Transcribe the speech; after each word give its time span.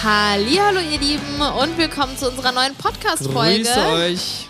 Hallo 0.00 0.78
ihr 0.78 1.00
Lieben 1.00 1.40
und 1.60 1.76
willkommen 1.76 2.16
zu 2.16 2.30
unserer 2.30 2.52
neuen 2.52 2.72
Podcast-Folge. 2.76 3.64
Grüß 3.64 3.76
euch. 3.76 4.46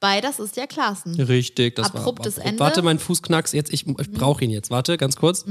Bei 0.00 0.20
Das 0.20 0.40
ist 0.40 0.56
ja 0.56 0.66
Klassen. 0.66 1.14
Richtig, 1.14 1.76
das 1.76 1.94
Abruptes 1.94 2.38
war 2.38 2.46
Ende. 2.46 2.58
Warte, 2.58 2.82
mein 2.82 2.98
Fuß 2.98 3.22
knackst 3.22 3.54
jetzt. 3.54 3.72
Ich, 3.72 3.86
ich 3.86 4.10
brauche 4.10 4.42
ihn 4.42 4.50
jetzt. 4.50 4.72
Warte, 4.72 4.96
ganz 4.96 5.14
kurz. 5.14 5.44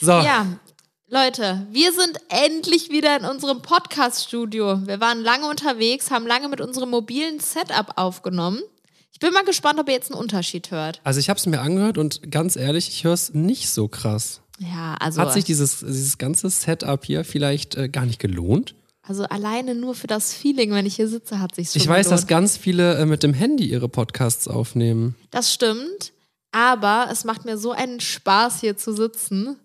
so, 0.00 0.10
Ja, 0.10 0.58
Leute, 1.06 1.68
wir 1.70 1.92
sind 1.92 2.18
endlich 2.28 2.90
wieder 2.90 3.16
in 3.16 3.26
unserem 3.26 3.62
Podcast-Studio. 3.62 4.88
Wir 4.88 4.98
waren 4.98 5.22
lange 5.22 5.48
unterwegs, 5.48 6.10
haben 6.10 6.26
lange 6.26 6.48
mit 6.48 6.60
unserem 6.60 6.90
mobilen 6.90 7.38
Setup 7.38 7.92
aufgenommen. 7.94 8.60
Ich 9.12 9.20
bin 9.20 9.32
mal 9.32 9.44
gespannt, 9.44 9.78
ob 9.78 9.86
ihr 9.88 9.94
jetzt 9.94 10.10
einen 10.10 10.20
Unterschied 10.20 10.72
hört. 10.72 11.00
also 11.04 11.20
ich 11.20 11.28
habe 11.28 11.38
es 11.38 11.46
mir 11.46 11.60
angehört 11.60 11.96
und 11.96 12.32
ganz 12.32 12.56
ehrlich, 12.56 12.88
ich 12.88 13.04
höre 13.04 13.12
es 13.12 13.32
nicht 13.32 13.70
so 13.70 13.86
krass. 13.86 14.40
Ja, 14.58 14.94
also, 15.00 15.20
Hat 15.20 15.32
sich 15.32 15.44
dieses, 15.44 15.80
dieses 15.80 16.18
ganze 16.18 16.48
Setup 16.48 17.04
hier 17.04 17.24
vielleicht 17.24 17.76
äh, 17.76 17.88
gar 17.88 18.06
nicht 18.06 18.18
gelohnt? 18.20 18.74
also 19.06 19.24
alleine 19.24 19.74
nur 19.74 19.94
für 19.94 20.06
das 20.06 20.32
Feeling, 20.32 20.70
wenn 20.72 20.86
ich 20.86 20.96
hier 20.96 21.08
sitze, 21.08 21.38
hat 21.40 21.54
sich 21.54 21.70
schon 21.70 21.82
Ich 21.82 21.86
weiß, 21.88 22.08
dass 22.08 22.26
gelohnt. 22.26 22.28
ganz 22.28 22.56
viele 22.56 22.96
äh, 22.96 23.04
mit 23.06 23.22
dem 23.22 23.34
Handy 23.34 23.66
ihre 23.66 23.88
Podcasts 23.88 24.48
aufnehmen. 24.48 25.14
Das 25.30 25.52
stimmt, 25.52 26.12
aber 26.52 27.08
es 27.12 27.24
macht 27.24 27.44
mir 27.44 27.58
so 27.58 27.72
einen 27.72 28.00
Spaß, 28.00 28.60
hier 28.60 28.76
zu 28.76 28.94
sitzen. 28.94 29.56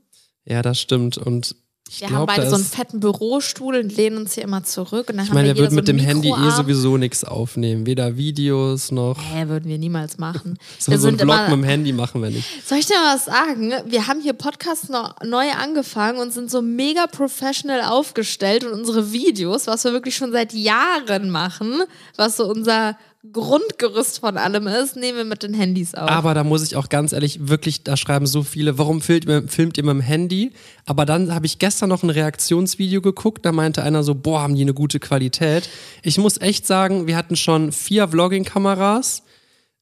Ja, 0.44 0.62
das 0.62 0.82
stimmt. 0.82 1.18
Und 1.18 1.56
ich 1.90 2.02
Wir 2.02 2.10
haben 2.10 2.16
glaube, 2.18 2.34
beide 2.36 2.50
so 2.50 2.56
einen 2.56 2.64
fetten 2.66 3.00
Bürostuhl 3.00 3.76
und 3.76 3.96
lehnen 3.98 4.18
uns 4.18 4.36
hier 4.36 4.44
immer 4.44 4.64
zurück. 4.64 5.10
Und 5.10 5.18
dann 5.18 5.26
Ich 5.26 5.30
haben 5.32 5.36
meine, 5.36 5.48
jeder 5.48 5.60
wird 5.60 5.72
so 5.72 5.76
mit 5.76 5.88
dem 5.88 5.98
Handy 5.98 6.28
eh 6.28 6.32
Mikroarm. 6.32 6.56
sowieso 6.56 6.98
nichts 6.98 7.24
aufnehmen. 7.24 7.88
Weder 7.88 8.16
Videos 8.16 8.92
noch. 8.92 9.18
Hä, 9.20 9.48
würden 9.48 9.68
wir 9.70 9.80
niemals 9.80 10.18
machen. 10.18 10.58
So, 10.78 10.92
wir 10.92 11.00
so 11.00 11.08
einen 11.08 11.18
Vlog 11.18 11.34
immer, 11.36 11.44
mit 11.50 11.52
dem 11.58 11.64
Handy 11.64 11.92
machen 11.92 12.22
wir 12.22 12.30
nicht. 12.30 12.68
soll 12.68 12.78
ich 12.78 12.86
dir 12.86 12.94
mal 12.94 13.16
was 13.16 13.26
sagen? 13.26 13.74
Wir 13.88 14.08
haben 14.08 14.22
hier 14.22 14.34
Podcasts 14.34 14.88
noch 14.90 15.16
neu 15.24 15.50
angefangen 15.52 16.20
und 16.20 16.32
sind 16.32 16.52
so 16.52 16.62
mega 16.62 17.08
professional 17.08 17.82
aufgestellt 17.82 18.64
und 18.64 18.74
unsere 18.74 19.12
Videos, 19.12 19.68
was 19.68 19.84
wir 19.84 19.92
wirklich 19.92 20.16
schon 20.16 20.32
seit 20.32 20.54
Jahren 20.54 21.32
machen, 21.32 21.84
was 22.16 22.38
so 22.38 22.48
unser 22.50 22.96
Grundgerüst 23.34 24.20
von 24.20 24.38
allem 24.38 24.68
ist, 24.68 24.96
nehmen 24.96 25.18
wir 25.18 25.26
mit 25.26 25.44
den 25.44 25.54
Handys 25.54 25.94
auf. 25.94 26.10
Aber 26.10 26.34
da 26.34 26.46
muss 26.46 26.64
ich 26.64 26.78
auch 26.78 26.88
ganz 26.88 27.12
ehrlich, 27.12 27.50
wirklich, 27.50 27.84
da 27.84 27.98
schreiben 27.98 28.26
so 28.26 28.44
viele, 28.44 28.78
warum 28.78 29.02
filmt 29.02 29.26
ihr, 29.26 29.46
filmt 29.46 29.78
ihr 29.78 29.84
mit 29.84 29.94
dem 29.94 30.02
Handy? 30.02 30.54
Aber 30.86 31.06
dann 31.06 31.36
habe 31.36 31.46
ich 31.46 31.60
gestern 31.60 31.90
noch 31.90 32.02
ein 32.02 32.10
Reaktionsvideo 32.10 33.02
geguckt, 33.02 33.46
da 33.46 33.52
meinte 33.52 33.84
einer 33.84 34.04
so, 34.04 34.16
boah, 34.16 34.42
haben 34.42 34.56
die 34.56 34.62
eine 34.62 34.74
gute 34.74 35.02
Qualität. 35.02 35.70
Ich 36.02 36.18
muss 36.18 36.40
echt 36.40 36.66
sagen, 36.66 37.08
wir 37.08 37.18
hatten 37.18 37.36
schon 37.36 37.74
vier 37.74 38.08
Vlogging-Kameras 38.08 39.24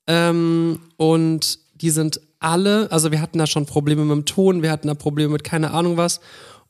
ähm, 0.07 0.79
und 0.97 1.59
die 1.75 1.91
sind 1.91 2.19
alle, 2.39 2.91
also 2.91 3.11
wir 3.11 3.21
hatten 3.21 3.37
da 3.37 3.45
schon 3.45 3.67
Probleme 3.67 4.03
mit 4.03 4.15
dem 4.15 4.25
Ton, 4.25 4.63
wir 4.63 4.71
hatten 4.71 4.87
da 4.87 4.95
Probleme 4.95 5.33
mit 5.33 5.43
keine 5.43 5.71
Ahnung 5.71 5.95
was 5.95 6.21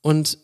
und 0.02 0.38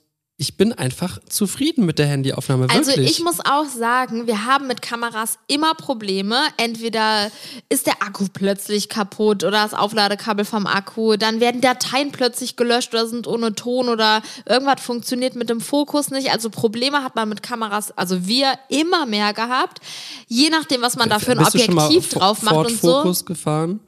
ich 0.44 0.58
bin 0.58 0.74
einfach 0.74 1.20
zufrieden 1.30 1.86
mit 1.86 2.00
der 2.00 2.08
Handyaufnahme, 2.08 2.64
wirklich. 2.64 2.90
Also 2.90 3.02
ich 3.02 3.24
muss 3.24 3.40
auch 3.40 3.66
sagen, 3.66 4.28
wir 4.28 4.44
haben 4.44 4.68
mit 4.68 4.82
Kameras 4.82 5.38
immer 5.48 5.74
Probleme. 5.74 6.36
Entweder 6.58 7.32
ist 7.70 7.88
der 7.88 8.04
Akku 8.04 8.26
plötzlich 8.34 8.90
kaputt 8.90 9.46
oder 9.46 9.64
das 9.64 9.74
Aufladekabel 9.74 10.44
vom 10.44 10.68
Akku, 10.68 11.16
dann 11.16 11.40
werden 11.40 11.62
Dateien 11.62 12.12
plötzlich 12.12 12.58
gelöscht 12.58 12.94
oder 12.94 13.08
sind 13.08 13.26
ohne 13.26 13.56
Ton 13.56 13.88
oder 13.88 14.22
irgendwas 14.46 14.82
funktioniert 14.82 15.36
mit 15.36 15.50
dem 15.50 15.62
Fokus 15.62 16.12
nicht. 16.12 16.34
Also 16.34 16.50
Probleme 16.50 17.06
hat 17.06 17.16
man 17.16 17.30
mit 17.30 17.42
Kameras, 17.42 17.98
also 17.98 18.28
wir 18.28 18.52
immer 18.68 19.06
mehr 19.06 19.32
gehabt. 19.32 19.80
Je 20.28 20.50
nachdem, 20.50 20.82
was 20.82 20.98
man 20.98 21.08
da 21.08 21.20
für 21.20 21.32
ein 21.32 21.40
Objektiv 21.40 22.10
drauf 22.10 22.42
macht 22.42 22.56
Ford 22.56 22.68
und 22.68 22.82
so. 22.82 22.88
Focus 23.02 23.24
gefahren? 23.24 23.80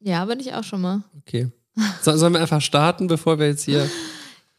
Ja, 0.00 0.24
bin 0.24 0.40
ich 0.40 0.54
auch 0.54 0.64
schon 0.64 0.80
mal. 0.80 1.04
Okay. 1.20 1.52
So, 2.02 2.16
sollen 2.16 2.32
wir 2.32 2.40
einfach 2.40 2.60
starten, 2.60 3.06
bevor 3.06 3.38
wir 3.38 3.46
jetzt 3.46 3.64
hier... 3.64 3.88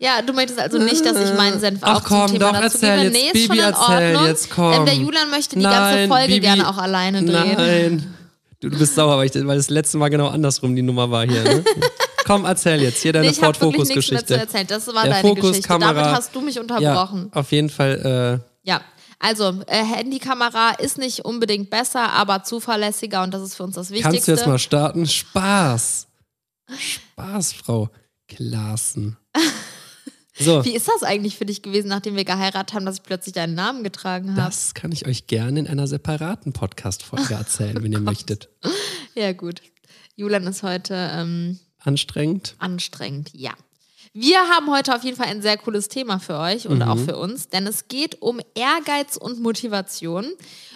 Ja, 0.03 0.21
du 0.23 0.33
möchtest 0.33 0.59
also 0.59 0.79
nicht, 0.79 1.05
dass 1.05 1.15
ich 1.17 1.37
meinen 1.37 1.59
Senf 1.59 1.79
Ach 1.83 1.97
auch 1.97 2.03
komm, 2.03 2.27
zum 2.29 2.39
Thema 2.39 2.53
doch, 2.53 2.59
dazu 2.61 2.77
erzähl 2.79 2.89
gebe. 2.89 3.03
jetzt. 3.03 3.13
Nee, 3.13 3.27
ist 3.27 3.33
Bibi, 3.33 3.45
schon 3.47 3.55
in 3.57 3.61
erzähl 3.63 4.05
Ordnung. 4.15 4.25
jetzt, 4.25 4.49
komm. 4.49 4.73
Ähm, 4.73 4.85
der 4.85 4.95
Julian 4.95 5.29
möchte 5.29 5.55
die 5.55 5.61
ganze 5.61 5.79
Nein, 5.79 6.09
Folge 6.09 6.27
Bibi, 6.27 6.39
gerne 6.39 6.69
auch 6.69 6.77
alleine 6.77 7.23
drehen. 7.23 7.55
Nein. 7.55 8.13
Du, 8.59 8.69
du 8.69 8.79
bist 8.79 8.95
sauer, 8.95 9.15
weil, 9.17 9.27
ich, 9.27 9.33
weil 9.35 9.57
das 9.57 9.69
letzte 9.69 9.97
Mal 9.97 10.09
genau 10.09 10.27
andersrum 10.29 10.75
die 10.75 10.81
Nummer 10.81 11.09
war 11.11 11.25
hier. 11.27 11.43
Ne? 11.43 11.63
Komm, 12.25 12.45
erzähl 12.45 12.81
jetzt 12.81 13.01
hier 13.01 13.13
deine 13.13 13.27
Nee, 13.27 13.33
Ford 13.33 13.57
Focus 13.57 13.89
nichts 13.89 14.09
mehr 14.11 14.19
zu 14.19 14.25
Geschichte. 14.25 14.37
erzählen. 14.37 14.67
Das 14.67 14.87
war 14.87 15.03
Der 15.03 15.13
deine 15.13 15.27
Fokus, 15.27 15.49
Geschichte. 15.49 15.67
Kamera. 15.67 15.93
Damit 15.93 16.15
hast 16.15 16.35
du 16.35 16.41
mich 16.41 16.59
unterbrochen. 16.59 17.31
Ja, 17.33 17.39
auf 17.39 17.51
jeden 17.51 17.69
Fall. 17.69 18.41
äh, 18.65 18.67
Ja. 18.69 18.81
Also, 19.19 19.53
äh, 19.67 19.83
Handykamera 19.83 20.71
ist 20.79 20.97
nicht 20.97 21.25
unbedingt 21.25 21.69
besser, 21.69 22.11
aber 22.11 22.41
zuverlässiger 22.43 23.21
und 23.21 23.33
das 23.35 23.43
ist 23.43 23.53
für 23.55 23.61
uns 23.63 23.75
das 23.75 23.91
Wichtigste. 23.91 24.11
kannst 24.13 24.27
du 24.27 24.31
jetzt 24.31 24.47
mal 24.47 24.57
starten? 24.57 25.05
Spaß. 25.07 26.07
Spaß, 26.75 27.53
Frau 27.53 27.89
Klaassen. 28.27 29.17
So, 30.41 30.65
Wie 30.65 30.75
ist 30.75 30.87
das 30.87 31.03
eigentlich 31.03 31.37
für 31.37 31.45
dich 31.45 31.61
gewesen, 31.61 31.87
nachdem 31.89 32.15
wir 32.15 32.25
geheiratet 32.25 32.73
haben, 32.75 32.85
dass 32.85 32.97
ich 32.97 33.03
plötzlich 33.03 33.33
deinen 33.33 33.53
Namen 33.55 33.83
getragen 33.83 34.31
habe? 34.31 34.41
das 34.41 34.73
kann 34.73 34.91
ich 34.91 35.05
euch 35.05 35.27
gerne 35.27 35.59
in 35.59 35.67
einer 35.67 35.87
separaten 35.87 36.53
Podcast-Folge 36.53 37.33
erzählen, 37.33 37.77
Oh 37.79 37.83
wenn 37.83 37.91
ihr 37.91 37.99
möchtet. 38.01 38.49
Ja, 39.15 39.31
gut. 39.33 39.61
Julian 40.15 40.45
ist 40.47 40.63
heute 40.63 40.93
ähm, 41.13 41.59
Anstrengend. 41.79 42.55
anstrengend, 42.59 43.31
ja. 43.33 43.51
Wir 44.13 44.39
haben 44.49 44.69
heute 44.69 44.93
auf 44.93 45.03
jeden 45.03 45.15
Fall 45.15 45.27
ein 45.27 45.41
sehr 45.41 45.57
cooles 45.57 45.87
Thema 45.87 46.19
für 46.19 46.37
euch 46.37 46.67
und 46.67 46.81
auch 46.83 46.97
für 46.97 47.15
uns, 47.15 47.47
denn 47.47 47.65
es 47.65 47.87
geht 47.87 48.21
um 48.21 48.41
Ehrgeiz 48.55 49.15
und 49.15 49.39
Motivation. 49.39 50.25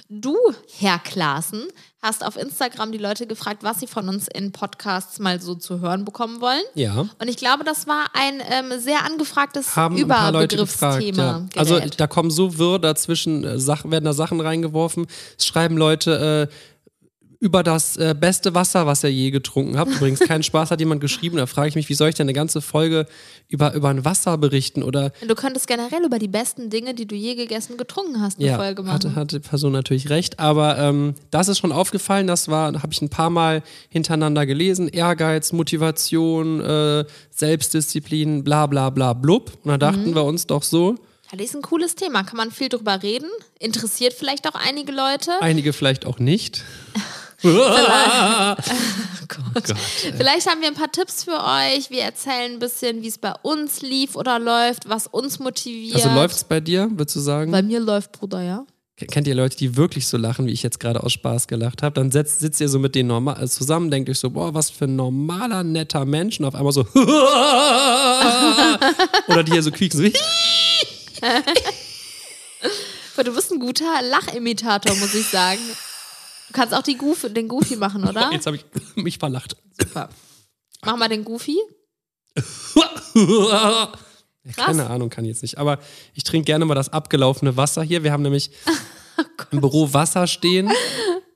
Du, 0.07 0.37
Herr 0.77 0.99
Klaassen, 0.99 1.67
hast 2.01 2.25
auf 2.25 2.37
Instagram 2.37 2.93
die 2.93 2.97
Leute 2.97 3.27
gefragt, 3.27 3.63
was 3.63 3.81
sie 3.81 3.87
von 3.87 4.07
uns 4.07 4.29
in 4.33 4.53
Podcasts 4.53 5.19
mal 5.19 5.41
so 5.41 5.53
zu 5.53 5.81
hören 5.81 6.05
bekommen 6.05 6.39
wollen. 6.39 6.61
Ja. 6.75 7.07
Und 7.19 7.27
ich 7.27 7.35
glaube, 7.35 7.65
das 7.65 7.87
war 7.87 8.05
ein 8.13 8.41
ähm, 8.49 8.79
sehr 8.79 9.03
angefragtes 9.03 9.75
haben. 9.75 9.97
Überbegriffsthema. 9.97 11.21
Ja. 11.21 11.59
Also 11.59 11.79
da 11.79 12.07
kommen 12.07 12.31
so 12.31 12.57
wirr 12.57 12.79
dazwischen, 12.79 13.43
äh, 13.43 13.59
Sachen, 13.59 13.91
werden 13.91 14.05
da 14.05 14.13
Sachen 14.13 14.39
reingeworfen. 14.39 15.07
Es 15.37 15.45
schreiben 15.45 15.75
Leute 15.75 16.49
äh, 16.49 16.55
über 17.45 17.61
das 17.61 17.95
äh, 17.97 18.15
beste 18.19 18.55
Wasser, 18.55 18.87
was 18.87 19.03
ihr 19.03 19.11
je 19.11 19.29
getrunken 19.29 19.77
habt. 19.77 19.91
Übrigens, 19.91 20.19
keinen 20.19 20.41
Spaß 20.41 20.71
hat 20.71 20.79
jemand 20.79 20.99
geschrieben. 20.99 21.37
Da 21.37 21.45
frage 21.45 21.69
ich 21.69 21.75
mich, 21.75 21.87
wie 21.89 21.93
soll 21.93 22.09
ich 22.09 22.15
denn 22.15 22.25
eine 22.25 22.33
ganze 22.33 22.59
Folge 22.59 23.05
über, 23.49 23.75
über 23.75 23.89
ein 23.89 24.03
Wasser 24.03 24.35
berichten? 24.39 24.81
Oder 24.81 25.11
du 25.27 25.35
könntest 25.35 25.67
generell 25.67 26.03
über 26.03 26.17
die 26.17 26.27
besten 26.27 26.71
Dinge, 26.71 26.95
die 26.95 27.05
du 27.05 27.13
je 27.13 27.35
gegessen, 27.35 27.77
getrunken 27.77 28.19
hast, 28.19 28.39
eine 28.39 28.47
ja, 28.47 28.55
Folge 28.57 28.81
machen. 28.81 28.93
hatte, 28.95 29.15
hatte 29.15 29.39
die 29.39 29.47
Person 29.47 29.73
natürlich 29.73 30.09
recht. 30.09 30.39
Aber 30.39 30.79
ähm, 30.79 31.13
das 31.29 31.47
ist 31.47 31.59
schon 31.59 31.71
aufgefallen. 31.71 32.25
Das 32.25 32.47
war, 32.47 32.73
habe 32.81 32.91
ich 32.91 33.01
ein 33.03 33.09
paar 33.09 33.29
Mal 33.29 33.61
hintereinander 33.89 34.47
gelesen. 34.47 34.87
Ehrgeiz, 34.87 35.51
Motivation, 35.51 36.61
äh, 36.61 37.05
Selbstdisziplin, 37.29 38.43
bla 38.43 38.65
bla 38.65 38.89
bla 38.89 39.13
blub. 39.13 39.51
Und 39.63 39.69
da 39.69 39.77
dachten 39.77 40.09
Mhm. 40.09 40.15
wir 40.15 40.23
uns 40.23 40.47
doch 40.47 40.63
so, 40.63 40.95
Ja, 41.31 41.37
das 41.37 41.47
ist 41.49 41.55
ein 41.55 41.61
cooles 41.61 41.93
Thema. 41.95 42.23
Kann 42.23 42.37
man 42.37 42.49
viel 42.51 42.69
drüber 42.69 43.03
reden? 43.03 43.29
Interessiert 43.59 44.13
vielleicht 44.13 44.47
auch 44.47 44.55
einige 44.55 44.91
Leute. 44.91 45.31
einige 45.41 45.73
vielleicht 45.73 46.05
auch 46.07 46.17
nicht. 46.19 46.63
Gott. 49.27 49.73
Vielleicht 50.17 50.49
haben 50.49 50.61
wir 50.61 50.67
ein 50.67 50.75
paar 50.75 50.91
Tipps 50.91 51.23
für 51.23 51.31
euch. 51.31 51.89
Wir 51.89 52.03
erzählen 52.03 52.53
ein 52.53 52.59
bisschen, 52.59 53.01
wie 53.01 53.07
es 53.07 53.17
bei 53.17 53.33
uns 53.41 53.81
lief 53.81 54.15
oder 54.15 54.39
läuft, 54.39 54.87
was 54.87 55.07
uns 55.07 55.39
motiviert. 55.39 55.95
Also 55.95 56.09
läuft's 56.09 56.43
bei 56.43 56.59
dir, 56.59 56.89
würdest 56.91 57.15
du 57.15 57.19
sagen? 57.19 57.51
Bei 57.51 57.61
mir 57.61 57.79
läuft, 57.79 58.13
Bruder, 58.13 58.41
ja. 58.41 58.65
Kennt 58.97 59.27
ihr 59.27 59.35
Leute, 59.35 59.57
die 59.57 59.75
wirklich 59.75 60.07
so 60.07 60.15
lachen, 60.15 60.45
wie 60.45 60.53
ich 60.53 60.63
jetzt 60.63 60.79
gerade 60.79 61.03
aus 61.03 61.11
Spaß 61.11 61.47
gelacht 61.47 61.83
habe? 61.83 61.95
Dann 61.95 62.11
setzt, 62.11 62.39
sitzt 62.39 62.61
ihr 62.61 62.69
so 62.69 62.79
mit 62.79 62.95
denen 62.95 63.09
normal 63.09 63.43
äh, 63.43 63.47
zusammen, 63.49 63.91
denkt 63.91 64.09
euch 64.09 64.19
so, 64.19 64.29
boah, 64.29 64.53
was 64.53 64.69
für 64.69 64.85
ein 64.85 64.95
normaler, 64.95 65.65
netter 65.65 66.05
Mensch. 66.05 66.39
Und 66.39 66.45
auf 66.45 66.55
einmal 66.55 66.71
so, 66.71 66.87
oder 69.27 69.43
die 69.43 69.51
hier 69.51 69.63
so 69.63 69.71
quieken, 69.71 69.97
so, 69.97 70.05
du 73.23 73.33
bist 73.33 73.51
ein 73.51 73.59
guter 73.59 74.01
Lachimitator, 74.01 74.95
muss 74.95 75.13
ich 75.13 75.27
sagen. 75.27 75.59
Du 76.55 76.61
kannst 76.61 76.73
auch 76.73 76.83
die 76.83 76.95
Goofy, 76.95 77.29
den 77.33 77.49
Goofy 77.49 77.75
machen, 77.75 78.05
oder? 78.07 78.31
jetzt 78.31 78.45
habe 78.45 78.55
ich 78.55 78.65
mich 78.95 79.17
verlacht. 79.17 79.57
Super. 79.77 80.07
Mach 80.85 80.95
mal 80.95 81.09
den 81.09 81.25
Goofy. 81.25 81.57
Keine 84.55 84.89
Ahnung, 84.89 85.09
kann 85.09 85.25
ich 85.25 85.31
jetzt 85.31 85.41
nicht. 85.41 85.57
Aber 85.57 85.79
ich 86.13 86.23
trinke 86.23 86.45
gerne 86.45 86.63
mal 86.63 86.75
das 86.75 86.93
abgelaufene 86.93 87.57
Wasser 87.57 87.83
hier. 87.83 88.03
Wir 88.03 88.13
haben 88.13 88.23
nämlich 88.23 88.51
im 89.51 89.59
Büro 89.59 89.91
Wasser 89.91 90.27
stehen. 90.27 90.71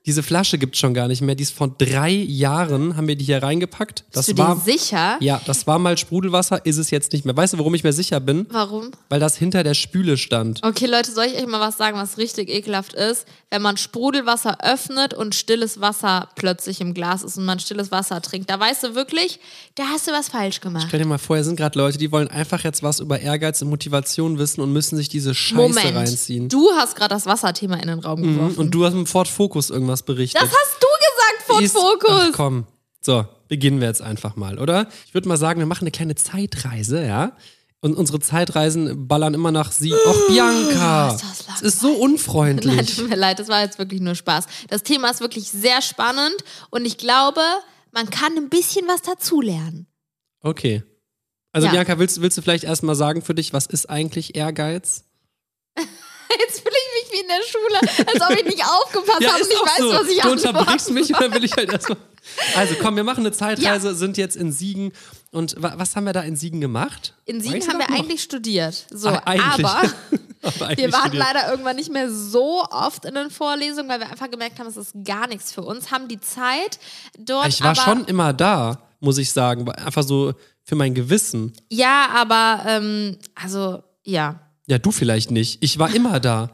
Diese 0.06 0.22
Flasche 0.22 0.56
gibt 0.56 0.76
es 0.76 0.80
schon 0.80 0.94
gar 0.94 1.08
nicht 1.08 1.20
mehr. 1.20 1.34
Die 1.34 1.42
ist 1.42 1.52
vor 1.52 1.68
drei 1.68 2.10
Jahren, 2.10 2.96
haben 2.96 3.06
wir 3.06 3.16
die 3.16 3.24
hier 3.26 3.42
reingepackt. 3.42 4.04
Das 4.12 4.26
Bist 4.26 4.38
du 4.38 4.42
war, 4.42 4.56
sicher? 4.56 5.18
ja, 5.20 5.40
das 5.44 5.66
war 5.66 5.78
mal 5.78 5.98
Sprudelwasser, 5.98 6.64
ist 6.64 6.78
es 6.78 6.90
jetzt 6.90 7.12
nicht 7.12 7.26
mehr. 7.26 7.36
Weißt 7.36 7.52
du, 7.52 7.58
warum 7.58 7.74
ich 7.74 7.84
mir 7.84 7.92
sicher 7.92 8.18
bin? 8.18 8.46
Warum? 8.50 8.92
Weil 9.10 9.20
das 9.20 9.36
hinter 9.36 9.62
der 9.62 9.74
Spüle 9.74 10.16
stand. 10.16 10.60
Okay, 10.64 10.86
Leute, 10.86 11.12
soll 11.12 11.26
ich 11.26 11.34
euch 11.36 11.46
mal 11.46 11.60
was 11.60 11.76
sagen, 11.76 11.98
was 11.98 12.16
richtig 12.16 12.48
ekelhaft 12.48 12.94
ist? 12.94 13.26
Wenn 13.50 13.60
man 13.60 13.76
Sprudelwasser 13.76 14.58
öffnet 14.62 15.12
und 15.12 15.34
stilles 15.34 15.82
Wasser 15.82 16.28
plötzlich 16.34 16.80
im 16.80 16.94
Glas 16.94 17.22
ist 17.22 17.36
und 17.36 17.44
man 17.44 17.58
stilles 17.60 17.90
Wasser 17.90 18.22
trinkt, 18.22 18.48
da 18.48 18.58
weißt 18.58 18.82
du 18.84 18.94
wirklich, 18.94 19.38
da 19.74 19.84
hast 19.92 20.06
du 20.08 20.12
was 20.12 20.28
falsch 20.30 20.62
gemacht. 20.62 20.86
Stell 20.88 21.00
dir 21.00 21.06
mal 21.06 21.18
vor, 21.18 21.36
hier 21.36 21.44
sind 21.44 21.56
gerade 21.56 21.78
Leute, 21.78 21.98
die 21.98 22.10
wollen 22.10 22.28
einfach 22.28 22.64
jetzt 22.64 22.82
was 22.82 23.00
über 23.00 23.20
Ehrgeiz 23.20 23.60
und 23.60 23.68
Motivation 23.68 24.38
wissen 24.38 24.62
und 24.62 24.72
müssen 24.72 24.96
sich 24.96 25.10
diese 25.10 25.34
Scheiße 25.34 25.56
Moment, 25.60 25.94
reinziehen. 25.94 26.48
du 26.48 26.70
hast 26.74 26.96
gerade 26.96 27.14
das 27.14 27.26
Wasserthema 27.26 27.76
in 27.76 27.88
den 27.88 27.98
Raum 27.98 28.22
geworfen. 28.22 28.56
Und 28.56 28.70
du 28.70 28.86
hast 28.86 28.94
im 28.94 29.04
Ford 29.04 29.28
Focus 29.28 29.68
irgendwas 29.68 29.89
berichtet. 30.04 30.40
das 30.42 30.50
hast 30.50 30.76
du 30.80 30.86
gesagt, 30.86 31.72
Focus. 31.72 32.10
Ach, 32.10 32.32
komm. 32.36 32.66
So, 33.00 33.26
beginnen 33.48 33.80
wir 33.80 33.88
jetzt 33.88 34.02
einfach 34.02 34.36
mal, 34.36 34.58
oder? 34.58 34.88
Ich 35.06 35.14
würde 35.14 35.28
mal 35.28 35.36
sagen, 35.36 35.58
wir 35.60 35.66
machen 35.66 35.84
eine 35.84 35.90
kleine 35.90 36.14
Zeitreise, 36.14 37.04
ja? 37.06 37.36
Und 37.82 37.94
unsere 37.96 38.20
Zeitreisen 38.20 39.08
ballern 39.08 39.32
immer 39.32 39.52
nach 39.52 39.72
sie. 39.72 39.94
Och, 39.94 40.28
Bianca! 40.28 41.14
ist 41.14 41.22
das 41.48 41.56
Es 41.56 41.62
ist 41.62 41.80
so 41.80 41.88
Nein, 41.92 42.00
unfreundlich. 42.00 42.96
tut 42.96 43.08
mir 43.08 43.16
leid, 43.16 43.38
das 43.38 43.48
war 43.48 43.62
jetzt 43.62 43.78
wirklich 43.78 44.02
nur 44.02 44.14
Spaß. 44.14 44.44
Das 44.68 44.82
Thema 44.82 45.08
ist 45.10 45.20
wirklich 45.20 45.50
sehr 45.50 45.80
spannend 45.80 46.36
und 46.68 46.84
ich 46.84 46.98
glaube, 46.98 47.40
man 47.92 48.10
kann 48.10 48.36
ein 48.36 48.50
bisschen 48.50 48.86
was 48.86 49.00
dazulernen. 49.00 49.86
Okay. 50.42 50.82
Also, 51.52 51.66
Ja. 51.66 51.72
Bianca, 51.72 51.98
willst, 51.98 52.20
willst 52.20 52.36
du 52.38 52.42
vielleicht 52.42 52.64
erstmal 52.64 52.94
sagen 52.94 53.22
für 53.22 53.34
dich, 53.34 53.52
was 53.54 53.64
ist 53.66 53.88
eigentlich 53.88 54.36
Ehrgeiz? 54.36 55.04
Jetzt 55.76 56.60
fühle 56.60 56.74
ich 56.76 56.99
wie 57.20 57.22
in 57.22 57.28
der 57.28 57.42
Schule, 57.46 58.08
als 58.12 58.20
ob 58.22 58.36
ich 58.38 58.44
nicht 58.44 58.64
aufgepasst 58.64 59.26
habe 59.26 59.44
und 59.44 59.56
auch 59.56 59.66
weiß, 59.66 60.00
was 60.00 60.08
ich 60.08 60.20
Du 60.20 60.30
unterbrichst 60.30 60.90
mich 60.90 61.14
und 61.14 61.20
dann 61.20 61.34
will 61.34 61.44
ich 61.44 61.52
halt 61.52 61.72
erstmal. 61.72 61.98
Also 62.54 62.74
komm, 62.80 62.96
wir 62.96 63.04
machen 63.04 63.20
eine 63.20 63.32
Zeitreise, 63.32 63.94
sind 63.94 64.16
jetzt 64.16 64.36
in 64.36 64.52
Siegen. 64.52 64.92
Und 65.32 65.54
wa 65.58 65.74
was 65.76 65.96
haben 65.96 66.04
wir 66.04 66.12
da 66.12 66.22
in 66.22 66.36
Siegen 66.36 66.60
gemacht? 66.60 67.14
In 67.24 67.40
Siegen 67.40 67.66
haben 67.68 67.78
wir 67.78 67.88
noch? 67.88 67.98
eigentlich 67.98 68.22
studiert. 68.22 68.86
So, 68.90 69.08
Ach, 69.08 69.22
eigentlich. 69.24 69.66
aber 69.66 69.82
wir 70.76 70.92
waren 70.92 71.00
studiert. 71.08 71.14
leider 71.14 71.50
irgendwann 71.50 71.76
nicht 71.76 71.92
mehr 71.92 72.10
so 72.10 72.64
oft 72.70 73.04
in 73.04 73.14
den 73.14 73.30
Vorlesungen, 73.30 73.88
weil 73.88 74.00
wir 74.00 74.10
einfach 74.10 74.30
gemerkt 74.30 74.58
haben, 74.58 74.66
es 74.66 74.76
ist 74.76 74.92
gar 75.04 75.28
nichts 75.28 75.52
für 75.52 75.62
uns, 75.62 75.90
haben 75.90 76.08
die 76.08 76.20
Zeit 76.20 76.78
dort. 77.18 77.48
Ich 77.48 77.62
war 77.62 77.74
schon 77.74 78.04
immer 78.06 78.32
da, 78.32 78.80
muss 79.00 79.18
ich 79.18 79.32
sagen. 79.32 79.68
Einfach 79.70 80.02
so 80.02 80.34
für 80.64 80.74
mein 80.74 80.94
Gewissen. 80.94 81.52
Ja, 81.70 82.08
aber 82.12 82.62
ähm, 82.66 83.18
also 83.34 83.82
ja. 84.04 84.40
Ja, 84.66 84.78
du 84.78 84.92
vielleicht 84.92 85.30
nicht. 85.30 85.62
Ich 85.62 85.78
war 85.78 85.92
immer 85.94 86.20
da. 86.20 86.50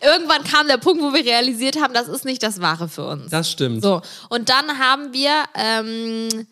Irgendwann 0.00 0.44
kam 0.44 0.66
der 0.68 0.78
Punkt, 0.78 1.02
wo 1.02 1.12
wir 1.12 1.24
realisiert 1.24 1.80
haben, 1.80 1.94
das 1.94 2.08
ist 2.08 2.24
nicht 2.24 2.42
das 2.42 2.60
Wahre 2.60 2.88
für 2.88 3.06
uns. 3.06 3.30
Das 3.30 3.50
stimmt. 3.50 3.82
So, 3.82 4.02
und 4.28 4.48
dann 4.48 4.78
haben 4.78 5.12
wir 5.12 5.32
ähm, 5.54 6.46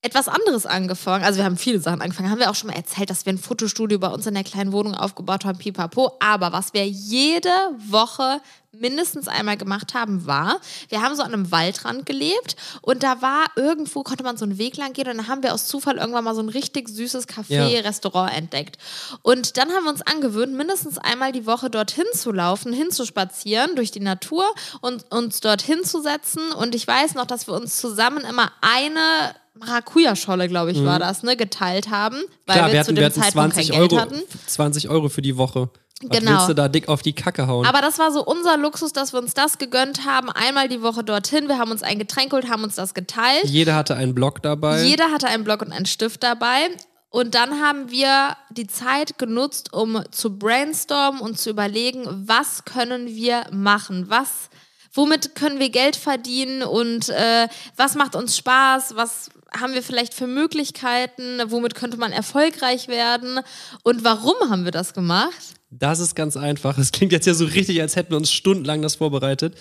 etwas 0.00 0.28
anderes 0.28 0.64
angefangen. 0.64 1.24
Also 1.24 1.38
wir 1.38 1.44
haben 1.44 1.56
viele 1.56 1.80
Sachen 1.80 2.00
angefangen. 2.00 2.30
Haben 2.30 2.38
wir 2.38 2.50
auch 2.50 2.54
schon 2.54 2.70
mal 2.70 2.76
erzählt, 2.76 3.10
dass 3.10 3.26
wir 3.26 3.32
ein 3.32 3.38
Fotostudio 3.38 3.98
bei 3.98 4.08
uns 4.08 4.26
in 4.26 4.34
der 4.34 4.44
kleinen 4.44 4.72
Wohnung 4.72 4.94
aufgebaut 4.94 5.44
haben, 5.44 5.58
pipapo. 5.58 6.12
Aber 6.20 6.52
was 6.52 6.72
wir 6.72 6.86
jede 6.86 7.50
Woche 7.88 8.40
mindestens 8.70 9.26
einmal 9.26 9.56
gemacht 9.56 9.94
haben, 9.94 10.26
war, 10.26 10.60
wir 10.88 11.02
haben 11.02 11.16
so 11.16 11.22
an 11.22 11.32
einem 11.32 11.50
Waldrand 11.50 12.06
gelebt 12.06 12.54
und 12.82 13.02
da 13.02 13.22
war 13.22 13.46
irgendwo, 13.56 14.02
konnte 14.02 14.22
man 14.22 14.36
so 14.36 14.44
einen 14.44 14.58
Weg 14.58 14.76
lang 14.76 14.92
gehen 14.92 15.08
und 15.08 15.16
dann 15.16 15.26
haben 15.26 15.42
wir 15.42 15.54
aus 15.54 15.66
Zufall 15.66 15.96
irgendwann 15.96 16.22
mal 16.22 16.34
so 16.34 16.42
ein 16.42 16.48
richtig 16.50 16.88
süßes 16.88 17.26
Café, 17.26 17.66
Ja. 17.68 17.80
Restaurant 17.80 18.32
entdeckt. 18.36 18.76
Und 19.22 19.56
dann 19.56 19.70
haben 19.70 19.84
wir 19.84 19.90
uns 19.90 20.02
angewöhnt, 20.02 20.54
mindestens 20.54 20.98
einmal 20.98 21.32
die 21.32 21.46
Woche 21.46 21.70
dorthin 21.70 22.04
zu 22.14 22.30
laufen, 22.30 22.72
hinzuspazieren 22.72 23.74
durch 23.74 23.90
die 23.90 24.00
Natur 24.00 24.44
und 24.80 25.10
uns 25.10 25.40
dort 25.40 25.62
hinzusetzen. 25.62 26.52
Und 26.52 26.74
ich 26.74 26.86
weiß 26.86 27.14
noch, 27.14 27.26
dass 27.26 27.48
wir 27.48 27.54
uns 27.54 27.78
zusammen 27.78 28.22
immer 28.24 28.52
eine 28.60 29.34
Maracuja-Scholle, 29.60 30.48
glaube 30.48 30.72
ich, 30.72 30.84
war 30.84 30.98
das, 30.98 31.22
ne, 31.22 31.36
geteilt 31.36 31.90
haben, 31.90 32.16
weil 32.46 32.56
Klar, 32.56 32.68
wir, 32.68 32.72
wir 32.74 32.80
zu 32.82 32.86
hatten, 32.88 32.94
dem 32.94 33.00
wir 33.00 33.06
hatten 33.06 33.22
Zeitpunkt 33.22 33.54
20 33.54 33.70
kein 33.70 33.78
Geld 33.80 33.92
Euro, 33.92 34.00
hatten. 34.02 34.22
20 34.46 34.88
Euro 34.88 35.08
für 35.08 35.22
die 35.22 35.36
Woche. 35.36 35.70
Was 36.00 36.18
Genau. 36.20 36.30
willst 36.32 36.48
du 36.50 36.54
da 36.54 36.68
dick 36.68 36.88
auf 36.88 37.02
die 37.02 37.12
Kacke 37.12 37.48
hauen? 37.48 37.66
Aber 37.66 37.80
das 37.80 37.98
war 37.98 38.12
so 38.12 38.24
unser 38.24 38.56
Luxus, 38.56 38.92
dass 38.92 39.12
wir 39.12 39.18
uns 39.18 39.34
das 39.34 39.58
gegönnt 39.58 40.06
haben. 40.06 40.30
Einmal 40.30 40.68
die 40.68 40.80
Woche 40.80 41.02
dorthin. 41.02 41.48
Wir 41.48 41.58
haben 41.58 41.72
uns 41.72 41.82
ein 41.82 41.98
Getränk 41.98 42.30
geholt, 42.30 42.48
haben 42.48 42.62
uns 42.62 42.76
das 42.76 42.94
geteilt. 42.94 43.44
Jeder 43.46 43.74
hatte 43.74 43.96
einen 43.96 44.14
Block 44.14 44.40
dabei. 44.40 44.84
Jeder 44.84 45.10
hatte 45.10 45.26
einen 45.26 45.42
Block 45.42 45.60
und 45.60 45.72
einen 45.72 45.86
Stift 45.86 46.22
dabei. 46.22 46.68
Und 47.10 47.34
dann 47.34 47.60
haben 47.60 47.90
wir 47.90 48.36
die 48.50 48.66
Zeit 48.68 49.18
genutzt, 49.18 49.72
um 49.72 50.04
zu 50.12 50.38
brainstormen 50.38 51.20
und 51.20 51.36
zu 51.38 51.50
überlegen, 51.50 52.04
was 52.28 52.64
können 52.64 53.06
wir 53.08 53.46
machen? 53.50 54.08
Was, 54.08 54.50
womit 54.92 55.34
können 55.34 55.58
wir 55.58 55.70
Geld 55.70 55.96
verdienen 55.96 56.62
und 56.62 57.08
äh, 57.08 57.48
was 57.76 57.94
macht 57.94 58.16
uns 58.16 58.36
Spaß? 58.36 58.96
Was 58.96 59.30
haben 59.56 59.74
wir 59.74 59.82
vielleicht 59.82 60.14
für 60.14 60.26
Möglichkeiten? 60.26 61.40
Womit 61.46 61.74
könnte 61.74 61.96
man 61.96 62.12
erfolgreich 62.12 62.88
werden? 62.88 63.40
Und 63.82 64.04
warum 64.04 64.50
haben 64.50 64.64
wir 64.64 64.72
das 64.72 64.94
gemacht? 64.94 65.54
Das 65.70 66.00
ist 66.00 66.14
ganz 66.14 66.36
einfach. 66.36 66.78
Es 66.78 66.92
klingt 66.92 67.12
jetzt 67.12 67.26
ja 67.26 67.34
so 67.34 67.44
richtig, 67.44 67.80
als 67.80 67.96
hätten 67.96 68.10
wir 68.10 68.16
uns 68.16 68.32
stundenlang 68.32 68.82
das 68.82 68.96
vorbereitet. 68.96 69.56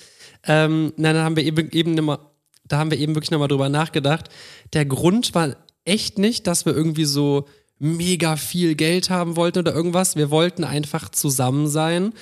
Ähm, 0.45 0.93
nein, 0.97 1.15
da 1.15 1.23
haben 1.23 1.35
wir 1.35 1.43
eben, 1.43 1.69
eben 1.71 1.93
nimmer, 1.93 2.31
da 2.65 2.77
haben 2.77 2.91
wir 2.91 2.97
eben 2.97 3.15
wirklich 3.15 3.31
nochmal 3.31 3.47
drüber 3.47 3.69
nachgedacht. 3.69 4.29
Der 4.73 4.85
Grund 4.85 5.35
war 5.35 5.55
echt 5.85 6.17
nicht, 6.17 6.47
dass 6.47 6.65
wir 6.65 6.75
irgendwie 6.75 7.05
so 7.05 7.47
mega 7.79 8.37
viel 8.37 8.75
Geld 8.75 9.09
haben 9.09 9.35
wollten 9.35 9.59
oder 9.59 9.73
irgendwas. 9.73 10.15
Wir 10.15 10.31
wollten 10.31 10.63
einfach 10.63 11.09
zusammen 11.09 11.67
sein. 11.67 12.13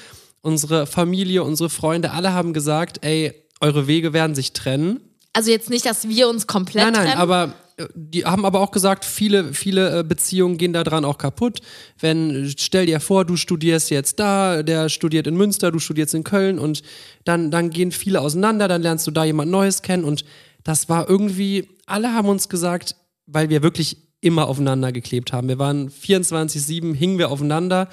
Unsere 0.46 0.86
Familie, 0.86 1.44
unsere 1.44 1.72
Freunde, 1.72 2.12
alle 2.12 2.34
haben 2.34 2.54
gesagt, 2.54 3.00
ey, 3.04 3.34
eure 3.62 3.88
Wege 3.88 4.14
werden 4.14 4.36
sich 4.36 4.54
trennen. 4.54 5.00
Also 5.34 5.50
jetzt 5.50 5.72
nicht, 5.72 5.88
dass 5.88 6.08
wir 6.08 6.30
uns 6.30 6.46
komplett 6.46 6.84
Nein, 6.84 6.94
nein, 6.94 7.06
trennen. 7.08 7.20
aber 7.20 7.54
äh, 7.78 7.88
die 7.96 8.26
haben 8.26 8.46
aber 8.46 8.60
auch 8.60 8.70
gesagt, 8.70 9.06
viele, 9.06 9.56
viele 9.56 10.02
äh, 10.02 10.04
Beziehungen 10.04 10.60
gehen 10.60 10.72
daran 10.72 11.04
auch 11.04 11.18
kaputt. 11.18 11.62
Wenn, 12.00 12.54
stell 12.60 12.86
dir 12.86 13.00
vor, 13.00 13.26
du 13.26 13.38
studierst 13.38 13.90
jetzt 13.90 14.20
da, 14.20 14.62
der 14.62 14.90
studiert 14.90 15.26
in 15.26 15.36
Münster, 15.36 15.72
du 15.72 15.80
studierst 15.80 16.14
in 16.14 16.24
Köln 16.24 16.60
und 16.60 16.84
dann, 17.24 17.50
dann 17.50 17.72
gehen 17.72 17.92
viele 17.92 18.22
auseinander, 18.22 18.68
dann 18.68 18.84
lernst 18.84 19.08
du 19.08 19.12
da 19.12 19.26
jemand 19.26 19.50
Neues 19.50 19.82
kennen 19.82 20.04
und 20.04 20.26
das 20.64 20.90
war 20.90 21.10
irgendwie, 21.10 21.70
alle 21.88 22.14
haben 22.14 22.30
uns 22.30 22.50
gesagt, 22.50 22.96
weil 23.26 23.50
wir 23.50 23.64
wirklich 23.64 23.98
immer 24.22 24.48
aufeinander 24.48 24.92
geklebt 24.92 25.34
haben. 25.34 25.48
Wir 25.48 25.58
waren 25.58 25.90
24-7, 25.90 26.94
hingen 26.94 27.18
wir 27.18 27.32
aufeinander 27.32 27.90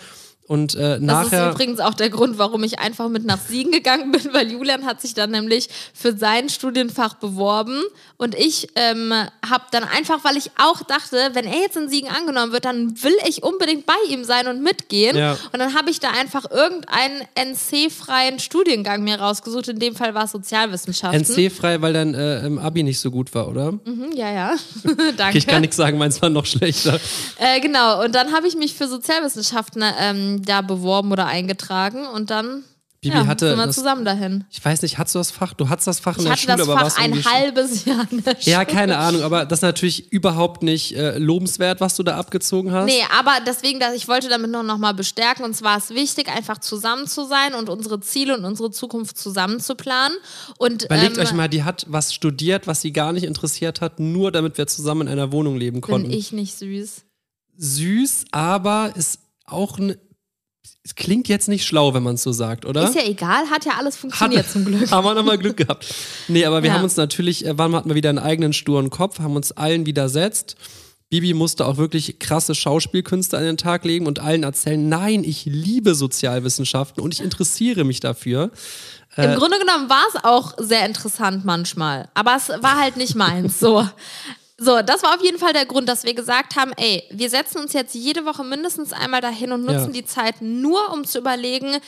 und 0.49 0.75
äh, 0.75 0.99
Das 0.99 1.01
nachher. 1.01 1.49
ist 1.49 1.55
übrigens 1.55 1.81
auch 1.81 1.95
der 1.95 2.11
Grund, 2.11 2.37
warum 2.39 2.63
ich 2.65 2.79
einfach 2.79 3.09
mit 3.09 3.25
nach 3.25 3.39
Siegen 3.39 3.73
gegangen 3.73 4.13
bin, 4.13 4.33
weil 4.33 4.51
Julian 4.51 4.85
hat 4.85 5.01
sich 5.01 5.15
dann 5.15 5.31
nämlich 5.31 5.69
für 5.95 6.17
sein 6.17 6.49
Studienfach 6.49 7.15
beworben 7.15 7.81
und 8.17 8.35
ich 8.35 8.69
ähm, 8.77 9.13
habe 9.49 9.65
dann 9.71 9.85
einfach, 9.85 10.25
weil 10.25 10.37
ich 10.37 10.51
auch 10.59 10.83
dachte, 10.83 11.31
wenn 11.33 11.45
er 11.45 11.61
jetzt 11.61 11.77
in 11.77 11.89
Siegen 11.89 12.09
angenommen 12.09 12.53
wird, 12.53 12.65
dann 12.65 13.03
will 13.03 13.15
ich 13.29 13.43
unbedingt 13.43 13.87
bei 13.87 13.95
ihm 14.09 14.25
sein 14.25 14.47
und 14.47 14.63
mitgehen. 14.63 15.17
Ja. 15.17 15.33
Und 15.53 15.59
dann 15.59 15.75
habe 15.75 15.91
ich 15.91 16.01
da 16.01 16.11
einfach 16.11 16.51
irgendeinen 16.51 17.23
NC-freien 17.35 18.39
Studiengang 18.39 19.03
mir 19.03 19.19
rausgesucht. 19.21 19.69
In 19.69 19.79
dem 19.79 19.95
Fall 19.97 20.15
war 20.15 20.25
es 20.25 20.33
Sozialwissenschaften. 20.33 21.23
NC-frei, 21.23 21.81
weil 21.83 21.93
dein 21.93 22.15
äh, 22.15 22.47
im 22.47 22.59
Abi 22.59 22.83
nicht 22.83 23.01
so 23.01 23.11
gut 23.11 23.35
war, 23.35 23.49
oder? 23.49 23.73
Mhm, 23.73 24.13
ja, 24.15 24.31
ja. 24.33 24.55
Danke. 25.17 25.39
Ich 25.39 25.47
kann 25.47 25.61
nichts 25.61 25.77
sagen, 25.77 25.99
meins 25.99 26.21
war 26.23 26.31
noch 26.31 26.47
schlechter. 26.47 26.99
Äh, 27.39 27.61
genau, 27.61 28.05
und 28.05 28.15
dann 28.15 28.33
habe 28.33 28.47
ich 28.47 28.57
mich 28.57 28.75
für 28.75 28.89
Sozialwissenschaften 28.89 29.83
ähm, 30.01 30.32
da 30.41 30.63
beworben 30.63 31.13
oder 31.13 31.27
eingetragen 31.27 32.07
und 32.07 32.31
dann 32.31 32.65
Bibi 33.05 33.17
ja, 33.17 33.27
hatte 33.27 33.49
sind 33.49 33.59
wir 33.59 33.67
das- 33.67 33.75
zusammen 33.75 34.05
dahin. 34.05 34.45
Ich 34.49 34.65
weiß 34.65 34.81
nicht, 34.83 34.97
hattest 34.97 35.17
du 35.17 35.19
das 35.19 35.33
Fach? 35.33 35.55
Du 35.55 35.69
hattest 35.69 35.89
das 35.89 35.99
Fach 35.99 36.19
in 36.19 36.21
Ich 36.21 36.25
der 36.25 36.33
hatte 36.35 36.43
Schule, 36.43 36.57
das 36.59 36.69
aber 36.69 36.81
warst 36.83 36.97
Fach 36.99 37.03
ein 37.03 37.11
irgendwie 37.15 37.29
halbes 37.29 37.85
Jahr 37.85 38.07
in 38.13 38.23
der 38.23 38.31
Schule. 38.41 38.43
Ja, 38.53 38.65
keine 38.65 38.97
Ahnung, 38.97 39.23
aber 39.23 39.45
das 39.45 39.59
ist 39.59 39.63
natürlich 39.63 40.13
überhaupt 40.13 40.63
nicht 40.63 40.95
äh, 40.97 41.19
lobenswert, 41.19 41.81
was 41.81 41.97
du 41.97 42.05
da 42.05 42.17
abgezogen 42.17 42.71
hast. 42.71 42.87
Nee, 42.87 43.03
aber 43.19 43.39
deswegen, 43.45 43.81
dass 43.81 43.93
ich 43.97 44.07
wollte 44.07 44.29
damit 44.29 44.53
nur 44.53 44.63
noch 44.63 44.79
mal 44.79 44.93
bestärken. 44.95 45.45
Und 45.45 45.57
zwar 45.57 45.79
ist 45.79 45.91
wichtig, 45.91 46.29
einfach 46.29 46.59
zusammen 46.59 47.09
zu 47.09 47.25
sein 47.27 47.55
und 47.55 47.69
unsere 47.69 47.99
Ziele 47.99 48.39
und 48.39 48.45
unsere 48.45 48.71
Zukunft 48.71 49.19
zusammen 49.19 49.59
zu 49.59 49.75
planen. 49.75 50.15
Und 50.59 50.85
Überlegt 50.85 51.17
ähm, 51.17 51.25
euch 51.25 51.33
mal, 51.33 51.49
die 51.49 51.65
hat 51.65 51.85
was 51.89 52.15
studiert, 52.15 52.69
was 52.69 52.83
sie 52.83 52.93
gar 52.93 53.13
nicht 53.13 53.25
interessiert 53.25 53.81
hat, 53.81 53.99
nur 53.99 54.31
damit 54.31 54.59
wir 54.59 54.69
zusammen 54.69 55.09
in 55.09 55.09
einer 55.09 55.33
Wohnung 55.33 55.57
leben 55.57 55.81
bin 55.81 55.91
konnten. 55.91 56.11
ich 56.13 56.31
nicht 56.31 56.57
süß. 56.57 57.03
Süß, 57.57 58.27
aber 58.31 58.93
ist 58.95 59.19
auch 59.45 59.79
ein. 59.81 59.97
Es 60.85 60.95
klingt 60.97 61.29
jetzt 61.29 61.49
nicht 61.49 61.65
schlau, 61.65 61.95
wenn 61.95 62.03
man 62.03 62.17
es 62.17 62.23
so 62.25 62.33
sagt, 62.33 62.65
oder? 62.67 62.85
Ist 62.85 62.95
ja 62.97 63.05
egal, 63.05 63.49
hat 63.51 63.65
ja 63.65 63.73
alles 63.79 63.97
funktioniert 63.97 64.51
zum 64.51 64.65
Glück. 64.65 64.91
haben 64.91 65.05
wir 65.05 65.15
nochmal 65.15 65.39
Glück 65.39 65.57
gehabt. 65.57 65.87
Nee, 66.29 66.45
aber 66.45 66.63
wir 66.63 66.71
Ja. 66.71 66.75
haben 66.77 66.85
uns 66.85 66.97
natürlich, 66.97 67.47
äh, 67.47 67.57
wann 67.57 67.75
hatten 67.75 67.89
wir 67.89 67.95
wieder 67.95 68.09
einen 68.11 68.19
eigenen 68.19 68.53
sturen 68.53 68.91
Kopf, 68.91 69.21
haben 69.21 69.37
uns 69.37 69.53
allen 69.53 69.87
widersetzt. 69.87 70.57
Bibi 71.09 71.35
musste 71.35 71.67
auch 71.67 71.77
wirklich 71.77 72.19
krasse 72.19 72.55
Schauspielkünste 72.55 73.37
an 73.37 73.45
den 73.45 73.57
Tag 73.59 73.85
legen 73.85 74.07
und 74.07 74.19
allen 74.19 74.43
erzählen, 74.45 74.89
nein, 74.89 75.25
ich 75.25 75.45
liebe 75.45 75.95
Sozialwissenschaften 75.95 77.03
und 77.03 77.13
ich 77.13 77.21
interessiere 77.21 77.85
mich 77.85 78.01
dafür. 78.01 78.51
Äh, 79.17 79.27
Im 79.27 79.39
Grunde 79.39 79.59
genommen 79.59 79.91
war 79.91 80.03
es 80.15 80.25
auch 80.25 80.55
sehr 80.59 80.87
interessant 80.87 81.45
manchmal, 81.45 82.09
aber 82.15 82.35
es 82.37 82.49
war 82.49 82.81
halt 82.81 82.97
nicht 82.97 83.15
meins. 83.15 83.61
So. 83.61 83.87
So, 84.65 84.81
das 84.81 85.03
war 85.03 85.17
auf 85.17 85.23
jeden 85.23 85.39
Fall 85.39 85.53
der 85.53 85.67
Grund, 85.67 85.89
dass 85.89 86.05
wir 86.05 86.15
gesagt 86.15 86.55
haben, 86.55 86.73
ey, 86.77 87.03
wir 87.11 87.29
setzen 87.31 87.59
uns 87.59 87.73
jetzt 87.73 87.95
jede 87.95 88.25
Woche 88.25 88.45
mindestens 88.45 88.93
einmal 88.93 89.21
dahin 89.21 89.51
und 89.51 89.63
nutzen 89.65 89.87
Ja. 89.87 89.93
die 90.01 90.05
Zeit 90.05 90.41
nur, 90.41 90.93
um 90.93 91.05
zu 91.05 91.19
überlegen, 91.19 91.79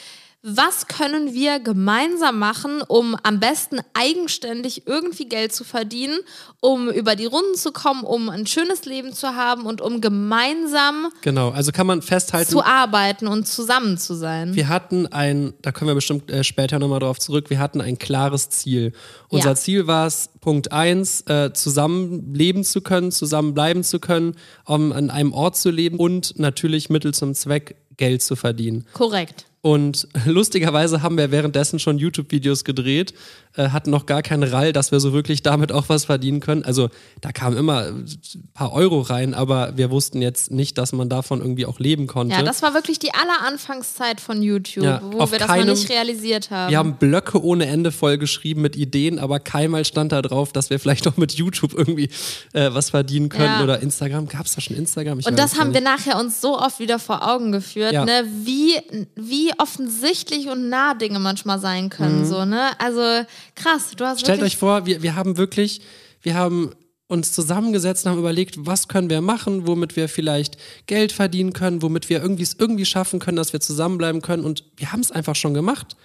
was 0.47 0.89
können 0.89 1.33
wir 1.33 1.59
gemeinsam 1.59 2.39
machen, 2.39 2.83
um 2.87 3.17
am 3.23 3.41
besten 3.41 3.79
eigenständig 3.95 4.87
irgendwie 4.87 5.25
Geld 5.27 5.55
zu 5.55 5.65
verdienen, 5.65 6.19
um 6.61 6.91
über 6.91 7.17
die 7.17 7.25
Runden 7.25 7.55
zu 7.55 7.73
kommen, 7.73 8.05
um 8.05 8.29
ein 8.29 8.47
schönes 8.47 8.85
Leben 8.85 9.15
zu 9.15 9.29
haben 9.35 9.65
und 9.65 9.81
um 9.81 10.03
gemeinsam 10.03 11.09
Genau, 11.23 11.49
also 11.49 11.73
kann 11.73 11.87
man 11.87 12.03
festhalten, 12.03 12.51
zu 12.51 12.63
arbeiten 12.63 13.27
und 13.27 13.49
zusammen 13.49 13.97
zu 13.97 14.13
sein. 14.15 14.55
wir 14.55 14.69
hatten 14.69 15.07
ein, 15.07 15.55
da 15.63 15.73
kommen 15.73 15.89
wir 15.89 15.95
bestimmt 15.95 16.31
äh, 16.31 16.45
später 16.45 16.79
nochmal 16.79 17.01
drauf 17.01 17.19
zurück, 17.19 17.49
wir 17.49 17.59
hatten 17.59 17.81
ein 17.81 17.97
klares 17.99 18.51
Ziel. 18.51 18.93
Unser 19.31 19.51
Ja. 19.51 19.55
Ziel 19.55 19.87
war 19.87 20.07
es, 20.07 20.29
Punkt 20.43 20.73
eins, 20.73 21.23
äh, 21.23 21.55
zusammen 21.55 22.35
leben 22.35 22.65
zu 22.65 22.83
können, 22.83 23.13
zusammen 23.13 23.55
bleiben 23.55 23.83
zu 23.83 23.99
können, 23.99 24.37
um 24.67 24.93
an 24.93 25.09
einem 25.09 25.33
Ort 25.33 25.57
zu 25.57 25.71
leben 25.71 25.99
und 25.99 26.39
natürlich 26.39 26.91
Mittel 26.91 27.15
zum 27.15 27.33
Zweck 27.35 27.77
Geld 27.97 28.21
zu 28.23 28.37
verdienen. 28.37 28.85
Korrekt. 28.93 29.47
Und 29.64 30.09
lustigerweise 30.26 31.00
haben 31.00 31.16
wir 31.16 31.30
währenddessen 31.30 31.78
schon 31.78 31.97
YouTube-Videos 31.97 32.64
gedreht, 32.64 33.14
äh, 33.56 33.68
hatten 33.70 33.90
noch 33.90 34.06
gar 34.06 34.23
keinen 34.23 34.42
Rall, 34.42 34.73
dass 34.73 34.90
wir 34.92 35.00
so 35.00 35.12
wirklich 35.12 35.42
damit 35.42 35.70
auch 35.73 35.88
was 35.88 36.04
verdienen 36.06 36.40
können. 36.40 36.64
Also 36.64 36.88
da 37.20 37.32
kamen 37.32 37.56
immer 37.56 37.82
ein 37.87 38.06
paar 38.54 38.73
Euro 38.73 39.00
rein, 39.00 39.34
aber 39.34 39.76
wir 39.76 39.90
wussten 39.90 40.20
jetzt 40.23 40.50
nicht, 40.50 40.76
dass 40.78 40.92
man 40.92 41.08
davon 41.08 41.40
irgendwie 41.40 41.66
auch 41.66 41.78
leben 41.78 42.06
konnte. 42.06 42.34
Ja, 42.34 42.42
das 42.42 42.62
war 42.62 42.75
wirklich 42.75 42.99
die 42.99 43.12
aller 43.14 43.46
Anfangszeit 43.46 44.20
von 44.20 44.42
YouTube, 44.42 44.84
Ja, 44.84 45.00
wo 45.04 45.18
wir 45.30 45.38
das 45.38 45.46
keinem- 45.49 45.66
noch 45.68 45.75
nicht 45.75 45.88
realisiert 45.90 46.50
haben. 46.50 46.70
wir 46.70 46.78
haben 46.78 46.94
Blöcke 46.96 47.42
ohne 47.42 47.66
Ende 47.66 47.92
vollgeschrieben 47.92 48.62
mit 48.62 48.76
Ideen, 48.76 49.18
aber 49.18 49.38
keinmal 49.40 49.84
stand 49.84 50.12
da 50.12 50.23
drauf, 50.23 50.52
dass 50.52 50.70
wir 50.70 50.78
vielleicht 50.80 51.06
auch 51.08 51.16
mit 51.16 51.32
YouTube 51.32 51.75
irgendwie 51.75 52.08
äh, 52.52 52.70
was 52.73 52.90
verdienen 52.90 53.28
können. 53.28 53.44
Ja. 53.44 53.62
Oder 53.62 53.80
Instagram. 53.80 54.28
Gab 54.28 54.46
es 54.46 54.54
da 54.54 54.61
schon 54.61 54.76
Instagram? 54.76 55.20
Ich 55.20 55.26
Und 55.26 55.38
das 55.38 55.58
haben 55.58 55.73
wir 55.75 55.80
nachher 55.80 56.18
uns 56.18 56.40
so 56.40 56.58
oft 56.58 56.78
wieder 56.80 56.99
vor 56.99 57.28
Augen 57.28 57.52
geführt, 57.52 57.92
Ja. 57.92 58.04
ne? 58.04 58.25
wie, 58.44 58.75
wie 59.14 59.52
offensichtlich 59.58 60.49
und 60.49 60.68
nah 60.68 60.94
Dinge 60.94 61.18
manchmal 61.18 61.58
sein 61.58 61.90
können. 61.90 62.25
So, 62.26 62.44
ne? 62.44 62.70
Also 62.78 63.00
krass, 63.55 63.93
du 63.97 64.05
hast. 64.05 64.21
Stellt 64.21 64.43
euch 64.43 64.57
vor, 64.57 64.87
wir, 64.87 65.03
wir 65.03 65.15
haben 65.15 65.37
wirklich, 65.37 65.81
wir 66.23 66.35
haben 66.35 66.73
uns 67.07 67.33
zusammengesetzt 67.33 68.05
und 68.05 68.13
haben 68.13 68.19
überlegt, 68.19 68.67
was 68.67 68.89
können 68.89 69.11
wir 69.11 69.21
machen, 69.21 69.67
womit 69.67 69.97
wir 69.97 70.09
vielleicht 70.09 70.57
Geld 70.87 71.13
verdienen 71.13 71.53
können, 71.53 71.83
womit 71.83 72.09
wir 72.09 72.23
irgendwie 72.23 72.43
es 72.43 72.57
irgendwie 72.59 72.87
schaffen 72.87 73.21
können, 73.21 73.37
dass 73.37 73.53
wir 73.53 73.61
zusammenbleiben 73.61 74.23
können. 74.23 74.45
Und 74.45 74.65
wir 74.77 74.93
haben 74.93 75.01
es 75.01 75.13
einfach 75.13 75.37
schon 75.37 75.55
gemacht. 75.55 75.97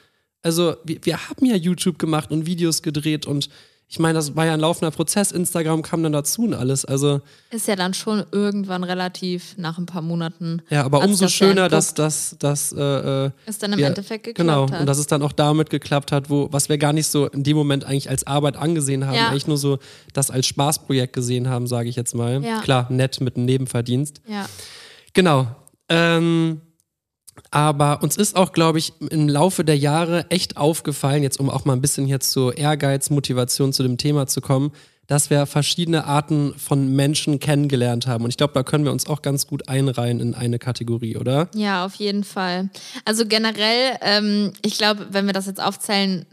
Also 0.41 0.75
wir, 0.83 0.99
wir 1.03 1.29
haben 1.29 1.45
ja 1.45 1.55
YouTube 1.55 1.99
gemacht 1.99 2.31
und 2.31 2.45
Videos 2.45 2.81
gedreht 2.81 3.25
und 3.25 3.49
ich 3.91 3.97
meine, 3.97 4.13
das 4.13 4.35
war 4.35 4.45
ja 4.45 4.53
ein 4.53 4.59
laufender 4.59 4.91
Prozess. 4.91 5.31
Instagram 5.31 5.81
kam 5.81 6.03
dann 6.03 6.11
dazu 6.11 6.43
und 6.43 6.53
alles. 6.53 6.85
Also 6.85 7.21
ist 7.49 7.67
ja 7.67 7.75
dann 7.75 7.95
schon 7.95 8.23
irgendwann 8.31 8.83
relativ 8.83 9.55
nach 9.57 9.79
ein 9.79 9.87
paar 9.87 10.03
Monaten. 10.03 10.61
ja, 10.69 10.83
aber 10.85 10.99
umso 11.03 11.25
das 11.25 11.39
ja 11.39 11.47
schöner, 11.47 11.69
dass 11.69 11.95
das, 11.95 12.35
das 12.37 12.71
äh, 12.71 12.79
äh, 13.25 13.31
es 13.47 13.57
dann 13.57 13.73
im 13.73 13.79
wir- 13.79 13.87
Endeffekt 13.87 14.25
geklappt 14.25 14.47
genau, 14.47 14.69
hat. 14.71 14.79
und 14.81 14.85
dass 14.85 14.99
es 14.99 15.07
dann 15.07 15.23
auch 15.23 15.31
damit 15.31 15.71
geklappt 15.71 16.11
hat, 16.11 16.29
wo, 16.29 16.47
was 16.51 16.69
wir 16.69 16.77
gar 16.77 16.93
nicht 16.93 17.07
so 17.07 17.25
in 17.27 17.41
dem 17.43 17.57
Moment 17.57 17.83
eigentlich 17.83 18.09
als 18.11 18.27
Arbeit 18.27 18.57
angesehen 18.57 19.07
haben, 19.07 19.15
Ja. 19.15 19.29
eigentlich 19.29 19.47
nur 19.47 19.57
so 19.57 19.79
das 20.13 20.29
als 20.29 20.45
Spaßprojekt 20.45 21.13
gesehen 21.13 21.49
haben, 21.49 21.65
sage 21.65 21.89
ich 21.89 21.95
jetzt 21.95 22.13
mal. 22.13 22.43
Ja. 22.43 22.61
Klar, 22.61 22.85
nett 22.91 23.19
mit 23.21 23.35
einem 23.37 23.45
Nebenverdienst. 23.45 24.21
ja. 24.27 24.45
Genau. 25.13 25.47
Ähm, 25.89 26.61
aber 27.51 28.01
uns 28.03 28.17
ist 28.17 28.35
auch, 28.35 28.51
glaube 28.51 28.79
ich, 28.79 28.93
im 29.09 29.27
Laufe 29.27 29.63
der 29.63 29.77
Jahre 29.77 30.29
echt 30.29 30.57
aufgefallen, 30.57 31.23
jetzt 31.23 31.39
um 31.39 31.49
auch 31.49 31.65
mal 31.65 31.73
ein 31.73 31.81
bisschen 31.81 32.07
jetzt 32.07 32.31
zur 32.31 32.57
Ehrgeiz, 32.57 33.09
Motivation 33.09 33.73
zu 33.73 33.83
dem 33.83 33.97
Thema 33.97 34.27
zu 34.27 34.41
kommen, 34.41 34.71
dass 35.09 35.31
wir 35.31 35.47
verschiedene 35.47 36.05
Arten 36.05 36.53
von 36.55 36.95
Menschen 36.95 37.39
kennengelernt 37.39 38.05
haben. 38.05 38.23
Und 38.23 38.29
ich 38.29 38.37
glaube, 38.37 38.53
da 38.53 38.61
können 38.61 38.85
wir 38.85 38.91
uns 38.91 39.07
auch 39.07 39.23
ganz 39.23 39.47
gut 39.47 39.67
einreihen 39.67 40.19
in 40.19 40.35
eine 40.35 40.59
Kategorie, 40.59 41.17
oder? 41.17 41.49
Ja, 41.55 41.83
auf 41.83 41.95
jeden 41.95 42.23
Fall. 42.23 42.69
Also 43.05 43.25
generell, 43.25 43.97
ähm, 44.01 44.53
ich 44.63 44.77
glaube, 44.77 45.07
wenn 45.09 45.25
wir 45.25 45.33
das 45.33 45.47
jetzt 45.47 45.61
aufzählen, 45.61 46.27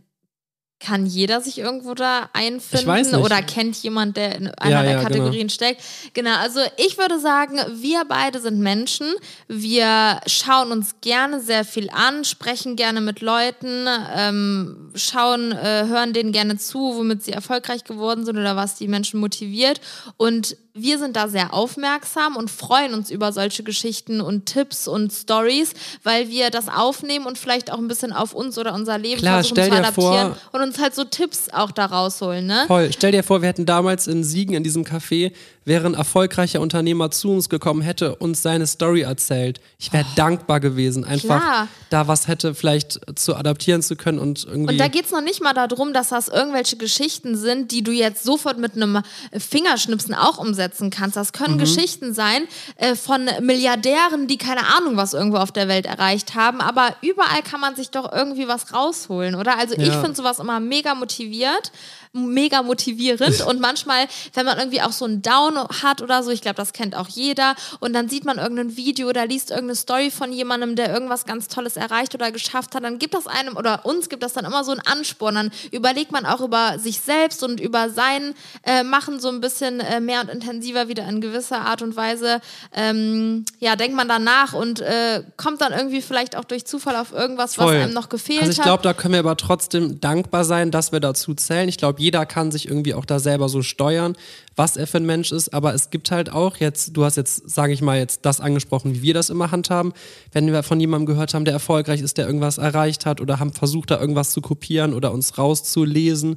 kann 0.78 1.06
jeder 1.06 1.40
sich 1.40 1.58
irgendwo 1.58 1.94
da 1.94 2.28
einfinden 2.34 3.14
oder 3.16 3.40
kennt 3.40 3.76
jemand, 3.82 4.16
der 4.16 4.34
in 4.36 4.48
einer 4.48 4.70
Ja, 4.70 4.82
der 4.82 4.92
ja, 4.92 5.02
Kategorien 5.02 5.48
steckt. 5.48 5.82
Genau, 6.12 6.36
also 6.36 6.60
ich 6.76 6.98
würde 6.98 7.18
sagen, 7.18 7.58
wir 7.80 8.04
beide 8.06 8.40
sind 8.40 8.60
Menschen. 8.60 9.06
Wir 9.48 10.20
schauen 10.26 10.72
uns 10.72 10.96
gerne 11.00 11.40
sehr 11.40 11.64
viel 11.64 11.88
an, 11.90 12.24
sprechen 12.24 12.76
gerne 12.76 13.00
mit 13.00 13.22
Leuten, 13.22 13.86
ähm, 14.14 14.92
schauen, 14.94 15.52
äh, 15.52 15.86
hören 15.86 16.12
denen 16.12 16.32
gerne 16.32 16.58
zu, 16.58 16.94
womit 16.96 17.22
sie 17.22 17.32
erfolgreich 17.32 17.84
geworden 17.84 18.26
sind 18.26 18.36
oder 18.36 18.54
was 18.54 18.74
die 18.74 18.88
Menschen 18.88 19.18
motiviert. 19.18 19.80
Und 20.18 20.56
wir 20.76 20.98
sind 20.98 21.16
da 21.16 21.28
sehr 21.28 21.54
aufmerksam 21.54 22.36
und 22.36 22.50
freuen 22.50 22.92
uns 22.92 23.10
über 23.10 23.32
solche 23.32 23.62
Geschichten 23.62 24.20
und 24.20 24.44
Tipps 24.44 24.86
und 24.86 25.10
Stories, 25.10 25.72
weil 26.02 26.28
wir 26.28 26.50
das 26.50 26.68
aufnehmen 26.68 27.24
und 27.24 27.38
vielleicht 27.38 27.72
auch 27.72 27.78
ein 27.78 27.88
bisschen 27.88 28.12
auf 28.12 28.34
uns 28.34 28.58
oder 28.58 28.74
unser 28.74 28.98
Leben 28.98 29.20
Klar, 29.20 29.42
versuchen 29.42 29.56
zu 29.56 29.72
adaptieren 29.72 30.34
vor- 30.34 30.36
und 30.52 30.65
uns 30.66 30.78
halt 30.78 30.94
so 30.94 31.04
Tipps 31.04 31.48
auch 31.52 31.70
da 31.70 31.86
rausholen, 31.86 32.46
ne? 32.46 32.64
Toll. 32.66 32.90
Stell 32.92 33.12
dir 33.12 33.22
vor, 33.22 33.42
wir 33.42 33.48
hätten 33.48 33.66
damals 33.66 34.06
in 34.06 34.24
Siegen 34.24 34.54
in 34.54 34.62
diesem 34.62 34.84
Café, 34.84 35.32
wäre 35.66 35.86
ein 35.86 35.94
erfolgreicher 35.94 36.60
Unternehmer 36.60 37.10
zu 37.10 37.32
uns 37.32 37.48
gekommen, 37.48 37.82
hätte 37.82 38.14
uns 38.16 38.40
seine 38.40 38.66
Story 38.66 39.02
erzählt. 39.02 39.60
Ich 39.78 39.92
wäre 39.92 40.06
dankbar 40.16 40.60
gewesen, 40.60 41.04
einfach 41.04 41.36
Oh. 41.36 41.38
Klar. 41.38 41.68
da 41.90 42.08
was 42.08 42.28
hätte 42.28 42.54
vielleicht 42.54 43.00
zu 43.18 43.34
adaptieren 43.36 43.82
zu 43.82 43.96
können 43.96 44.18
und 44.18 44.44
irgendwie. 44.44 44.72
Und 44.72 44.78
da 44.78 44.88
geht's 44.88 45.10
noch 45.10 45.20
nicht 45.20 45.42
mal 45.42 45.52
darum, 45.52 45.92
dass 45.92 46.08
das 46.10 46.28
irgendwelche 46.28 46.76
Geschichten 46.76 47.36
sind, 47.36 47.72
die 47.72 47.82
du 47.82 47.90
jetzt 47.92 48.24
sofort 48.24 48.58
mit 48.58 48.74
einem 48.74 49.02
Fingerschnipsen 49.36 50.14
auch 50.14 50.38
umsetzen 50.38 50.90
kannst. 50.90 51.16
Das 51.16 51.28
Mhm. 51.32 51.36
können 51.36 51.58
Geschichten 51.58 52.14
sein 52.14 52.42
äh, 52.76 52.94
von 52.94 53.28
Milliardären, 53.40 54.26
die 54.28 54.38
keine 54.38 54.66
Ahnung 54.76 54.96
was 54.96 55.14
irgendwo 55.14 55.38
auf 55.38 55.52
der 55.52 55.68
Welt 55.68 55.86
erreicht 55.86 56.34
haben. 56.34 56.60
Aber 56.60 56.94
überall 57.02 57.42
kann 57.42 57.60
man 57.60 57.74
sich 57.76 57.90
doch 57.90 58.12
irgendwie 58.12 58.48
was 58.48 58.72
rausholen, 58.72 59.34
oder? 59.34 59.58
Also 59.58 59.74
ich 59.74 59.88
Ja. 59.88 60.00
finde 60.00 60.16
sowas 60.16 60.38
immer 60.38 60.60
mega 60.60 60.94
motiviert, 60.94 61.72
mega 62.16 62.62
motivierend. 62.62 63.40
und 63.46 63.60
manchmal, 63.60 64.06
wenn 64.34 64.46
man 64.46 64.58
irgendwie 64.58 64.82
auch 64.82 64.92
so 64.92 65.04
einen 65.04 65.22
Down 65.22 65.56
hat 65.82 66.02
oder 66.02 66.22
so, 66.22 66.30
ich 66.30 66.40
glaube, 66.40 66.56
das 66.56 66.72
kennt 66.72 66.96
auch 66.96 67.08
jeder, 67.08 67.54
und 67.80 67.92
dann 67.92 68.08
sieht 68.08 68.24
man 68.24 68.38
irgendein 68.38 68.76
Video 68.76 69.08
oder 69.08 69.26
liest 69.26 69.50
irgendeine 69.50 69.76
Story 69.76 70.10
von 70.10 70.32
jemandem, 70.32 70.76
der 70.76 70.92
irgendwas 70.92 71.24
ganz 71.24 71.48
Tolles 71.48 71.76
erreicht 71.76 72.14
oder 72.14 72.32
geschafft 72.32 72.74
hat, 72.74 72.84
dann 72.84 72.98
gibt 72.98 73.14
das 73.14 73.26
einem 73.26 73.56
oder 73.56 73.84
uns 73.84 74.08
gibt 74.08 74.22
das 74.22 74.32
dann 74.32 74.44
immer 74.44 74.64
so 74.64 74.72
einen 74.72 74.80
Ansporn. 74.80 75.34
Dann 75.34 75.50
überlegt 75.70 76.12
man 76.12 76.26
auch 76.26 76.40
über 76.40 76.78
sich 76.78 77.00
selbst 77.00 77.42
und 77.42 77.60
über 77.60 77.90
sein 77.90 78.34
äh, 78.64 78.82
Machen 78.82 79.20
so 79.20 79.28
ein 79.28 79.40
bisschen 79.40 79.80
äh, 79.80 80.00
mehr 80.00 80.20
und 80.20 80.28
intensiver 80.28 80.88
wieder 80.88 81.06
in 81.08 81.20
gewisser 81.20 81.60
Art 81.60 81.82
und 81.82 81.96
Weise. 81.96 82.40
Ähm, 82.74 83.44
ja, 83.58 83.76
denkt 83.76 83.96
man 83.96 84.08
danach 84.08 84.52
und 84.52 84.80
äh, 84.80 85.22
kommt 85.36 85.60
dann 85.60 85.72
irgendwie 85.72 86.02
vielleicht 86.02 86.36
auch 86.36 86.44
durch 86.44 86.64
Zufall 86.66 86.96
auf 86.96 87.12
irgendwas, 87.12 87.58
was 87.58 87.66
Voll. 87.66 87.76
einem 87.76 87.92
noch 87.92 88.08
gefehlt 88.08 88.40
Also 88.40 88.52
ich 88.52 88.58
hat. 88.58 88.64
glaube, 88.64 88.82
da 88.82 88.92
können 88.92 89.12
wir 89.12 89.20
aber 89.20 89.36
trotzdem 89.36 90.00
dankbar 90.00 90.44
sein, 90.44 90.70
dass 90.70 90.92
wir 90.92 91.00
dazu 91.00 91.34
zählen. 91.34 91.68
Ich 91.68 91.78
glaube, 91.78 92.00
jeder 92.06 92.24
kann 92.24 92.52
sich 92.52 92.68
irgendwie 92.68 92.94
auch 92.94 93.04
da 93.04 93.18
selber 93.18 93.48
so 93.48 93.62
steuern, 93.62 94.14
was 94.54 94.76
er 94.76 94.86
für 94.86 94.98
ein 94.98 95.06
Mensch 95.06 95.32
ist. 95.32 95.52
Aber 95.52 95.74
es 95.74 95.90
gibt 95.90 96.12
halt 96.12 96.30
auch 96.30 96.58
jetzt, 96.58 96.96
du 96.96 97.04
hast 97.04 97.16
jetzt, 97.16 97.50
sage 97.50 97.72
ich 97.72 97.82
mal, 97.82 97.98
jetzt 97.98 98.24
das 98.24 98.40
angesprochen, 98.40 98.94
wie 98.94 99.02
wir 99.02 99.12
das 99.12 99.28
immer 99.28 99.50
handhaben. 99.50 99.92
Wenn 100.30 100.52
wir 100.52 100.62
von 100.62 100.78
jemandem 100.78 101.06
gehört 101.06 101.34
haben, 101.34 101.44
der 101.44 101.54
erfolgreich 101.54 102.00
ist, 102.00 102.16
der 102.16 102.26
irgendwas 102.26 102.58
erreicht 102.58 103.06
hat 103.06 103.20
oder 103.20 103.40
haben 103.40 103.52
versucht, 103.52 103.90
da 103.90 104.00
irgendwas 104.00 104.30
zu 104.30 104.40
kopieren 104.40 104.94
oder 104.94 105.10
uns 105.10 105.36
rauszulesen. 105.36 106.36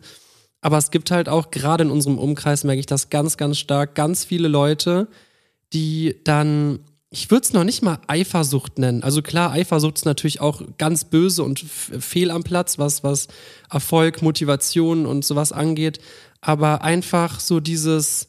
Aber 0.60 0.80
es 0.80 0.90
gibt 0.90 1.12
halt 1.12 1.30
auch, 1.30 1.52
gerade 1.52 1.84
in 1.84 1.92
unserem 1.92 2.18
Umkreis 2.18 2.64
merke 2.64 2.80
ich 2.80 2.88
das 2.88 3.12
ganz, 3.12 3.38
ganz 3.38 3.60
stark, 3.60 3.94
ganz 3.94 4.26
viele 4.26 4.48
Leute, 4.48 5.08
die 5.72 6.16
dann, 6.24 6.80
ich 7.12 7.32
würde 7.32 7.44
es 7.44 7.54
noch 7.54 7.64
nicht 7.64 7.82
mal 7.82 8.00
Eifersucht 8.08 8.78
nennen. 8.78 9.02
Also 9.04 9.22
klar, 9.24 9.52
Eifersucht 9.52 9.98
ist 9.98 10.06
natürlich 10.06 10.42
auch 10.42 10.62
ganz 10.78 11.06
böse 11.06 11.44
und 11.44 11.60
fehl 11.60 12.30
am 12.30 12.44
Platz, 12.44 12.78
was, 12.78 13.04
was 13.04 13.28
Erfolg, 13.72 14.22
Motivation 14.22 15.06
und 15.08 15.26
sowas 15.26 15.52
angeht. 15.52 16.00
Aber 16.42 16.84
einfach 16.84 17.40
so 17.40 17.60
dieses, 17.60 18.28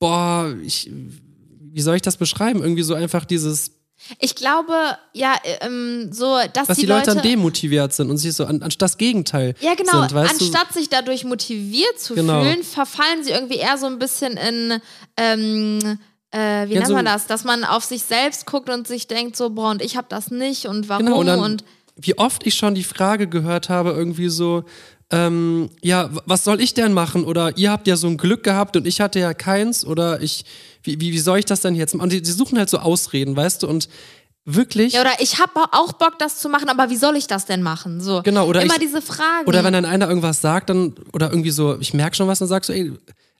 boah, 0.00 0.52
ich, 0.64 0.90
wie 0.92 1.80
soll 1.80 1.96
ich 1.96 2.02
das 2.02 2.16
beschreiben? 2.16 2.60
Irgendwie 2.60 2.82
so 2.82 2.94
einfach 2.94 3.24
dieses, 3.24 3.70
Ich 4.18 4.34
glaube, 4.34 4.72
ja, 5.12 5.36
ähm, 5.60 6.10
so, 6.12 6.38
dass 6.52 6.66
dass 6.66 6.76
die, 6.76 6.82
die, 6.82 6.86
Leute, 6.88 7.10
Leute 7.10 7.14
dann 7.20 7.22
demotiviert 7.30 7.92
sind 7.92 8.10
und 8.10 8.16
sich 8.18 8.34
so 8.34 8.44
an, 8.46 8.62
anstatt 8.62 8.82
das 8.82 8.98
Gegenteil 8.98 9.54
Ja, 9.60 9.74
genau. 9.74 10.00
sind, 10.00 10.14
weißt 10.14 10.40
du? 10.40 10.44
Anstatt 10.44 10.72
sich 10.74 10.88
dadurch 10.88 11.22
motiviert 11.24 12.00
zu 12.00 12.14
Genau. 12.16 12.42
fühlen, 12.42 12.64
verfallen 12.64 13.22
sie 13.22 13.30
irgendwie 13.30 13.58
eher 13.58 13.78
so 13.78 13.86
ein 13.86 13.98
bisschen 14.00 14.36
in, 14.36 14.80
ähm, 15.16 15.98
äh, 16.30 16.68
wie 16.68 16.74
Ja, 16.74 16.80
nennt 16.80 16.86
so- 16.88 16.94
man 16.94 17.04
das? 17.04 17.26
Dass 17.26 17.44
man 17.44 17.64
auf 17.64 17.84
sich 17.84 18.02
selbst 18.02 18.46
guckt 18.46 18.68
und 18.70 18.86
sich 18.86 19.06
denkt, 19.08 19.36
so, 19.36 19.50
boah, 19.50 19.70
und 19.70 19.82
ich 19.82 19.96
habe 19.96 20.06
das 20.10 20.30
nicht 20.30 20.66
und 20.66 20.88
warum 20.88 21.06
Genau, 21.06 21.18
und, 21.20 21.26
dann, 21.26 21.40
und 21.40 21.64
wie 21.96 22.16
oft 22.18 22.46
ich 22.46 22.54
schon 22.54 22.74
die 22.74 22.84
Frage 22.84 23.26
gehört 23.28 23.68
habe, 23.68 23.90
irgendwie 23.90 24.28
so, 24.28 24.64
ähm, 25.10 25.70
ja, 25.82 26.10
was 26.26 26.44
soll 26.44 26.60
ich 26.60 26.74
denn 26.74 26.92
machen? 26.92 27.24
Oder 27.24 27.56
ihr 27.56 27.70
habt 27.70 27.86
ja 27.86 27.96
so 27.96 28.06
ein 28.08 28.18
Glück 28.18 28.42
gehabt 28.44 28.76
und 28.76 28.86
ich 28.86 29.00
hatte 29.00 29.18
ja 29.18 29.32
keins 29.34 29.84
oder 29.84 30.20
ich, 30.20 30.44
wie, 30.82 31.00
wie, 31.00 31.12
wie 31.12 31.18
soll 31.18 31.38
ich 31.38 31.44
das 31.46 31.60
denn 31.60 31.74
jetzt 31.74 31.94
machen? 31.94 32.04
Und 32.04 32.12
die, 32.12 32.20
die 32.22 32.30
suchen 32.30 32.58
halt 32.58 32.68
so 32.68 32.78
Ausreden, 32.78 33.34
weißt 33.34 33.62
du, 33.62 33.68
und 33.68 33.88
wirklich. 34.44 34.92
ja, 34.92 35.00
oder 35.00 35.12
ich 35.18 35.38
habe 35.40 35.52
auch 35.72 35.92
Bock, 35.94 36.18
das 36.18 36.38
zu 36.38 36.48
machen, 36.50 36.68
aber 36.68 36.90
wie 36.90 36.96
soll 36.96 37.16
ich 37.16 37.26
das 37.26 37.46
denn 37.46 37.62
machen? 37.62 38.00
So. 38.02 38.22
Genau, 38.22 38.46
oder 38.46 38.62
Immer 38.62 38.74
ich- 38.74 38.80
diese 38.80 39.00
Fragen. 39.02 39.46
Oder 39.46 39.64
wenn 39.64 39.72
dann 39.72 39.84
einer 39.86 40.08
irgendwas 40.08 40.40
sagt, 40.42 40.68
dann, 40.70 40.94
oder 41.12 41.30
irgendwie 41.30 41.50
so, 41.50 41.78
ich 41.80 41.94
merke 41.94 42.14
schon 42.14 42.28
was, 42.28 42.38
dann 42.38 42.48
sagst 42.48 42.68
du, 42.68 42.74
ey, 42.74 42.92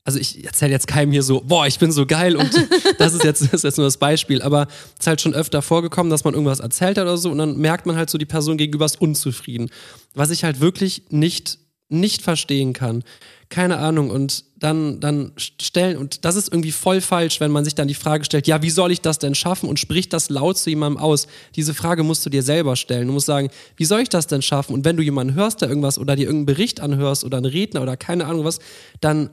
also 0.08 0.18
ich 0.20 0.42
erzähle 0.42 0.70
jetzt 0.70 0.86
keinem 0.86 1.12
hier 1.12 1.22
so, 1.22 1.42
boah, 1.42 1.66
ich 1.66 1.78
bin 1.78 1.92
so 1.92 2.06
geil 2.06 2.34
und 2.34 2.50
das 2.98 3.12
ist 3.12 3.24
jetzt, 3.24 3.42
das 3.42 3.52
ist 3.52 3.64
jetzt 3.64 3.76
nur 3.76 3.86
das 3.86 3.98
Beispiel, 3.98 4.40
aber 4.40 4.66
es 4.94 5.00
ist 5.00 5.06
halt 5.06 5.20
schon 5.20 5.34
öfter 5.34 5.60
vorgekommen, 5.60 6.08
dass 6.08 6.24
man 6.24 6.32
irgendwas 6.32 6.60
erzählt 6.60 6.96
hat 6.96 7.04
oder 7.04 7.18
so 7.18 7.30
und 7.30 7.36
dann 7.36 7.58
merkt 7.58 7.84
man 7.84 7.94
halt 7.94 8.08
so, 8.08 8.16
die 8.16 8.24
Person 8.24 8.56
gegenüber 8.56 8.86
ist 8.86 8.98
unzufrieden. 8.98 9.68
Was 10.14 10.30
ich 10.30 10.44
halt 10.44 10.60
wirklich 10.60 11.02
nicht, 11.10 11.58
nicht 11.90 12.22
verstehen 12.22 12.72
kann. 12.72 13.04
Keine 13.50 13.78
Ahnung. 13.78 14.10
Und 14.10 14.44
dann, 14.56 14.98
dann 15.00 15.32
stellen, 15.36 15.98
und 15.98 16.24
das 16.24 16.36
ist 16.36 16.50
irgendwie 16.50 16.72
voll 16.72 17.02
falsch, 17.02 17.38
wenn 17.40 17.50
man 17.50 17.64
sich 17.64 17.74
dann 17.74 17.88
die 17.88 17.94
Frage 17.94 18.24
stellt, 18.24 18.46
ja, 18.46 18.62
wie 18.62 18.70
soll 18.70 18.92
ich 18.92 19.02
das 19.02 19.18
denn 19.18 19.34
schaffen 19.34 19.68
und 19.68 19.78
spricht 19.78 20.14
das 20.14 20.30
laut 20.30 20.56
zu 20.56 20.70
jemandem 20.70 21.02
aus? 21.02 21.26
Diese 21.54 21.74
Frage 21.74 22.02
musst 22.02 22.24
du 22.24 22.30
dir 22.30 22.42
selber 22.42 22.76
stellen. 22.76 23.08
Du 23.08 23.12
musst 23.12 23.26
sagen, 23.26 23.50
wie 23.76 23.84
soll 23.84 24.00
ich 24.00 24.08
das 24.08 24.26
denn 24.26 24.40
schaffen? 24.40 24.72
Und 24.72 24.86
wenn 24.86 24.96
du 24.96 25.02
jemanden 25.02 25.34
hörst, 25.34 25.60
der 25.60 25.68
irgendwas 25.68 25.98
oder 25.98 26.16
dir 26.16 26.28
irgendeinen 26.28 26.56
Bericht 26.56 26.80
anhörst 26.80 27.24
oder 27.24 27.36
einen 27.36 27.46
Redner 27.46 27.82
oder 27.82 27.98
keine 27.98 28.24
Ahnung 28.24 28.44
was, 28.44 28.58
dann 29.02 29.28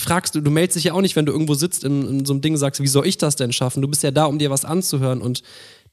fragst 0.00 0.34
du, 0.34 0.40
du 0.40 0.50
meldest 0.50 0.76
dich 0.76 0.84
ja 0.84 0.92
auch 0.94 1.00
nicht, 1.00 1.16
wenn 1.16 1.26
du 1.26 1.32
irgendwo 1.32 1.54
sitzt 1.54 1.84
in, 1.84 2.06
in 2.08 2.24
so 2.26 2.32
einem 2.32 2.42
Ding, 2.42 2.56
sagst, 2.56 2.82
wie 2.82 2.88
soll 2.88 3.06
ich 3.06 3.18
das 3.18 3.36
denn 3.36 3.52
schaffen? 3.52 3.82
Du 3.82 3.88
bist 3.88 4.02
ja 4.02 4.10
da, 4.10 4.24
um 4.26 4.38
dir 4.38 4.50
was 4.50 4.64
anzuhören 4.64 5.20
und 5.22 5.42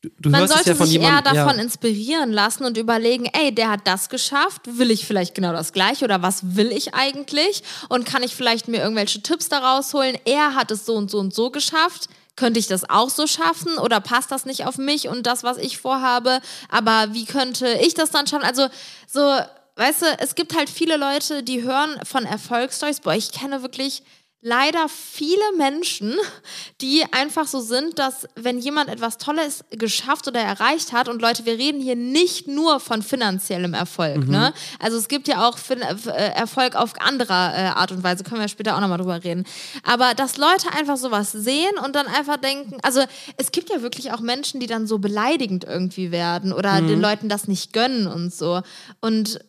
du, 0.01 0.09
du 0.19 0.29
Man 0.29 0.41
hörst 0.41 0.51
es 0.51 0.57
sollte 0.57 0.69
ja 0.71 0.75
von 0.75 0.85
sich 0.87 0.93
jemandem. 0.93 1.25
eher 1.25 1.33
davon 1.33 1.57
ja. 1.57 1.63
inspirieren 1.63 2.31
lassen 2.31 2.65
und 2.65 2.77
überlegen, 2.77 3.25
ey, 3.33 3.53
der 3.53 3.69
hat 3.69 3.81
das 3.85 4.09
geschafft, 4.09 4.61
will 4.77 4.91
ich 4.91 5.05
vielleicht 5.05 5.35
genau 5.35 5.51
das 5.51 5.73
gleiche 5.73 6.05
oder 6.05 6.21
was 6.21 6.55
will 6.55 6.71
ich 6.71 6.93
eigentlich? 6.93 7.63
Und 7.89 8.05
kann 8.05 8.23
ich 8.23 8.35
vielleicht 8.35 8.67
mir 8.67 8.81
irgendwelche 8.81 9.21
Tipps 9.21 9.49
daraus 9.49 9.93
holen? 9.93 10.17
Er 10.25 10.55
hat 10.55 10.71
es 10.71 10.85
so 10.85 10.95
und 10.95 11.11
so 11.11 11.19
und 11.19 11.33
so 11.33 11.49
geschafft. 11.49 12.09
Könnte 12.35 12.59
ich 12.59 12.67
das 12.67 12.87
auch 12.87 13.09
so 13.09 13.25
schaffen 13.25 13.79
oder 13.79 13.99
passt 13.99 14.31
das 14.31 14.45
nicht 14.45 14.65
auf 14.67 14.77
mich 14.77 15.07
und 15.07 15.25
das, 15.25 15.43
was 15.43 15.57
ich 15.57 15.79
vorhabe? 15.79 16.39
Aber 16.69 17.07
wie 17.13 17.25
könnte 17.25 17.67
ich 17.81 17.95
das 17.95 18.11
dann 18.11 18.27
schaffen? 18.27 18.45
Also 18.45 18.67
so, 19.07 19.39
weißt 19.77 20.01
du, 20.01 20.05
es 20.19 20.35
gibt 20.35 20.55
halt 20.55 20.69
viele 20.69 20.97
Leute, 20.97 21.43
die 21.43 21.63
hören 21.63 21.99
von 22.03 22.25
Erfolgsstories. 22.25 22.99
Boah, 22.99 23.13
ich 23.13 23.31
kenne 23.31 23.61
wirklich 23.61 24.03
leider 24.41 24.87
viele 24.87 25.41
Menschen, 25.57 26.15
die 26.81 27.03
einfach 27.11 27.47
so 27.47 27.59
sind, 27.59 27.97
dass 27.99 28.27
wenn 28.35 28.59
jemand 28.59 28.89
etwas 28.89 29.17
Tolles 29.17 29.63
geschafft 29.71 30.27
oder 30.27 30.39
erreicht 30.39 30.93
hat 30.93 31.09
und 31.09 31.21
Leute, 31.21 31.45
wir 31.45 31.57
reden 31.57 31.81
hier 31.81 31.95
nicht 31.95 32.47
nur 32.47 32.79
von 32.79 33.01
finanziellem 33.01 33.73
Erfolg, 33.73 34.27
ne? 34.27 34.53
Also 34.79 34.97
es 34.97 35.07
gibt 35.07 35.27
ja 35.27 35.47
auch 35.47 35.57
fin 35.57 35.81
äh, 35.81 36.29
Erfolg 36.33 36.75
auf 36.75 36.93
anderer 36.99 37.53
äh, 37.53 37.61
Art 37.67 37.91
und 37.91 38.03
Weise, 38.03 38.23
können 38.23 38.41
wir 38.41 38.47
später 38.47 38.75
auch 38.75 38.81
nochmal 38.81 38.99
drüber 38.99 39.23
reden. 39.23 39.43
Aber 39.83 40.13
dass 40.13 40.37
Leute 40.37 40.71
einfach 40.73 40.97
sowas 40.97 41.31
sehen 41.31 41.77
und 41.83 41.95
dann 41.95 42.07
einfach 42.07 42.37
denken, 42.37 42.77
also 42.83 43.01
es 43.37 43.51
gibt 43.51 43.69
ja 43.69 43.81
wirklich 43.81 44.11
auch 44.11 44.19
Menschen, 44.19 44.59
die 44.59 44.67
dann 44.67 44.87
so 44.87 44.99
beleidigend 44.99 45.63
irgendwie 45.63 46.11
werden 46.11 46.53
oder 46.53 46.81
den 46.81 47.01
Leuten 47.01 47.27
das 47.27 47.47
nicht 47.47 47.73
gönnen 47.73 48.07
und 48.07 48.33
so. 48.33 48.61
Und 49.01 49.39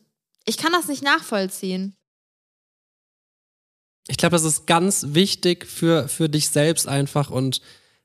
ich 0.49 0.57
kann 0.57 0.73
das 0.73 0.88
nicht 0.88 1.02
nachvollziehen. 1.02 1.95
Ich 4.09 4.17
glaube, 4.17 4.33
das 4.33 4.45
ist 4.45 4.67
ganz 4.67 5.07
wichtig 5.09 5.67
für, 5.67 6.09
für 6.09 6.31
dich 6.31 6.49
selbst 6.49 6.88
einfach 6.88 7.28
und 7.31 7.61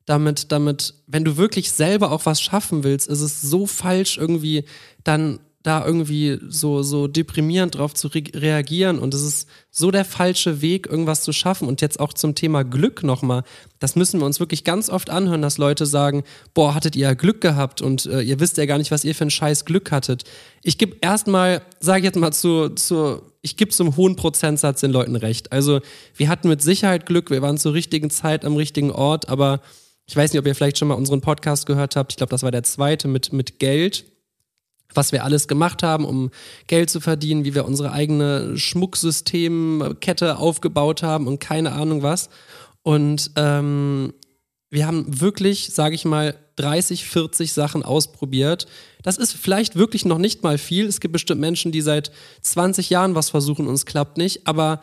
damit, 0.06 0.52
damit, 0.52 0.96
wenn 1.08 1.24
du 1.24 1.38
wirklich 1.38 1.72
selber 1.72 2.12
auch 2.12 2.26
was 2.26 2.42
schaffen 2.42 2.84
willst, 2.84 3.08
ist 3.08 3.22
es 3.22 3.42
so 3.42 3.66
falsch, 3.66 4.18
irgendwie 4.18 4.66
dann 5.06 5.40
da 5.64 5.86
irgendwie 5.86 6.40
so, 6.50 6.84
so 6.84 7.08
deprimierend 7.08 7.76
drauf 7.76 7.94
zu 7.94 8.10
re 8.10 8.24
reagieren 8.34 9.00
und 9.00 9.14
es 9.14 9.24
ist 9.24 9.48
so 9.72 9.92
der 9.92 10.04
falsche 10.04 10.62
Weg, 10.62 10.88
irgendwas 10.88 11.24
zu 11.24 11.32
schaffen. 11.32 11.70
Und 11.70 11.80
jetzt 11.80 12.02
auch 12.02 12.14
zum 12.14 12.36
Thema 12.36 12.64
Glück 12.64 13.02
nochmal. 13.02 13.44
Das 13.80 13.96
müssen 13.96 14.20
wir 14.20 14.26
uns 14.26 14.42
wirklich 14.42 14.66
ganz 14.66 14.90
oft 14.90 15.10
anhören, 15.10 15.42
dass 15.42 15.58
Leute 15.58 15.86
sagen, 15.86 16.24
boah, 16.54 16.76
hattet 16.76 16.98
ihr 16.98 17.16
Glück 17.16 17.40
gehabt 17.40 17.82
und 17.82 18.06
äh, 18.06 18.22
ihr 18.22 18.42
wisst 18.42 18.58
ja 18.58 18.66
gar 18.66 18.78
nicht, 18.78 18.92
was 18.92 19.06
ihr 19.06 19.16
für 19.16 19.24
ein 19.24 19.30
scheiß 19.30 19.64
Glück 19.64 19.92
hattet. 19.92 20.26
Ich 20.64 20.78
gebe 20.78 20.98
erstmal, 21.00 21.62
sage 21.80 22.00
ich 22.00 22.06
jetzt 22.06 22.20
mal 22.20 22.34
zu, 22.34 22.70
zu 22.70 23.22
ich 23.42 23.56
gebe 23.56 23.72
zum 23.72 23.96
hohen 23.96 24.18
Prozentsatz 24.18 24.82
den 24.82 24.92
Leuten 24.92 25.16
recht. 25.16 25.54
Also 25.54 25.80
wir 26.16 26.28
hatten 26.28 26.50
mit 26.50 26.62
Sicherheit 26.62 27.06
Glück, 27.06 27.30
wir 27.30 27.42
waren 27.42 27.58
zur 27.58 27.74
richtigen 27.74 28.10
Zeit 28.10 28.44
am 28.44 28.58
richtigen 28.58 28.92
Ort, 28.92 29.30
aber 29.30 29.62
ich 30.06 30.16
weiß 30.16 30.34
nicht, 30.34 30.40
ob 30.40 30.46
ihr 30.46 30.56
vielleicht 30.56 30.78
schon 30.78 30.90
mal 30.90 30.96
unseren 30.96 31.22
Podcast 31.22 31.66
gehört 31.66 31.96
habt. 31.96 32.12
Ich 32.12 32.18
glaube, 32.18 32.32
das 32.32 32.44
war 32.44 32.52
der 32.52 32.64
zweite 32.64 33.08
mit, 33.08 33.32
mit 33.32 33.60
Geld 33.60 34.06
was 34.96 35.12
wir 35.12 35.24
alles 35.24 35.48
gemacht 35.48 35.84
haben, 35.84 36.06
um 36.06 36.32
Geld 36.68 36.90
zu 36.90 37.00
verdienen, 37.00 37.46
wie 37.46 37.56
wir 37.56 37.66
unsere 37.66 37.92
eigene 37.92 38.58
Schmucksystemkette 38.58 40.38
aufgebaut 40.38 41.04
haben 41.04 41.28
und 41.28 41.40
keine 41.40 41.74
Ahnung 41.74 42.04
was. 42.04 42.30
Und 42.82 43.32
ähm, 43.36 44.14
wir 44.70 44.88
haben 44.88 45.22
wirklich, 45.22 45.70
sage 45.74 45.96
ich 45.96 46.06
mal, 46.06 46.36
30, 46.56 47.06
40 47.06 47.54
Sachen 47.54 47.84
ausprobiert. 47.84 48.68
Das 49.02 49.18
ist 49.18 49.34
vielleicht 49.34 49.76
wirklich 49.76 50.06
noch 50.06 50.18
nicht 50.18 50.44
mal 50.44 50.58
viel. 50.58 50.86
Es 50.86 51.00
gibt 51.00 51.14
bestimmt 51.14 51.42
Menschen, 51.42 51.72
die 51.72 51.82
seit 51.82 52.12
20 52.42 52.90
Jahren 52.90 53.16
was 53.16 53.30
versuchen 53.30 53.68
und 53.68 53.74
es 53.74 53.86
klappt 53.86 54.18
nicht. 54.18 54.48
Aber 54.48 54.82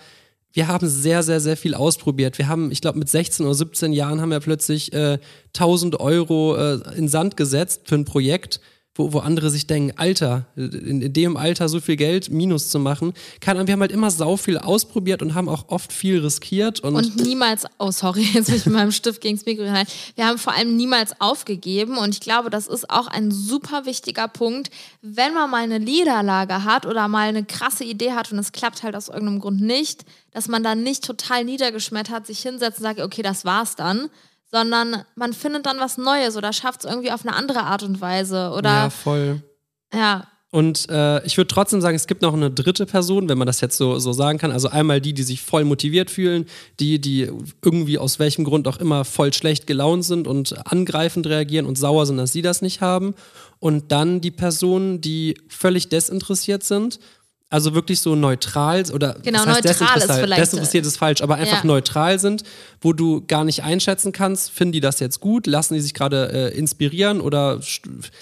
wir 0.52 0.66
haben 0.66 0.88
sehr, 0.88 1.22
sehr, 1.22 1.40
sehr 1.40 1.56
viel 1.56 1.74
ausprobiert. 1.74 2.38
Wir 2.38 2.48
haben, 2.48 2.72
ich 2.72 2.80
glaube, 2.80 2.98
mit 2.98 3.08
16 3.08 3.46
oder 3.46 3.54
17 3.54 3.92
Jahren 3.92 4.20
haben 4.20 4.30
wir 4.30 4.40
plötzlich 4.40 4.92
äh, 4.92 5.18
1000 5.56 6.00
Euro 6.00 6.56
äh, 6.56 6.80
in 6.96 7.08
Sand 7.08 7.36
gesetzt 7.36 7.82
für 7.84 7.94
ein 7.94 8.04
Projekt 8.04 8.60
wo, 9.00 9.14
wo 9.14 9.18
andere 9.20 9.50
sich 9.50 9.66
denken, 9.66 9.96
Alter, 9.96 10.44
in, 10.56 11.12
dem 11.12 11.36
Alter 11.36 11.68
so 11.68 11.80
viel 11.80 11.96
Geld 11.96 12.30
minus 12.30 12.68
zu 12.68 12.78
machen. 12.78 13.14
Keine 13.40 13.58
Ahnung, 13.58 13.68
wir 13.68 13.72
haben 13.72 13.80
halt 13.80 13.92
immer 13.92 14.10
sau 14.10 14.36
viel 14.36 14.58
ausprobiert 14.58 15.22
und 15.22 15.34
haben 15.34 15.48
auch 15.48 15.64
oft 15.68 15.92
viel 15.92 16.20
riskiert. 16.20 16.80
Und, 16.80 16.94
Und 16.94 17.16
niemals, 17.16 17.64
oh 17.78 17.90
sorry, 17.90 18.22
jetzt 18.34 18.46
bin 18.46 18.56
ich 18.56 18.66
mit 18.66 18.74
meinem 18.74 18.92
Stift 18.92 19.20
gegen 19.20 19.36
das 19.36 19.46
Mikro 19.46 19.64
gehalten. 19.64 19.90
Wir 20.14 20.26
haben 20.26 20.38
vor 20.38 20.54
allem 20.54 20.76
niemals 20.76 21.18
aufgegeben 21.20 21.96
und 21.96 22.10
ich 22.10 22.20
glaube, 22.20 22.50
das 22.50 22.66
ist 22.66 22.90
auch 22.90 23.06
ein 23.06 23.30
super 23.30 23.86
wichtiger 23.86 24.28
Punkt, 24.28 24.70
wenn 25.00 25.32
man 25.32 25.50
mal 25.50 25.62
eine 25.62 25.80
Niederlage 25.80 26.64
hat 26.64 26.84
oder 26.84 27.08
mal 27.08 27.28
eine 27.28 27.44
krasse 27.44 27.84
Idee 27.84 28.12
hat 28.12 28.30
und 28.30 28.38
es 28.38 28.52
klappt 28.52 28.82
halt 28.82 28.94
aus 28.94 29.08
irgendeinem 29.08 29.40
Grund 29.40 29.60
nicht, 29.60 30.04
dass 30.32 30.48
man 30.48 30.62
dann 30.62 30.82
nicht 30.82 31.04
total 31.04 31.44
niedergeschmettert 31.44 32.26
sich 32.26 32.40
hinsetzt 32.40 32.78
und 32.78 32.84
sagt, 32.84 33.00
okay, 33.00 33.22
das 33.22 33.44
war's 33.44 33.76
dann, 33.76 34.10
sondern 34.50 35.04
man 35.14 35.32
findet 35.32 35.66
dann 35.66 35.78
was 35.78 35.98
Neues 35.98 36.36
oder 36.36 36.52
schafft 36.52 36.84
es 36.84 36.90
irgendwie 36.90 37.12
auf 37.12 37.26
eine 37.26 37.36
andere 37.36 37.62
Art 37.62 37.82
und 37.82 38.00
Weise 38.00 38.36
ja, 38.36 38.52
oder 38.52 38.90
voll. 38.90 39.42
ja, 39.94 40.26
Und 40.52 40.88
äh, 40.90 41.24
ich 41.24 41.36
würde 41.36 41.46
trotzdem 41.46 41.80
sagen, 41.80 41.94
es 41.94 42.08
gibt 42.08 42.22
noch 42.22 42.34
eine 42.34 42.50
dritte 42.50 42.84
Person, 42.84 43.28
wenn 43.28 43.38
man 43.38 43.46
das 43.46 43.60
jetzt 43.60 43.76
so, 43.76 44.00
so 44.00 44.12
sagen 44.12 44.38
kann. 44.38 44.50
Also 44.50 44.68
einmal 44.68 45.00
die, 45.00 45.14
die 45.14 45.22
sich 45.22 45.42
voll 45.42 45.64
motiviert 45.64 46.10
fühlen, 46.10 46.46
die, 46.80 47.00
die 47.00 47.30
irgendwie 47.64 47.98
aus 47.98 48.18
welchem 48.18 48.44
Grund 48.44 48.66
auch 48.66 48.78
immer 48.78 49.04
voll 49.04 49.32
schlecht 49.32 49.68
gelaunt 49.68 50.04
sind 50.04 50.26
und 50.26 50.66
angreifend 50.66 51.28
reagieren 51.28 51.66
und 51.66 51.78
sauer 51.78 52.04
sind, 52.06 52.16
dass 52.16 52.32
sie 52.32 52.42
das 52.42 52.62
nicht 52.62 52.80
haben. 52.80 53.14
Und 53.60 53.92
dann 53.92 54.20
die 54.20 54.32
Personen, 54.32 55.00
die 55.00 55.36
völlig 55.48 55.88
desinteressiert 55.88 56.64
sind. 56.64 56.98
Also 57.52 57.74
wirklich 57.74 58.00
so 58.00 58.14
neutral 58.14 58.84
oder 58.92 59.16
Genau, 59.24 59.44
das 59.44 59.56
heißt 59.56 59.64
neutral 59.80 59.98
ist 59.98 60.12
vielleicht- 60.20 60.40
desinteressiert 60.42 60.86
ist 60.86 60.96
falsch, 60.98 61.20
aber 61.20 61.34
einfach 61.34 61.64
Ja. 61.64 61.66
neutral 61.66 62.20
sind, 62.20 62.44
wo 62.80 62.92
du 62.92 63.24
gar 63.26 63.42
nicht 63.42 63.64
einschätzen 63.64 64.12
kannst, 64.12 64.52
finden 64.52 64.70
die 64.72 64.80
das 64.80 65.00
jetzt 65.00 65.18
gut, 65.18 65.48
lassen 65.48 65.74
die 65.74 65.80
sich 65.80 65.92
gerade 65.92 66.30
äh, 66.52 66.56
inspirieren 66.56 67.20
oder 67.20 67.58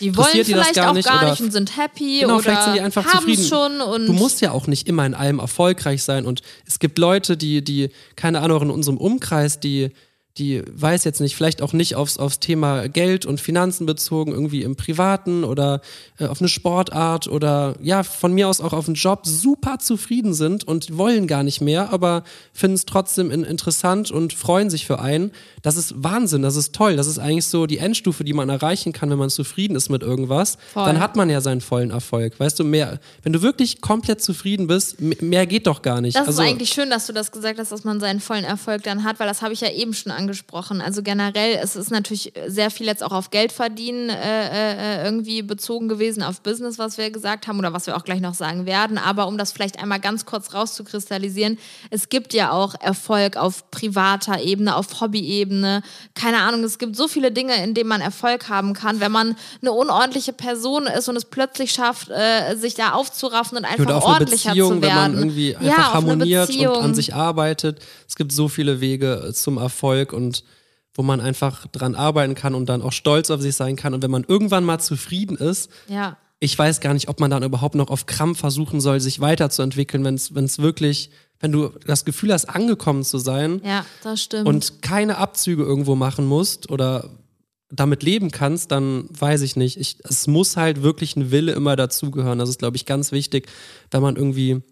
die 0.01 0.17
wollen 0.17 0.29
die 0.33 0.39
das 0.39 0.47
vielleicht 0.49 0.75
gar 0.77 0.91
auch 0.91 0.95
nicht 0.95 1.07
gar 1.07 1.19
oder 1.21 1.31
nicht 1.33 1.43
und 1.43 1.53
sind 1.53 1.77
happy 1.77 2.21
Genau, 2.21 2.37
oder 2.37 2.43
vielleicht 2.43 2.63
sind 2.65 2.75
die 2.77 2.81
einfach 2.81 3.07
zufrieden. 3.07 3.45
schon 3.45 3.81
und 3.83 4.07
Du 4.07 4.15
musst 4.15 4.41
ja 4.41 4.51
auch 4.53 4.67
nicht 4.67 4.89
immer 4.89 5.05
in 5.05 5.13
allem 5.13 5.41
erfolgreich 5.41 6.03
sein. 6.03 6.25
Und 6.25 6.41
es 6.67 6.79
gibt 6.79 6.99
Leute, 6.99 7.37
die, 7.37 7.63
die, 7.63 7.91
keine 8.17 8.41
Ahnung, 8.41 8.63
in 8.63 8.71
unserem 8.71 8.97
Umkreis, 8.97 9.61
die, 9.61 9.91
die 10.39 10.63
weiß 10.73 11.05
jetzt 11.05 11.21
nicht, 11.21 11.35
vielleicht 11.35 11.63
auch 11.63 11.73
nicht 11.73 11.97
aufs, 11.97 12.17
aufs 12.17 12.39
Thema 12.39 12.89
Geld 12.89 13.27
und 13.27 13.41
Finanzen 13.41 13.87
bezogen, 13.87 14.33
irgendwie 14.33 14.63
im 14.63 14.77
Privaten 14.77 15.45
oder 15.45 15.81
äh, 16.19 16.27
auf 16.27 16.41
eine 16.41 16.49
Sportart 16.49 17.27
oder 17.27 17.75
ja, 17.83 18.03
von 18.03 18.33
mir 18.33 18.49
aus 18.49 18.61
auch 18.61 18.73
auf 18.73 18.87
einen 18.87 18.95
Job 18.95 19.27
super 19.27 19.79
zufrieden 19.79 20.35
sind 20.35 20.65
und 20.65 20.97
wollen 20.97 21.27
gar 21.27 21.43
nicht 21.43 21.61
mehr, 21.61 21.93
aber 21.93 22.23
finden 22.53 22.77
es 22.77 22.87
trotzdem 22.87 23.31
in, 23.31 23.43
interessant 23.45 24.11
und 24.11 24.33
freuen 24.33 24.71
sich 24.71 24.87
für 24.87 25.01
einen. 25.01 25.33
Das 25.63 25.77
ist 25.77 25.95
Wahnsinn, 25.97 26.43
das 26.43 26.57
ist 26.57 26.75
toll. 26.75 26.97
Das 26.97 27.09
ist 27.09 27.19
eigentlich 27.19 27.47
so 27.47 27.67
die 27.67 27.79
Endstufe, 27.79 28.23
die 28.23 28.33
man 28.33 28.49
erreichen 28.49 28.93
kann, 28.93 29.11
wenn 29.11 29.19
man 29.19 29.31
zufrieden 29.31 29.77
ist 29.77 29.89
mit 29.89 30.03
irgendwas. 30.03 30.57
Voll. 30.73 30.85
Dann 30.85 31.01
hat 31.01 31.17
man 31.17 31.31
ja 31.31 31.41
seinen 31.41 31.61
vollen 31.61 31.91
Erfolg. 31.91 32.39
Weißt 32.39 32.59
du, 32.59 32.65
mehr, 32.65 33.01
wenn 33.23 33.33
du 33.33 33.43
wirklich 33.43 33.81
komplett 33.81 34.23
zufrieden 34.23 34.69
bist, 34.69 35.01
mehr 35.01 35.47
geht 35.47 35.67
doch 35.67 35.83
gar 35.83 36.01
nicht. 36.01 36.17
Das 36.17 36.29
also, 36.29 36.43
ist 36.43 36.49
eigentlich 36.49 36.71
schön, 36.71 36.91
dass 36.91 37.07
du 37.07 37.13
das 37.13 37.33
gesagt 37.33 37.59
hast, 37.59 37.73
dass 37.73 37.85
man 37.85 37.99
seinen 37.99 38.21
vollen 38.21 38.45
Erfolg 38.45 38.85
dann 38.85 39.03
hat, 39.03 39.19
weil 39.19 39.27
das 39.27 39.43
habe 39.43 39.53
ich 39.53 39.61
ja 39.61 39.71
eben 39.71 39.95
schon 39.95 40.13
angesprochen. 40.13 40.28
Also 40.81 41.03
generell, 41.03 41.59
es 41.63 41.77
ist 41.77 41.91
natürlich 41.91 42.33
sehr 42.47 42.71
viel 42.71 42.87
jetzt 42.87 43.03
auch 43.03 43.13
auf 43.13 43.31
Geld 43.31 43.53
verdienen 43.53 44.11
äh, 44.11 45.03
äh, 45.03 45.05
irgendwie 45.05 45.43
bezogen 45.43 45.89
gewesen, 45.89 46.23
auf 46.23 46.41
Business, 46.41 46.79
was 46.79 46.99
wir 46.99 47.11
gesagt 47.11 47.47
haben 47.47 47.59
oder 47.59 47.73
was 47.73 47.87
wir 47.87 47.97
auch 47.97 48.05
gleich 48.05 48.21
noch 48.21 48.35
sagen 48.35 48.67
werden. 48.67 48.99
Aber 48.99 49.27
um 49.27 49.39
das 49.39 49.53
vielleicht 49.53 49.81
einmal 49.81 50.01
ganz 50.01 50.27
kurz 50.27 50.55
rauszukristallisieren, 50.55 51.59
es 51.91 52.09
gibt 52.09 52.35
ja 52.35 52.53
auch 52.53 52.75
Erfolg 52.81 53.37
auf 53.37 53.71
privater 53.71 54.41
Ebene, 54.41 54.77
auf 54.77 55.01
Hobbyebene. 55.01 55.83
Keine 56.15 56.39
Ahnung, 56.39 56.65
es 56.65 56.79
gibt 56.79 56.97
so 56.97 57.09
viele 57.09 57.33
Dinge, 57.33 57.63
in 57.63 57.75
denen 57.75 57.89
man 57.89 58.01
Erfolg 58.01 58.49
haben 58.49 58.73
kann, 58.73 59.01
wenn 59.01 59.13
man 59.13 59.37
eine 59.61 59.73
unordentliche 59.73 60.33
Person 60.33 60.87
ist 60.87 61.09
und 61.09 61.17
es 61.17 61.25
plötzlich 61.25 61.73
schafft, 61.73 62.11
äh, 62.11 62.57
sich 62.57 62.75
da 62.75 62.93
aufzuraffen 62.93 63.59
und 63.59 63.65
einfach 63.65 63.85
oder 63.85 63.97
auf 63.97 64.05
ordentlicher 64.05 64.51
Beziehung, 64.51 64.69
zu 64.69 64.83
wenn 64.83 64.83
werden. 64.83 65.13
man 65.13 65.19
irgendwie 65.19 65.57
einfach 65.57 65.79
ja, 65.79 65.93
harmoniert 65.95 66.51
und 66.51 66.77
an 66.77 66.95
sich 66.95 67.15
arbeitet. 67.15 67.81
Es 68.09 68.17
gibt 68.17 68.33
so 68.33 68.49
viele 68.49 68.81
Wege 68.81 69.31
zum 69.35 69.59
Erfolg 69.59 70.13
und 70.19 70.45
wo 70.95 71.03
man 71.03 71.21
einfach 71.21 71.67
dran 71.69 71.95
arbeiten 71.95 72.35
kann 72.35 72.55
und 72.55 72.69
dann 72.69 72.83
auch 72.83 72.93
stolz 72.93 73.31
auf 73.31 73.41
sich 73.41 73.55
sein 73.55 73.77
kann. 73.77 73.95
Und 73.95 74.03
wenn 74.03 74.11
man 74.11 74.25
irgendwann 74.27 74.65
mal 74.65 74.81
zufrieden 74.81 75.37
ist, 75.37 75.71
Ja. 75.89 76.17
ich 76.41 76.59
weiß 76.59 76.81
gar 76.81 76.93
nicht, 76.93 77.09
ob 77.09 77.21
man 77.21 77.31
dann 77.31 77.43
überhaupt 77.45 77.75
noch 77.77 77.89
auf 77.91 78.07
Krampf 78.07 78.41
versuchen 78.41 78.81
soll, 78.81 78.99
sich 79.01 79.21
weiterzuentwickeln, 79.21 80.05
wenn 80.05 80.15
es 80.45 80.59
wirklich, 80.59 81.11
wenn 81.41 81.53
du 81.53 81.69
das 81.87 82.05
Gefühl 82.05 82.33
hast, 82.33 82.47
angekommen 82.47 83.05
zu 83.05 83.19
sein 83.19 83.61
Ja, 83.65 83.85
das 84.03 84.23
stimmt. 84.23 84.49
und 84.49 84.83
keine 84.83 85.19
Abzüge 85.19 85.63
irgendwo 85.63 85.95
machen 85.95 86.27
musst 86.27 86.69
oder 86.71 87.11
damit 87.71 88.03
leben 88.03 88.31
kannst, 88.33 88.73
dann 88.73 89.09
weiß 89.11 89.43
ich 89.43 89.55
nicht. 89.55 89.77
Ich, 89.77 89.99
es 90.05 90.27
muss 90.27 90.57
halt 90.57 90.83
wirklich 90.83 91.15
ein 91.17 91.31
Wille 91.31 91.53
immer 91.53 91.77
dazugehören. 91.77 92.39
Das 92.39 92.49
ist, 92.49 92.59
glaube 92.59 92.77
ich, 92.79 92.87
ganz 92.87 93.13
wichtig, 93.13 93.47
wenn 93.91 94.01
man 94.03 94.17
irgendwie, 94.17 94.63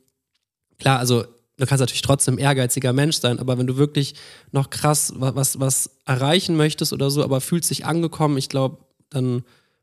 klar, 0.78 0.98
also 0.98 1.24
du 1.58 1.66
kannst 1.66 1.80
natürlich 1.80 2.02
trotzdem 2.02 2.38
ehrgeiziger 2.38 2.92
Mensch 2.92 3.16
sein, 3.18 3.38
aber 3.38 3.56
wenn 3.58 3.66
du 3.66 3.76
wirklich 3.76 4.14
noch 4.52 4.70
krass 4.70 5.12
wa- 5.16 5.34
was, 5.34 5.58
was 5.60 5.90
erreichen 6.04 6.56
möchtest 6.56 6.92
oder 6.92 7.10
so, 7.10 7.22
aber 7.24 7.40
fühlst 7.40 7.70
dich 7.70 7.86
angekommen, 7.86 8.36
ich 8.38 8.48
glaube, 8.48 8.78
dann, 9.10 9.42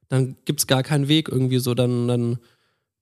dann 0.10 0.36
gibt 0.46 0.60
es 0.60 0.68
gar 0.68 0.84
keinen 0.84 1.08
Weg 1.08 1.30
irgendwie 1.30 1.60
so, 1.60 1.74
dann, 1.74 2.08
dann 2.08 2.40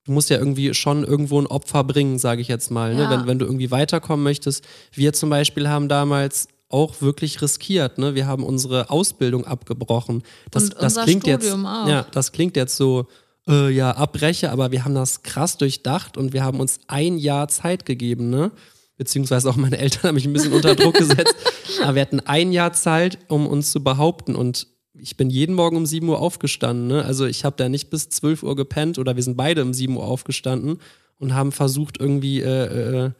du 0.04 0.12
musst 0.12 0.30
ja 0.30 0.38
irgendwie 0.38 0.74
schon 0.74 1.04
irgendwo 1.04 1.40
ein 1.40 1.46
Opfer 1.46 1.84
bringen, 1.84 2.18
sage 2.18 2.40
ich 2.40 2.48
jetzt 2.48 2.70
mal, 2.70 2.94
ne? 2.94 3.02
Ja. 3.02 3.10
wenn, 3.10 3.26
wenn 3.26 3.38
du 3.38 3.44
irgendwie 3.44 3.70
weiterkommen 3.70 4.24
möchtest. 4.24 4.64
Wir 4.92 5.12
zum 5.12 5.30
Beispiel 5.30 5.68
haben 5.68 5.88
damals 5.88 6.48
auch 6.68 7.02
wirklich 7.02 7.40
riskiert. 7.42 7.98
Ne? 7.98 8.14
Wir 8.14 8.26
haben 8.26 8.42
unsere 8.44 8.88
Ausbildung 8.88 9.44
abgebrochen. 9.44 10.22
Das, 10.50 10.64
Und 10.70 10.82
das 10.82 10.96
klingt 10.96 11.26
jetzt, 11.26 11.42
Studium 11.44 11.66
auch. 11.66 11.86
ja, 11.86 12.06
das 12.12 12.32
klingt 12.32 12.56
jetzt 12.56 12.76
so, 12.76 13.06
äh, 13.48 13.70
ja, 13.70 13.92
Abbreche, 13.92 14.50
aber 14.50 14.70
wir 14.70 14.84
haben 14.84 14.94
das 14.94 15.22
krass 15.22 15.56
durchdacht 15.58 16.16
und 16.16 16.32
wir 16.32 16.44
haben 16.44 16.60
uns 16.60 16.80
ein 16.86 17.18
Jahr 17.18 17.48
Zeit 17.48 17.86
gegeben, 17.86 18.30
ne? 18.30 18.52
Beziehungsweise 18.96 19.50
auch 19.50 19.56
meine 19.56 19.78
Eltern 19.78 20.02
haben 20.04 20.14
mich 20.14 20.26
ein 20.26 20.32
bisschen 20.32 20.52
unter 20.52 20.76
Druck 20.76 20.94
gesetzt. 20.94 21.34
Aber 21.82 21.94
wir 21.96 22.02
hatten 22.02 22.20
ein 22.20 22.52
Jahr 22.52 22.72
Zeit, 22.72 23.18
um 23.26 23.46
uns 23.46 23.72
zu 23.72 23.82
behaupten. 23.82 24.36
Und 24.36 24.68
ich 24.94 25.16
bin 25.16 25.30
jeden 25.30 25.56
Morgen 25.56 25.76
um 25.76 25.86
7 25.86 26.08
Uhr 26.08 26.20
aufgestanden. 26.20 26.86
Ne? 26.86 27.04
Also 27.04 27.26
ich 27.26 27.44
habe 27.44 27.56
da 27.56 27.68
nicht 27.68 27.90
bis 27.90 28.10
12 28.10 28.42
Uhr 28.42 28.54
gepennt 28.54 28.98
oder 28.98 29.16
wir 29.16 29.22
sind 29.22 29.36
beide 29.36 29.62
um 29.62 29.74
7 29.74 29.96
Uhr 29.96 30.04
aufgestanden 30.04 30.78
und 31.18 31.34
haben 31.34 31.52
versucht, 31.52 31.98
irgendwie 31.98 32.42
äh, 32.42 33.06
äh, 33.06 33.10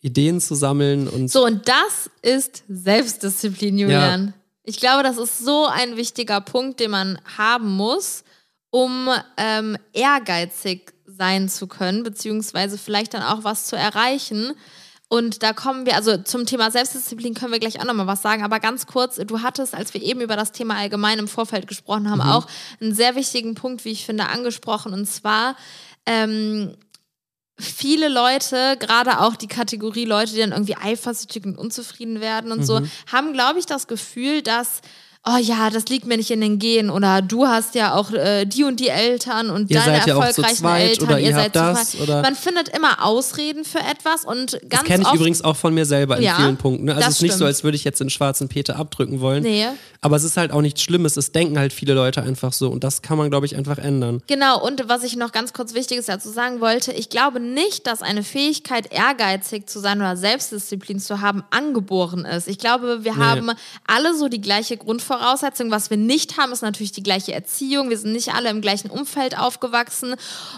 Ideen 0.00 0.40
zu 0.40 0.54
sammeln. 0.54 1.08
Und 1.08 1.30
So, 1.30 1.44
und 1.46 1.68
das 1.68 2.10
ist 2.22 2.64
Selbstdisziplin, 2.68 3.78
Julian. 3.78 4.34
Ich 4.64 4.78
glaube, 4.78 5.02
das 5.02 5.16
ist 5.16 5.38
so 5.44 5.66
ein 5.66 5.96
wichtiger 5.96 6.40
Punkt, 6.40 6.80
den 6.80 6.90
man 6.90 7.18
haben 7.38 7.70
muss, 7.76 8.24
um 8.70 9.08
ähm, 9.36 9.76
ehrgeizig 9.92 10.92
sein 11.06 11.48
zu 11.48 11.66
können, 11.66 12.02
beziehungsweise 12.02 12.78
vielleicht 12.78 13.14
dann 13.14 13.22
auch 13.22 13.44
was 13.44 13.66
zu 13.66 13.76
erreichen. 13.76 14.52
Und 15.08 15.42
da 15.42 15.52
kommen 15.52 15.86
wir, 15.86 15.96
also 15.96 16.18
zum 16.18 16.46
Thema 16.46 16.70
Selbstdisziplin 16.70 17.34
können 17.34 17.52
wir 17.52 17.58
gleich 17.58 17.80
auch 17.80 17.84
nochmal 17.84 18.06
was 18.06 18.22
sagen, 18.22 18.44
aber 18.44 18.60
ganz 18.60 18.86
kurz, 18.86 19.16
du 19.16 19.42
hattest, 19.42 19.74
als 19.74 19.92
wir 19.92 20.02
eben 20.02 20.20
über 20.20 20.36
das 20.36 20.52
Thema 20.52 20.76
allgemein 20.76 21.18
im 21.18 21.26
Vorfeld 21.26 21.66
gesprochen 21.66 22.08
haben, 22.08 22.20
auch 22.20 22.46
einen 22.80 22.94
sehr 22.94 23.16
wichtigen 23.16 23.56
Punkt, 23.56 23.84
wie 23.84 23.90
ich 23.90 24.06
finde, 24.06 24.28
angesprochen. 24.28 24.92
Und 24.92 25.06
zwar, 25.06 25.56
ähm, 26.06 26.76
viele 27.58 28.08
Leute, 28.08 28.76
gerade 28.78 29.20
auch 29.20 29.36
die 29.36 29.48
Kategorie 29.48 30.04
Leute, 30.04 30.32
die 30.32 30.40
dann 30.40 30.52
irgendwie 30.52 30.76
eifersüchtig 30.76 31.44
und 31.44 31.58
unzufrieden 31.58 32.20
werden 32.20 32.52
und 32.52 32.64
so, 32.64 32.80
haben, 33.10 33.32
glaube 33.32 33.58
ich, 33.58 33.66
das 33.66 33.88
Gefühl, 33.88 34.42
dass 34.42 34.80
oh 35.26 35.36
ja, 35.38 35.68
das 35.70 35.84
liegt 35.86 36.06
mir 36.06 36.16
nicht 36.16 36.30
in 36.30 36.40
den 36.40 36.58
Genen 36.58 36.88
oder 36.90 37.20
du 37.22 37.46
hast 37.46 37.74
ja 37.74 37.94
auch 37.94 38.10
äh, 38.12 38.46
die 38.46 38.64
und 38.64 38.80
die 38.80 38.88
Eltern 38.88 39.50
und 39.50 39.70
Ihr 39.70 39.78
deine 39.80 39.98
seid 39.98 40.06
ja 40.06 40.14
auch 40.16 40.20
zu 40.20 40.26
erfolgreichen 40.28 40.56
zweit 40.56 40.88
Eltern, 40.88 41.08
oder 41.08 41.20
ihr 41.20 41.28
ihr 41.28 41.34
seid 41.34 41.54
das 41.56 42.00
oder- 42.00 42.22
Man 42.22 42.34
findet 42.34 42.68
immer 42.70 43.04
Ausreden 43.04 43.64
für 43.64 43.80
etwas 43.80 44.24
und 44.24 44.54
das 44.54 44.60
ganz 44.70 44.84
kenne 44.84 45.04
ich 45.06 45.12
übrigens 45.14 45.42
auch 45.42 45.56
von 45.56 45.74
mir 45.74 45.84
selber 45.84 46.16
in 46.16 46.22
Ja, 46.22 46.36
vielen 46.36 46.56
Punkten. 46.56 46.86
Ne? 46.86 46.92
Also 46.94 47.00
das 47.04 47.10
es 47.10 47.16
ist 47.16 47.22
nicht 47.22 47.32
so, 47.32 47.36
stimmt. 47.38 47.46
als 47.48 47.64
würde 47.64 47.76
ich 47.76 47.84
jetzt 47.84 48.00
den 48.00 48.08
schwarzen 48.10 48.48
Peter 48.48 48.76
abdrücken 48.76 49.20
wollen. 49.20 49.42
Nee. 49.42 49.66
Aber 50.00 50.16
es 50.16 50.24
ist 50.24 50.38
halt 50.38 50.50
auch 50.52 50.62
nichts 50.62 50.80
Schlimmes. 50.80 51.18
Es 51.18 51.30
denken 51.32 51.58
halt 51.58 51.74
viele 51.74 51.92
Leute 51.92 52.22
einfach 52.22 52.54
so. 52.54 52.70
Und 52.70 52.82
das 52.84 53.02
kann 53.02 53.18
man, 53.18 53.28
glaube 53.28 53.44
ich, 53.44 53.54
einfach 53.56 53.76
ändern. 53.76 54.22
Genau, 54.28 54.58
und 54.64 54.88
was 54.88 55.02
ich 55.04 55.14
noch 55.16 55.30
ganz 55.32 55.52
kurz 55.52 55.74
Wichtiges 55.74 56.06
dazu 56.06 56.30
sagen 56.30 56.62
wollte, 56.62 56.92
ich 56.92 57.10
glaube 57.10 57.38
nicht, 57.38 57.86
dass 57.86 58.00
eine 58.00 58.22
Fähigkeit, 58.22 58.90
ehrgeizig 58.90 59.66
zu 59.68 59.78
sein 59.78 59.98
oder 60.00 60.16
Selbstdisziplin 60.16 60.98
zu 61.00 61.20
haben, 61.20 61.44
angeboren 61.50 62.24
ist. 62.24 62.48
Ich 62.48 62.56
glaube, 62.58 63.04
wir 63.04 63.12
Nee. 63.14 63.18
haben 63.20 63.50
alle 63.86 64.16
so 64.16 64.28
die 64.28 64.40
gleiche 64.40 64.78
Grundvoraussetzung. 64.78 65.09
Was 65.10 65.90
wir 65.90 65.96
nicht 65.96 66.38
haben, 66.38 66.52
ist 66.52 66.62
natürlich 66.62 66.92
die 66.92 67.02
gleiche 67.02 67.32
Erziehung. 67.32 67.90
Wir 67.90 67.98
sind 67.98 68.12
nicht 68.12 68.32
alle 68.32 68.50
im 68.50 68.60
gleichen 68.60 68.90
Umfeld 68.90 69.38
aufgewachsen. 69.38 70.14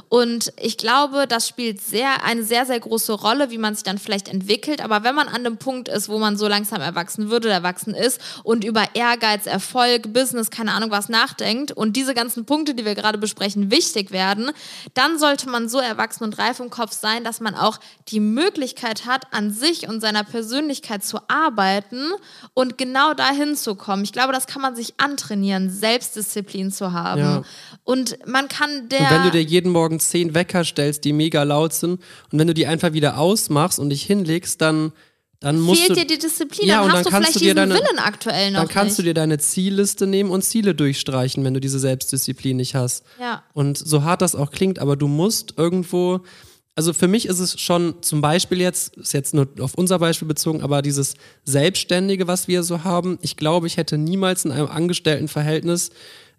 Und 0.08 0.52
ich 0.60 0.76
glaube, 0.76 1.26
das 1.26 1.48
spielt 1.48 1.80
sehr, 1.80 2.24
eine 2.24 2.44
sehr, 2.44 2.66
sehr 2.66 2.78
große 2.78 3.12
Rolle, 3.12 3.50
wie 3.50 3.58
man 3.58 3.74
sich 3.74 3.84
dann 3.84 3.98
vielleicht 3.98 4.28
entwickelt. 4.28 4.82
Aber 4.82 5.04
wenn 5.04 5.14
man 5.14 5.28
an 5.28 5.44
dem 5.44 5.56
Punkt 5.56 5.88
ist, 5.88 6.08
wo 6.08 6.18
man 6.18 6.36
so 6.36 6.48
langsam 6.48 6.80
erwachsen 6.80 7.30
wird 7.30 7.44
oder 7.44 7.54
erwachsen 7.54 7.94
ist 7.94 8.20
und 8.42 8.64
über 8.64 8.84
Ehrgeiz, 8.94 9.46
Erfolg, 9.46 10.12
Business, 10.12 10.50
keine 10.50 10.72
Ahnung 10.72 10.90
was 10.90 11.08
nachdenkt 11.08 11.72
und 11.72 11.96
diese 11.96 12.14
ganzen 12.14 12.44
Punkte, 12.44 12.74
die 12.74 12.84
wir 12.84 12.94
gerade 12.94 13.18
besprechen, 13.18 13.70
wichtig 13.70 14.10
werden, 14.10 14.50
dann 14.94 15.18
sollte 15.18 15.48
man 15.48 15.68
so 15.68 15.78
erwachsen 15.78 16.24
und 16.24 16.38
reif 16.38 16.60
im 16.60 16.70
Kopf 16.70 16.92
sein, 16.92 17.24
dass 17.24 17.40
man 17.40 17.54
auch 17.54 17.78
die 18.08 18.20
Möglichkeit 18.20 19.06
hat, 19.06 19.32
an 19.32 19.52
sich 19.52 19.88
und 19.88 20.00
seiner 20.00 20.24
Persönlichkeit 20.24 21.04
zu 21.04 21.18
arbeiten 21.28 22.12
und 22.54 22.78
genau 22.78 23.14
dahin 23.14 23.56
zu 23.56 23.74
kommen. 23.74 24.04
Ich 24.04 24.12
glaube, 24.12 24.32
das 24.32 24.41
kann 24.46 24.62
man 24.62 24.74
sich 24.76 24.94
antrainieren, 24.98 25.70
Selbstdisziplin 25.70 26.70
zu 26.72 26.92
haben. 26.92 27.20
Ja. 27.20 27.42
Und 27.84 28.18
man 28.26 28.48
kann 28.48 28.88
der. 28.88 29.00
Und 29.00 29.10
wenn 29.10 29.22
du 29.24 29.30
dir 29.30 29.42
jeden 29.42 29.70
Morgen 29.72 30.00
zehn 30.00 30.34
Wecker 30.34 30.64
stellst, 30.64 31.04
die 31.04 31.12
mega 31.12 31.42
laut 31.42 31.72
sind, 31.72 32.00
und 32.30 32.38
wenn 32.38 32.46
du 32.46 32.54
die 32.54 32.66
einfach 32.66 32.92
wieder 32.92 33.18
ausmachst 33.18 33.78
und 33.78 33.90
dich 33.90 34.02
hinlegst, 34.04 34.60
dann, 34.60 34.92
dann 35.40 35.58
musst 35.60 35.80
fehlt 35.82 35.90
du. 35.90 35.94
dir 36.02 36.06
die 36.06 36.18
Disziplin, 36.18 36.68
Ja, 36.68 36.76
dann 36.76 36.84
und 36.84 36.92
hast 36.92 36.96
dann 36.98 37.04
du 37.04 37.10
kannst 37.10 37.28
vielleicht 37.30 37.36
du 37.36 37.40
dir 37.40 37.54
deine- 37.54 37.74
Willen 37.74 37.98
aktuell 37.98 38.50
noch 38.52 38.60
dann 38.60 38.68
kannst 38.68 38.98
du 38.98 39.02
nicht. 39.02 39.08
dir 39.10 39.14
deine 39.14 39.38
Zielliste 39.38 40.06
nehmen 40.06 40.30
und 40.30 40.42
Ziele 40.42 40.74
durchstreichen, 40.74 41.44
wenn 41.44 41.54
du 41.54 41.60
diese 41.60 41.78
Selbstdisziplin 41.80 42.56
nicht 42.56 42.74
hast. 42.74 43.04
Ja. 43.20 43.42
Und 43.52 43.76
so 43.78 44.04
hart 44.04 44.22
das 44.22 44.34
auch 44.36 44.50
klingt, 44.52 44.78
aber 44.78 44.96
du 44.96 45.08
musst 45.08 45.54
irgendwo, 45.56 46.20
also 46.74 46.92
für 46.92 47.08
mich 47.08 47.26
ist 47.26 47.38
es 47.38 47.60
schon 47.60 47.96
zum 48.02 48.20
Beispiel 48.22 48.60
jetzt, 48.60 48.96
ist 48.96 49.12
jetzt 49.12 49.34
nur 49.34 49.46
auf 49.60 49.74
unser 49.74 49.98
Beispiel 49.98 50.26
bezogen, 50.28 50.62
aber 50.62 50.80
dieses 50.82 51.14
Selbstständige, 51.44 52.26
was 52.26 52.48
wir 52.48 52.62
so 52.62 52.82
haben, 52.84 53.18
ich 53.20 53.36
glaube, 53.36 53.66
ich 53.66 53.76
hätte 53.76 53.98
niemals 53.98 54.44
in 54.44 54.52
einem 54.52 54.68
Angestelltenverhältnis 54.68 55.90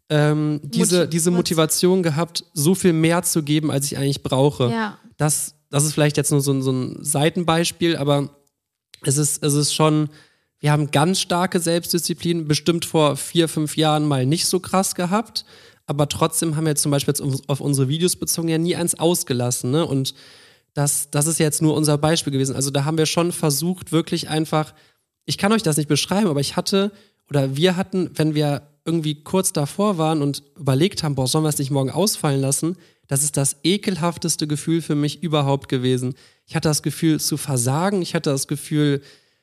ähm, 0.10 0.60
diese, 0.64 0.98
Motiv- 1.02 1.10
diese 1.12 1.32
Motivation 1.32 2.04
gehabt, 2.04 2.46
so 2.54 2.76
viel 2.76 2.94
mehr 2.94 3.22
zu 3.24 3.44
geben, 3.44 3.72
als 3.72 3.86
ich 3.86 3.98
eigentlich 3.98 4.24
brauche. 4.24 4.70
Ja. 4.70 4.98
Das, 5.18 5.56
das 5.70 5.84
ist 5.86 5.94
vielleicht 5.94 6.18
jetzt 6.18 6.32
nur 6.32 6.42
so, 6.42 6.52
ein- 6.52 6.62
so 6.62 6.72
ein 6.72 6.98
Seitenbeispiel, 7.04 7.96
aber 7.96 8.30
es 9.04 9.18
ist, 9.18 9.44
es 9.44 9.54
ist 9.54 9.74
schon, 9.74 10.10
wir 10.60 10.72
haben 10.72 10.92
ganz 10.92 11.20
starke 11.20 11.60
Selbstdisziplin, 11.60 12.48
bestimmt 12.48 12.86
vor 12.86 13.18
vier, 13.18 13.48
fünf 13.48 13.78
Jahren 13.78 14.06
mal 14.08 14.26
nicht 14.26 14.46
so 14.48 14.60
krass 14.60 14.96
gehabt, 14.96 15.46
aber 15.86 16.08
trotzdem 16.08 16.56
haben 16.56 16.66
wir 16.66 16.76
zum 16.76 16.92
Beispiel 16.92 17.12
jetzt 17.12 17.22
auf- 17.22 17.42
auf 17.48 17.60
unsere 17.62 17.88
Videos 17.90 18.16
bezogen 18.16 18.48
ja 18.48 18.58
nie 18.58 18.76
eins 18.76 18.96
ausgelassen, 18.96 19.72
ne? 19.72 19.86
Und 19.86 20.14
das, 20.74 21.10
das 21.12 21.28
ist 21.28 21.40
jetzt 21.40 21.62
nur 21.62 21.76
unser 21.76 21.98
Beispiel 21.98 22.34
gewesen. 22.34 22.56
Also 22.56 22.72
da 22.72 22.84
haben 22.86 22.98
wir 22.98 23.06
schon 23.06 23.32
versucht, 23.32 23.92
wirklich 23.92 24.30
einfach, 24.30 24.74
ich 25.26 25.38
kann 25.38 25.52
euch 25.52 25.62
das 25.62 25.78
nicht 25.78 25.90
beschreiben, 25.90 26.28
aber 26.28 26.40
ich 26.40 26.56
hatte 26.56 26.92
oder 27.30 27.56
wir 27.56 27.76
hatten, 27.78 28.10
wenn 28.16 28.34
wir 28.34 28.64
irgendwie 28.86 29.24
kurz 29.24 29.54
davor 29.54 29.98
waren 29.98 30.22
und 30.22 30.44
überlegt 30.58 31.04
haben, 31.04 31.16
boah, 31.16 31.28
sollen 31.28 31.46
wir 31.46 31.50
es 31.50 31.60
nicht 31.60 31.72
morgen 31.72 31.92
ausfallen 31.92 32.42
lassen, 32.42 32.76
das 33.08 33.24
ist 33.24 33.38
das 33.38 33.58
ekelhafteste 33.64 34.48
Gefühl 34.48 34.82
für 34.82 34.96
mich 34.96 35.22
überhaupt 35.22 35.70
gewesen. 35.70 36.16
Ich 36.48 36.56
hatte 36.56 36.70
das 36.70 36.82
Gefühl 36.84 37.20
zu 37.20 37.38
versagen, 37.38 38.02
ich 38.02 38.16
hatte 38.16 38.32
das 38.32 38.48
Gefühl, 38.48 39.02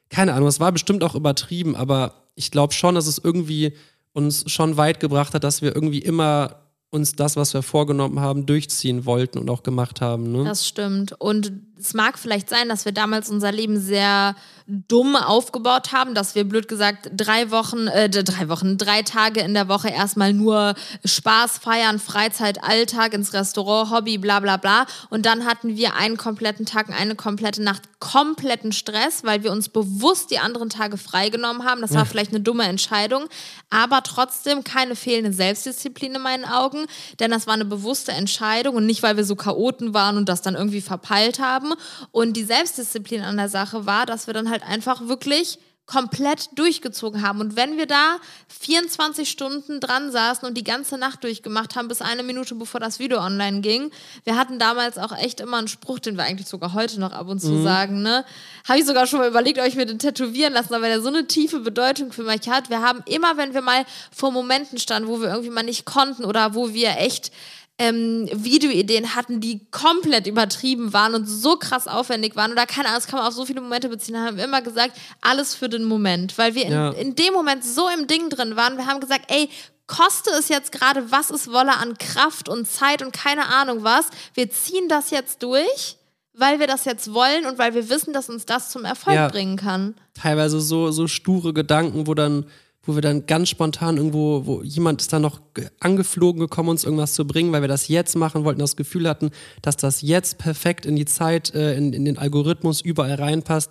keine 0.09 0.35
Ahnung, 0.35 0.49
es 0.49 0.61
war 0.61 0.73
bestimmt 0.73 1.05
auch 1.05 1.15
übertrieben, 1.15 1.77
aber 1.77 2.27
ich 2.35 2.51
glaube 2.51 2.73
schon, 2.75 2.95
dass 2.95 3.07
es 3.07 3.19
irgendwie 3.19 3.73
uns 4.13 4.51
schon 4.51 4.77
weit 4.77 5.01
gebracht 5.01 5.35
hat, 5.35 5.45
dass 5.45 5.63
wir 5.63 5.75
irgendwie 5.75 6.01
immer 6.01 6.57
uns 6.91 7.13
das, 7.13 7.37
was 7.37 7.55
wir 7.55 7.63
vorgenommen 7.63 8.21
haben, 8.21 8.47
durchziehen 8.47 9.07
wollten 9.07 9.39
und 9.39 9.49
auch 9.49 9.63
gemacht 9.63 10.01
haben. 10.01 10.33
Ne? 10.33 10.45
Das 10.45 10.67
stimmt. 10.67 11.15
Und 11.21 11.53
es 11.81 11.95
mag 11.95 12.19
vielleicht 12.19 12.49
sein, 12.49 12.69
dass 12.69 12.85
wir 12.85 12.93
damals 12.93 13.31
unser 13.31 13.53
Leben 13.53 13.81
sehr 13.81 14.35
dumm 14.67 15.17
aufgebaut 15.17 15.93
haben, 15.93 16.15
dass 16.15 16.35
wir 16.35 16.45
blöd 16.45 16.69
gesagt 16.69 17.11
drei 17.13 17.51
Wochen, 17.51 17.89
äh, 17.89 18.09
drei 18.09 18.49
Wochen, 18.49 18.79
drei 18.79 19.03
Tage 19.03 19.41
in 19.41 19.55
der 19.55 19.69
Woche 19.69 19.89
erstmal 19.89 20.33
nur 20.33 20.75
Spaß 21.05 21.59
feiern, 21.59 21.99
Freizeit, 21.99 22.63
Alltag, 22.63 23.13
ins 23.15 23.33
Restaurant, 23.33 23.91
Hobby, 23.91 24.19
bla 24.19 24.39
bla 24.39 24.57
bla. 24.57 24.87
Und 25.09 25.27
dann 25.27 25.45
hatten 25.45 25.77
wir 25.77 25.97
einen 25.97 26.17
kompletten 26.17 26.67
Tag, 26.67 26.89
und 26.89 26.95
eine 26.95 27.17
komplette 27.17 27.63
Nacht 27.63 27.83
kompletten 28.01 28.73
Stress, 28.73 29.25
weil 29.25 29.43
wir 29.45 29.53
uns 29.53 29.69
bewusst 29.69 30.31
die 30.31 30.39
anderen 30.39 30.71
Tage 30.71 30.97
freigenommen 30.97 31.65
haben. 31.65 31.83
Das 31.83 31.95
war 31.95 32.07
vielleicht 32.07 32.31
eine 32.31 32.41
dumme 32.41 32.65
Entscheidung, 32.65 33.25
aber 33.69 34.03
trotzdem 34.03 34.65
keine 34.65 34.97
fehlende 34.97 35.35
Selbstdisziplin 35.35 36.15
in 36.15 36.23
meinen 36.23 36.47
Augen, 36.47 36.87
denn 37.21 37.31
das 37.31 37.47
war 37.47 37.55
eine 37.55 37.67
bewusste 37.67 38.13
Entscheidung 38.13 38.77
und 38.77 38.87
nicht, 38.87 39.03
weil 39.03 39.19
wir 39.19 39.25
so 39.25 39.37
Chaoten 39.37 39.93
waren 39.93 40.17
und 40.17 40.31
das 40.31 40.41
dann 40.41 40.55
irgendwie 40.55 40.81
verpeilt 40.81 41.41
haben. 41.41 41.70
Und 42.11 42.37
die 42.37 42.45
Selbstdisziplin 42.45 43.23
an 43.23 43.37
der 43.37 43.49
Sache 43.49 43.87
war, 43.87 44.07
dass 44.07 44.27
wir 44.27 44.35
dann 44.35 44.51
halt 44.51 44.63
einfach 44.63 45.09
wirklich 45.09 45.59
komplett 45.91 46.57
durchgezogen 46.57 47.23
haben. 47.23 47.41
Und 47.41 47.57
wenn 47.57 47.77
wir 47.77 47.87
da 47.87 48.19
24 48.61 49.29
Stunden 49.29 49.81
dran 49.81 50.13
saßen 50.13 50.47
und 50.47 50.57
die 50.57 50.63
ganze 50.63 50.99
Nacht 50.99 51.25
durchgemacht 51.25 51.75
haben, 51.75 51.89
bis 51.89 52.01
eine 52.01 52.23
Minute 52.23 52.55
bevor 52.55 52.79
das 52.79 53.01
Video 53.01 53.19
online 53.19 53.61
ging, 53.61 53.91
wir 54.23 54.37
hatten 54.37 54.61
damals 54.61 54.99
auch 54.99 55.11
echt 55.11 55.41
immer 55.41 55.57
einen 55.57 55.67
Spruch, 55.67 55.99
den 55.99 56.17
wir 56.17 56.23
eigentlich 56.23 56.47
sogar 56.47 56.75
heute 56.75 57.01
noch 57.01 57.11
ab 57.11 57.27
und 57.27 57.41
zu 57.41 57.61
sagen, 57.65 58.03
ne? 58.03 58.25
Habe 58.69 58.79
ich 58.79 58.87
sogar 58.87 59.09
schon 59.09 59.19
mal 59.19 59.29
überlegt, 59.29 59.59
ob 59.59 59.67
ich 59.67 59.75
mir 59.75 59.85
den 59.85 59.99
tätowieren 59.99 60.53
lassen, 60.53 60.71
weil 60.71 60.83
der 60.83 61.03
so 61.03 61.09
eine 61.09 61.27
tiefe 61.27 61.59
Bedeutung 61.59 62.13
für 62.13 62.23
mich 62.23 62.49
hat. 62.49 62.71
Wir 62.71 62.83
haben 62.83 63.03
immer, 63.07 63.37
wenn 63.37 63.53
wir 63.53 63.63
mal 63.63 63.85
vor 64.15 64.31
Momenten 64.31 64.79
standen, 64.79 65.09
wo 65.09 65.21
wir 65.21 65.29
irgendwie 65.29 65.51
mal 65.51 65.65
nicht 65.65 65.87
konnten 65.87 66.25
oder 66.25 66.55
wo 66.55 66.73
wir 66.73 66.99
echt 66.99 67.33
ähm, 67.81 68.29
Videoideen 68.33 69.15
hatten, 69.15 69.41
die 69.41 69.67
komplett 69.71 70.27
übertrieben 70.27 70.93
waren 70.93 71.15
und 71.15 71.25
so 71.27 71.57
krass 71.57 71.89
aufwendig 71.89 72.37
waren. 72.37 72.53
Oder 72.53 72.67
keine 72.67 72.89
Ahnung, 72.89 73.01
das 73.01 73.07
kann 73.07 73.19
man 73.19 73.27
auf 73.27 73.35
so 73.35 73.47
viele 73.47 73.61
Momente 73.63 73.89
beziehen. 73.89 74.19
Haben 74.19 74.37
wir 74.37 74.45
immer 74.45 74.61
gesagt, 74.61 74.93
alles 75.23 75.55
für 75.55 75.69
den 75.71 75.85
Moment. 75.85 76.37
Weil 76.37 76.55
wir 76.55 76.67
in, 76.67 76.73
Ja. 76.73 76.91
in 76.91 77.15
dem 77.17 77.33
Moment 77.33 77.65
so 77.65 77.89
im 77.89 78.07
Ding 78.07 78.29
drin 78.29 78.55
waren. 78.55 78.77
Wir 78.77 78.87
haben 78.87 79.01
gesagt, 79.01 79.25
ey, 79.29 79.49
koste 79.87 80.31
es 80.39 80.49
jetzt 80.49 80.73
gerade, 80.73 81.11
was 81.11 81.31
es 81.31 81.51
wolle 81.51 81.77
an 81.79 81.97
Kraft 81.97 82.49
und 82.51 82.69
Zeit 82.69 83.03
und 83.03 83.13
keine 83.13 83.47
Ahnung 83.47 83.83
was. 83.83 84.07
Wir 84.35 84.51
ziehen 84.51 84.89
das 84.89 85.11
jetzt 85.11 85.43
durch, 85.43 85.97
weil 86.35 86.61
wir 86.61 86.67
das 86.67 86.85
jetzt 86.85 87.13
wollen 87.15 87.47
und 87.47 87.59
weil 87.59 87.75
wir 87.75 87.89
wissen, 87.89 88.13
dass 88.13 88.29
uns 88.29 88.45
das 88.47 88.71
zum 88.71 88.85
Erfolg 88.85 89.17
Ja. 89.17 89.29
bringen 89.29 89.57
kann. 89.57 89.95
teilweise 90.15 90.61
so, 90.61 90.91
so 90.91 91.07
sture 91.09 91.55
Gedanken, 91.55 92.07
wo 92.07 92.13
dann, 92.15 92.45
wo 92.83 92.95
wir 92.95 93.03
dann 93.03 93.27
ganz 93.27 93.51
spontan 93.51 93.99
irgendwo, 93.99 94.47
wo 94.47 94.63
jemand 94.63 95.03
ist 95.03 95.13
dann 95.13 95.23
noch 95.23 95.41
ge- 95.55 95.69
angeflogen 95.81 96.41
gekommen, 96.41 96.71
uns 96.71 96.85
irgendwas 96.85 97.13
zu 97.13 97.27
bringen, 97.27 97.53
weil 97.53 97.61
wir 97.61 97.69
das 97.69 97.89
jetzt 97.89 98.17
machen 98.17 98.45
wollten, 98.45 98.61
das 98.61 98.77
Gefühl 98.77 99.09
hatten, 99.09 99.31
dass 99.63 99.77
das 99.77 100.01
jetzt 100.03 100.39
perfekt 100.39 100.87
in 100.87 100.97
die 100.97 101.05
Zeit, 101.05 101.55
äh, 101.55 101.75
in, 101.77 101.93
in 101.93 102.05
den 102.05 102.17
Algorithmus 102.17 102.81
überall 102.81 103.15
reinpasst. 103.15 103.71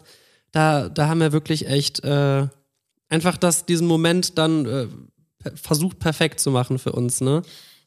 Da, 0.51 0.89
da 0.89 1.07
haben 1.07 1.19
wir 1.19 1.31
wirklich 1.31 1.67
echt, 1.67 2.03
äh, 2.03 2.47
einfach 3.09 3.37
das, 3.37 3.65
diesen 3.65 3.87
Moment 3.87 4.37
dann 4.37 4.65
äh, 4.65 4.87
versucht 5.55 5.99
perfekt 5.99 6.39
zu 6.39 6.51
machen 6.51 6.77
für 6.77 6.91
uns, 6.91 7.21
ne? 7.21 7.41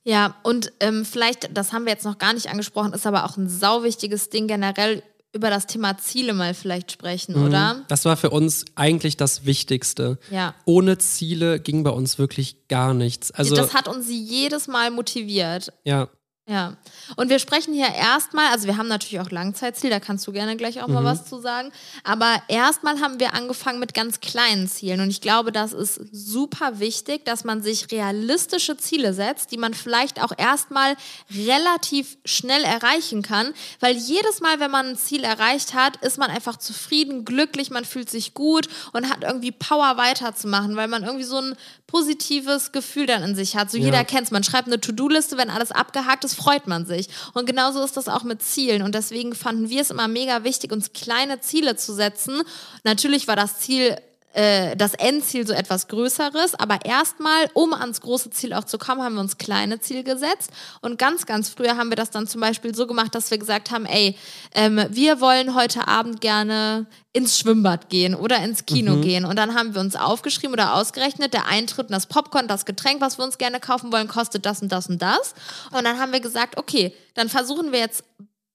Ja, 0.04 0.34
und 0.42 0.72
ähm, 0.80 1.04
vielleicht, 1.04 1.56
das 1.56 1.72
haben 1.72 1.84
wir 1.84 1.92
jetzt 1.92 2.04
noch 2.04 2.18
gar 2.18 2.32
nicht 2.32 2.48
angesprochen, 2.48 2.92
ist 2.92 3.06
aber 3.06 3.24
auch 3.24 3.36
ein 3.36 3.48
sauwichtiges 3.48 4.30
Ding 4.30 4.48
generell 4.48 5.04
über 5.32 5.48
das 5.50 5.66
Thema 5.66 5.96
Ziele 5.96 6.34
mal 6.34 6.54
vielleicht 6.54 6.92
sprechen, 6.92 7.34
oder? 7.36 7.84
Das 7.88 8.04
war 8.04 8.16
für 8.16 8.30
uns 8.30 8.64
eigentlich 8.74 9.16
das 9.16 9.46
Wichtigste. 9.46 10.18
Ja. 10.30 10.54
Ohne 10.66 10.98
Ziele 10.98 11.58
ging 11.58 11.84
bei 11.84 11.90
uns 11.90 12.18
wirklich 12.18 12.68
gar 12.68 12.92
nichts. 12.92 13.30
Also, 13.30 13.54
das 13.54 13.74
hat 13.74 13.88
uns 13.88 14.06
jedes 14.10 14.68
Mal 14.68 14.90
motiviert. 14.90 15.72
ja. 15.84 16.08
Ja, 16.48 16.76
und 17.14 17.30
wir 17.30 17.38
sprechen 17.38 17.72
hier 17.72 17.94
erstmal, 17.94 18.48
also 18.48 18.66
wir 18.66 18.76
haben 18.76 18.88
natürlich 18.88 19.20
auch 19.20 19.30
Langzeitziel, 19.30 19.90
da 19.90 20.00
kannst 20.00 20.26
du 20.26 20.32
gerne 20.32 20.56
gleich 20.56 20.82
auch 20.82 20.88
mal 20.88 21.04
was 21.04 21.24
zu 21.24 21.40
sagen, 21.40 21.70
aber 22.02 22.34
erstmal 22.48 23.00
haben 23.00 23.20
wir 23.20 23.34
angefangen 23.34 23.78
mit 23.78 23.94
ganz 23.94 24.18
kleinen 24.18 24.66
Zielen. 24.66 25.00
Und 25.00 25.08
ich 25.08 25.20
glaube, 25.20 25.52
das 25.52 25.72
ist 25.72 26.00
super 26.10 26.80
wichtig, 26.80 27.24
dass 27.24 27.44
man 27.44 27.62
sich 27.62 27.92
realistische 27.92 28.76
Ziele 28.76 29.14
setzt, 29.14 29.52
die 29.52 29.56
man 29.56 29.72
vielleicht 29.72 30.20
auch 30.20 30.32
erstmal 30.36 30.96
relativ 31.32 32.18
schnell 32.24 32.64
erreichen 32.64 33.22
kann, 33.22 33.54
weil 33.78 33.96
jedes 33.96 34.40
Mal, 34.40 34.58
wenn 34.58 34.72
man 34.72 34.86
ein 34.86 34.96
Ziel 34.96 35.22
erreicht 35.22 35.74
hat, 35.74 35.98
ist 35.98 36.18
man 36.18 36.28
einfach 36.28 36.56
zufrieden, 36.56 37.24
glücklich, 37.24 37.70
man 37.70 37.84
fühlt 37.84 38.10
sich 38.10 38.34
gut 38.34 38.68
und 38.92 39.08
hat 39.08 39.22
irgendwie 39.22 39.52
Power 39.52 39.96
weiterzumachen, 39.96 40.74
weil 40.74 40.88
man 40.88 41.04
irgendwie 41.04 41.24
so 41.24 41.38
ein 41.38 41.54
positives 41.86 42.72
Gefühl 42.72 43.06
dann 43.06 43.22
in 43.22 43.36
sich 43.36 43.54
hat. 43.54 43.70
So 43.70 43.76
jeder 43.76 44.02
kennt 44.04 44.24
es, 44.24 44.30
man 44.32 44.42
schreibt 44.42 44.66
eine 44.66 44.80
To-Do-Liste, 44.80 45.36
wenn 45.36 45.50
alles 45.50 45.70
abgehakt 45.70 46.24
ist, 46.24 46.31
freut 46.34 46.66
man 46.66 46.86
sich. 46.86 47.08
Und 47.34 47.46
genauso 47.46 47.82
ist 47.82 47.96
das 47.96 48.08
auch 48.08 48.24
mit 48.24 48.42
Zielen. 48.42 48.82
Und 48.82 48.94
deswegen 48.94 49.34
fanden 49.34 49.68
wir 49.68 49.82
es 49.82 49.90
immer 49.90 50.08
mega 50.08 50.44
wichtig, 50.44 50.72
uns 50.72 50.92
kleine 50.92 51.40
Ziele 51.40 51.76
zu 51.76 51.94
setzen. 51.94 52.42
Natürlich 52.84 53.28
war 53.28 53.36
das 53.36 53.58
Ziel 53.58 53.96
äh, 54.32 54.76
das 54.76 54.94
Endziel 54.94 55.46
so 55.46 55.52
etwas 55.52 55.88
Größeres, 55.88 56.54
aber 56.54 56.84
erstmal, 56.84 57.48
um 57.54 57.72
ans 57.74 58.00
große 58.00 58.30
Ziel 58.30 58.52
auch 58.54 58.64
zu 58.64 58.78
kommen, 58.78 59.02
haben 59.02 59.14
wir 59.14 59.20
uns 59.20 59.38
kleine 59.38 59.80
Ziele 59.80 60.04
gesetzt. 60.04 60.50
Und 60.80 60.98
ganz, 60.98 61.26
ganz 61.26 61.48
früher 61.48 61.76
haben 61.76 61.90
wir 61.90 61.96
das 61.96 62.10
dann 62.10 62.26
zum 62.26 62.40
Beispiel 62.40 62.74
so 62.74 62.86
gemacht, 62.86 63.14
dass 63.14 63.30
wir 63.30 63.38
gesagt 63.38 63.70
haben, 63.70 63.86
ey, 63.86 64.16
ähm, 64.54 64.84
wir 64.90 65.20
wollen 65.20 65.54
heute 65.54 65.86
Abend 65.86 66.20
gerne 66.20 66.86
ins 67.12 67.38
Schwimmbad 67.38 67.90
gehen 67.90 68.14
oder 68.14 68.42
ins 68.42 68.64
Kino 68.64 68.96
gehen. 68.96 69.24
Und 69.26 69.36
dann 69.36 69.54
haben 69.54 69.74
wir 69.74 69.80
uns 69.82 69.96
aufgeschrieben 69.96 70.54
oder 70.54 70.74
ausgerechnet, 70.74 71.34
der 71.34 71.46
Eintritt 71.46 71.88
und 71.88 71.92
das 71.92 72.06
Popcorn, 72.06 72.48
das 72.48 72.64
Getränk, 72.64 73.02
was 73.02 73.18
wir 73.18 73.24
uns 73.24 73.36
gerne 73.36 73.60
kaufen 73.60 73.92
wollen, 73.92 74.08
kostet 74.08 74.46
das 74.46 74.62
und 74.62 74.72
das 74.72 74.88
und 74.88 75.02
das. 75.02 75.34
Und 75.72 75.84
dann 75.84 75.98
haben 75.98 76.12
wir 76.12 76.20
gesagt, 76.20 76.56
okay, 76.56 76.94
dann 77.14 77.28
versuchen 77.28 77.72
wir 77.72 77.80
jetzt 77.80 78.04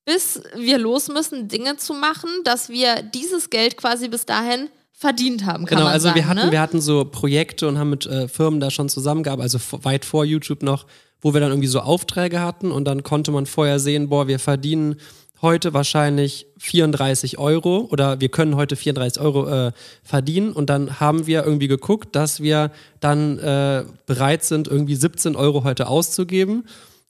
bis 0.05 0.41
wir 0.55 0.77
los 0.77 1.09
müssen, 1.09 1.49
Dinge 1.49 1.75
zu 1.75 1.93
machen, 1.93 2.29
dass 2.45 2.69
wir 2.69 3.01
dieses 3.01 3.49
Geld 3.49 3.75
quasi 3.75 4.07
bis 4.07 4.25
dahin 4.25 4.69
verdient 4.99 5.45
haben, 5.45 5.65
kann 5.65 5.77
Genau, 5.77 5.83
man 5.83 5.93
also 5.93 6.05
sagen. 6.05 6.15
wir 6.15 6.27
hatten, 6.27 6.45
ne? 6.47 6.51
wir 6.51 6.59
hatten 6.59 6.81
so 6.81 7.05
Projekte 7.05 7.67
und 7.67 7.77
haben 7.77 7.91
mit 7.91 8.07
äh, 8.07 8.27
Firmen 8.27 8.59
da 8.59 8.71
schon 8.71 8.89
zusammengearbeitet, 8.89 9.53
also 9.53 9.83
weit 9.83 10.05
vor 10.05 10.25
YouTube 10.25 10.63
noch, 10.63 10.87
wo 11.21 11.35
wir 11.35 11.39
dann 11.39 11.51
irgendwie 11.51 11.67
so 11.67 11.81
Aufträge 11.81 12.39
hatten 12.41 12.71
und 12.71 12.85
dann 12.85 13.03
konnte 13.03 13.31
man 13.31 13.45
vorher 13.45 13.79
sehen, 13.79 14.09
boah, 14.09 14.27
wir 14.27 14.39
verdienen 14.39 14.95
heute 15.39 15.75
wahrscheinlich 15.75 16.47
34 16.57 17.37
Euro 17.37 17.87
oder 17.91 18.19
wir 18.19 18.29
können 18.29 18.55
heute 18.55 18.75
34 18.75 19.21
Euro 19.21 19.47
äh, 19.67 19.71
verdienen 20.01 20.51
und 20.51 20.67
dann 20.71 20.99
haben 20.99 21.27
wir 21.27 21.45
irgendwie 21.45 21.67
geguckt, 21.67 22.15
dass 22.15 22.41
wir 22.41 22.71
dann 22.99 23.37
äh, 23.37 23.85
bereit 24.07 24.43
sind, 24.43 24.67
irgendwie 24.67 24.95
17 24.95 25.35
Euro 25.35 25.63
heute 25.63 25.87
auszugeben. 25.89 26.65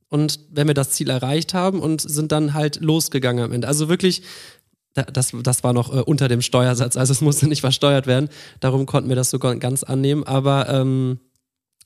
Und 0.10 0.40
wenn 0.52 0.68
wir 0.68 0.74
das 0.74 0.92
Ziel 0.92 1.10
erreicht 1.10 1.54
haben 1.54 1.82
und 1.82 2.00
sind 2.00 2.32
dann 2.32 2.54
halt 2.54 2.80
losgegangen 2.80 3.44
am 3.44 3.52
Ende. 3.52 3.68
Also 3.68 3.90
wirklich, 3.90 4.22
das, 5.04 5.32
das 5.44 5.64
war 5.64 5.74
noch 5.74 5.94
äh, 5.94 6.02
unter 6.02 6.28
dem 6.28 6.42
Steuersatz, 6.42 6.98
also 6.98 7.12
es 7.12 7.22
musste 7.22 7.48
nicht 7.48 7.62
versteuert 7.62 8.08
werden. 8.08 8.30
Darum 8.60 8.86
konnten 8.86 9.10
wir 9.10 9.16
das 9.16 9.30
sogar 9.30 9.56
ganz 9.56 9.84
annehmen. 9.84 10.24
Aber 10.24 10.70
ähm, 10.70 11.20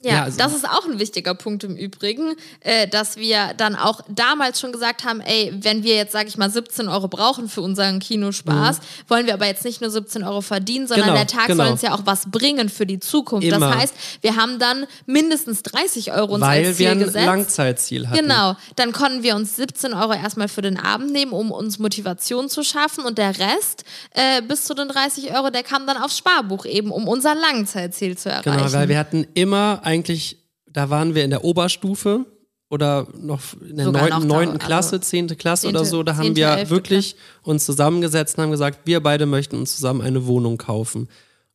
Ja, 0.04 0.12
Ja, 0.14 0.24
also- 0.24 0.38
das 0.38 0.54
ist 0.56 0.68
auch 0.68 0.86
ein 0.86 0.98
wichtiger 1.00 1.36
Punkt 1.36 1.64
im 1.64 1.76
Übrigen, 1.76 2.36
äh, 2.62 2.88
dass 2.88 3.18
wir 3.18 3.54
dann 3.56 3.76
auch 3.76 4.02
damals 4.10 4.60
schon 4.60 4.72
gesagt 4.72 5.04
haben, 5.04 5.22
ey, 5.22 5.54
wenn 5.62 5.84
wir 5.84 5.96
jetzt, 5.96 6.12
sag 6.12 6.28
ich 6.28 6.38
mal, 6.38 6.50
17 6.50 6.88
Euro 6.90 7.08
brauchen 7.08 7.48
für 7.50 7.62
unseren 7.62 8.00
Kinospaß, 8.00 8.80
wollen 9.08 9.26
wir 9.28 9.34
aber 9.36 9.46
jetzt 9.46 9.64
nicht 9.64 9.80
nur 9.82 9.90
17 9.90 10.24
Euro 10.24 10.42
verdienen, 10.42 10.88
sondern 10.88 11.10
Mhm. 11.10 11.14
Genau, 11.14 11.18
der 11.26 11.28
Tag 11.28 11.48
genau. 11.48 11.64
soll 11.64 11.72
uns 11.74 11.82
ja 11.84 11.94
auch 11.94 12.02
was 12.06 12.30
bringen 12.32 12.70
für 12.70 12.86
die 12.86 13.00
Zukunft. 13.00 13.48
Immer. 13.48 13.60
Das 13.70 13.78
heißt, 13.78 13.94
wir 14.22 14.36
haben 14.36 14.58
dann 14.60 14.86
mindestens 15.06 15.62
30 15.64 16.12
Euro 16.14 16.34
uns 16.36 16.42
weil 16.42 16.66
als 16.66 16.80
wir 16.80 16.88
Ziel 16.88 16.88
ein 16.88 17.00
gesetzt. 17.00 17.26
Langzeitziel 17.26 18.08
hatten. 18.10 18.18
Genau, 18.22 18.56
dann 18.76 18.92
konnten 18.94 19.24
wir 19.24 19.36
uns 19.36 19.56
17 19.56 19.94
Euro 19.94 20.14
erstmal 20.14 20.48
für 20.48 20.62
den 20.62 20.78
Abend 20.80 21.12
nehmen, 21.12 21.32
um 21.32 21.52
uns 21.52 21.78
Motivation 21.80 22.50
zu 22.50 22.64
schaffen 22.64 23.04
und 23.06 23.18
der 23.18 23.38
Rest 23.38 23.84
äh, 24.12 24.42
bis 24.42 24.66
zu 24.66 24.74
den 24.74 24.88
30 24.88 25.32
Euro, 25.36 25.50
der 25.52 25.64
kam 25.64 25.86
dann 25.86 25.98
aufs 25.98 26.18
Sparbuch 26.18 26.66
eben, 26.66 26.92
um 26.92 27.08
unser 27.08 27.36
Langzeitziel 27.36 28.18
zu 28.18 28.30
erreichen. 28.30 28.58
Genau, 28.58 28.74
weil 28.74 28.90
wir 28.90 28.98
hatten 28.98 29.28
immer 29.34 29.80
eigentlich, 29.92 30.38
da 30.66 30.90
waren 30.90 31.14
wir 31.16 31.24
in 31.24 31.30
der 31.30 31.44
Oberstufe 31.44 32.26
oder 32.70 33.08
noch 33.20 33.42
in 33.62 33.78
der 33.78 33.92
neunten, 33.92 34.28
neunten 34.28 34.58
Klasse, 34.60 34.96
also 34.96 35.06
zehnte 35.06 35.36
Klasse 35.36 35.68
oder 35.68 35.80
zehnte- 35.82 35.90
so, 35.90 36.04
da 36.04 36.16
haben 36.16 36.24
zehnte, 36.24 36.40
wir 36.42 36.50
elfte 36.52 36.70
wirklich 36.70 37.16
uns 37.44 37.66
zusammengesetzt 37.66 38.38
und 38.38 38.44
haben 38.44 38.52
gesagt, 38.52 38.80
wir 38.86 39.02
beide 39.02 39.26
möchten 39.26 39.58
uns 39.58 39.76
zusammen 39.76 40.02
eine 40.02 40.26
Wohnung 40.26 40.58
kaufen. 40.58 41.10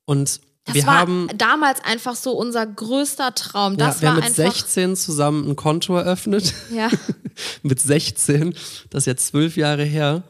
Und 0.04 0.40
das 0.66 0.74
wir 0.74 0.86
war 0.86 0.98
haben 0.98 1.28
damals 1.36 1.82
einfach 1.84 2.16
so 2.16 2.32
unser 2.32 2.66
größter 2.66 3.34
Traum. 3.34 3.76
Das 3.76 3.96
ja, 3.96 4.02
wir 4.02 4.08
war 4.08 4.16
haben 4.16 4.30
mit 4.30 4.38
einfach 4.38 4.54
16 4.56 4.96
zusammen 4.96 5.48
ein 5.48 5.56
Konto 5.56 5.96
eröffnet. 5.96 6.52
ja, 6.74 6.90
mit 7.62 7.80
16, 7.80 8.54
das 8.90 9.02
ist 9.02 9.06
jetzt 9.06 9.26
zwölf 9.28 9.56
Jahre 9.56 9.84
her. 9.84 10.22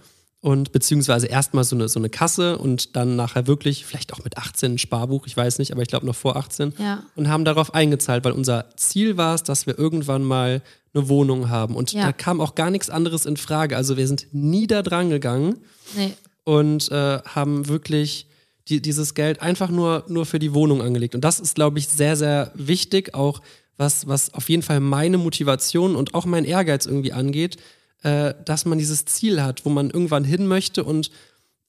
Und 0.46 0.70
beziehungsweise 0.70 1.26
erstmal 1.26 1.64
so 1.64 1.74
eine, 1.74 1.88
so 1.88 1.98
eine 1.98 2.08
Kasse 2.08 2.56
und 2.56 2.94
dann 2.94 3.16
nachher 3.16 3.48
wirklich, 3.48 3.84
vielleicht 3.84 4.12
auch 4.12 4.22
mit 4.22 4.38
18 4.38 4.74
ein 4.74 4.78
Sparbuch, 4.78 5.26
ich 5.26 5.36
weiß 5.36 5.58
nicht, 5.58 5.72
aber 5.72 5.82
ich 5.82 5.88
glaube 5.88 6.06
noch 6.06 6.14
vor 6.14 6.36
18. 6.36 6.72
Ja. 6.78 7.02
Und 7.16 7.28
haben 7.28 7.44
darauf 7.44 7.74
eingezahlt, 7.74 8.24
weil 8.24 8.30
unser 8.30 8.66
Ziel 8.76 9.16
war 9.16 9.34
es, 9.34 9.42
dass 9.42 9.66
wir 9.66 9.76
irgendwann 9.76 10.22
mal 10.22 10.62
eine 10.94 11.08
Wohnung 11.08 11.50
haben. 11.50 11.74
Und 11.74 11.90
Ja. 11.90 12.04
da 12.04 12.12
kam 12.12 12.40
auch 12.40 12.54
gar 12.54 12.70
nichts 12.70 12.90
anderes 12.90 13.26
in 13.26 13.36
Frage. 13.36 13.76
Also 13.76 13.96
wir 13.96 14.06
sind 14.06 14.28
nie 14.30 14.68
da 14.68 14.82
dran 14.82 15.10
gegangen 15.10 15.56
nee. 15.96 16.12
und 16.44 16.92
äh, 16.92 17.18
haben 17.24 17.66
wirklich 17.66 18.28
die, 18.68 18.80
dieses 18.80 19.14
Geld 19.14 19.42
einfach 19.42 19.70
nur, 19.70 20.04
nur 20.06 20.26
für 20.26 20.38
die 20.38 20.54
Wohnung 20.54 20.80
angelegt. 20.80 21.16
Und 21.16 21.22
das 21.22 21.40
ist, 21.40 21.56
glaube 21.56 21.80
ich, 21.80 21.88
sehr, 21.88 22.14
sehr 22.14 22.52
wichtig, 22.54 23.14
auch 23.14 23.40
was, 23.78 24.06
was 24.06 24.32
auf 24.32 24.48
jeden 24.48 24.62
Fall 24.62 24.78
meine 24.78 25.18
Motivation 25.18 25.96
und 25.96 26.14
auch 26.14 26.24
mein 26.24 26.44
Ehrgeiz 26.44 26.86
irgendwie 26.86 27.12
angeht, 27.12 27.56
äh, 28.02 28.34
dass 28.44 28.64
man 28.64 28.78
dieses 28.78 29.04
Ziel 29.04 29.42
hat, 29.42 29.64
wo 29.64 29.70
man 29.70 29.90
irgendwann 29.90 30.24
hin 30.24 30.46
möchte 30.46 30.84
und 30.84 31.10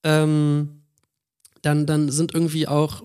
ähm, 0.04 0.82
dann, 1.62 1.86
dann 1.86 2.10
sind 2.12 2.34
irgendwie 2.34 2.68
auch, 2.68 3.04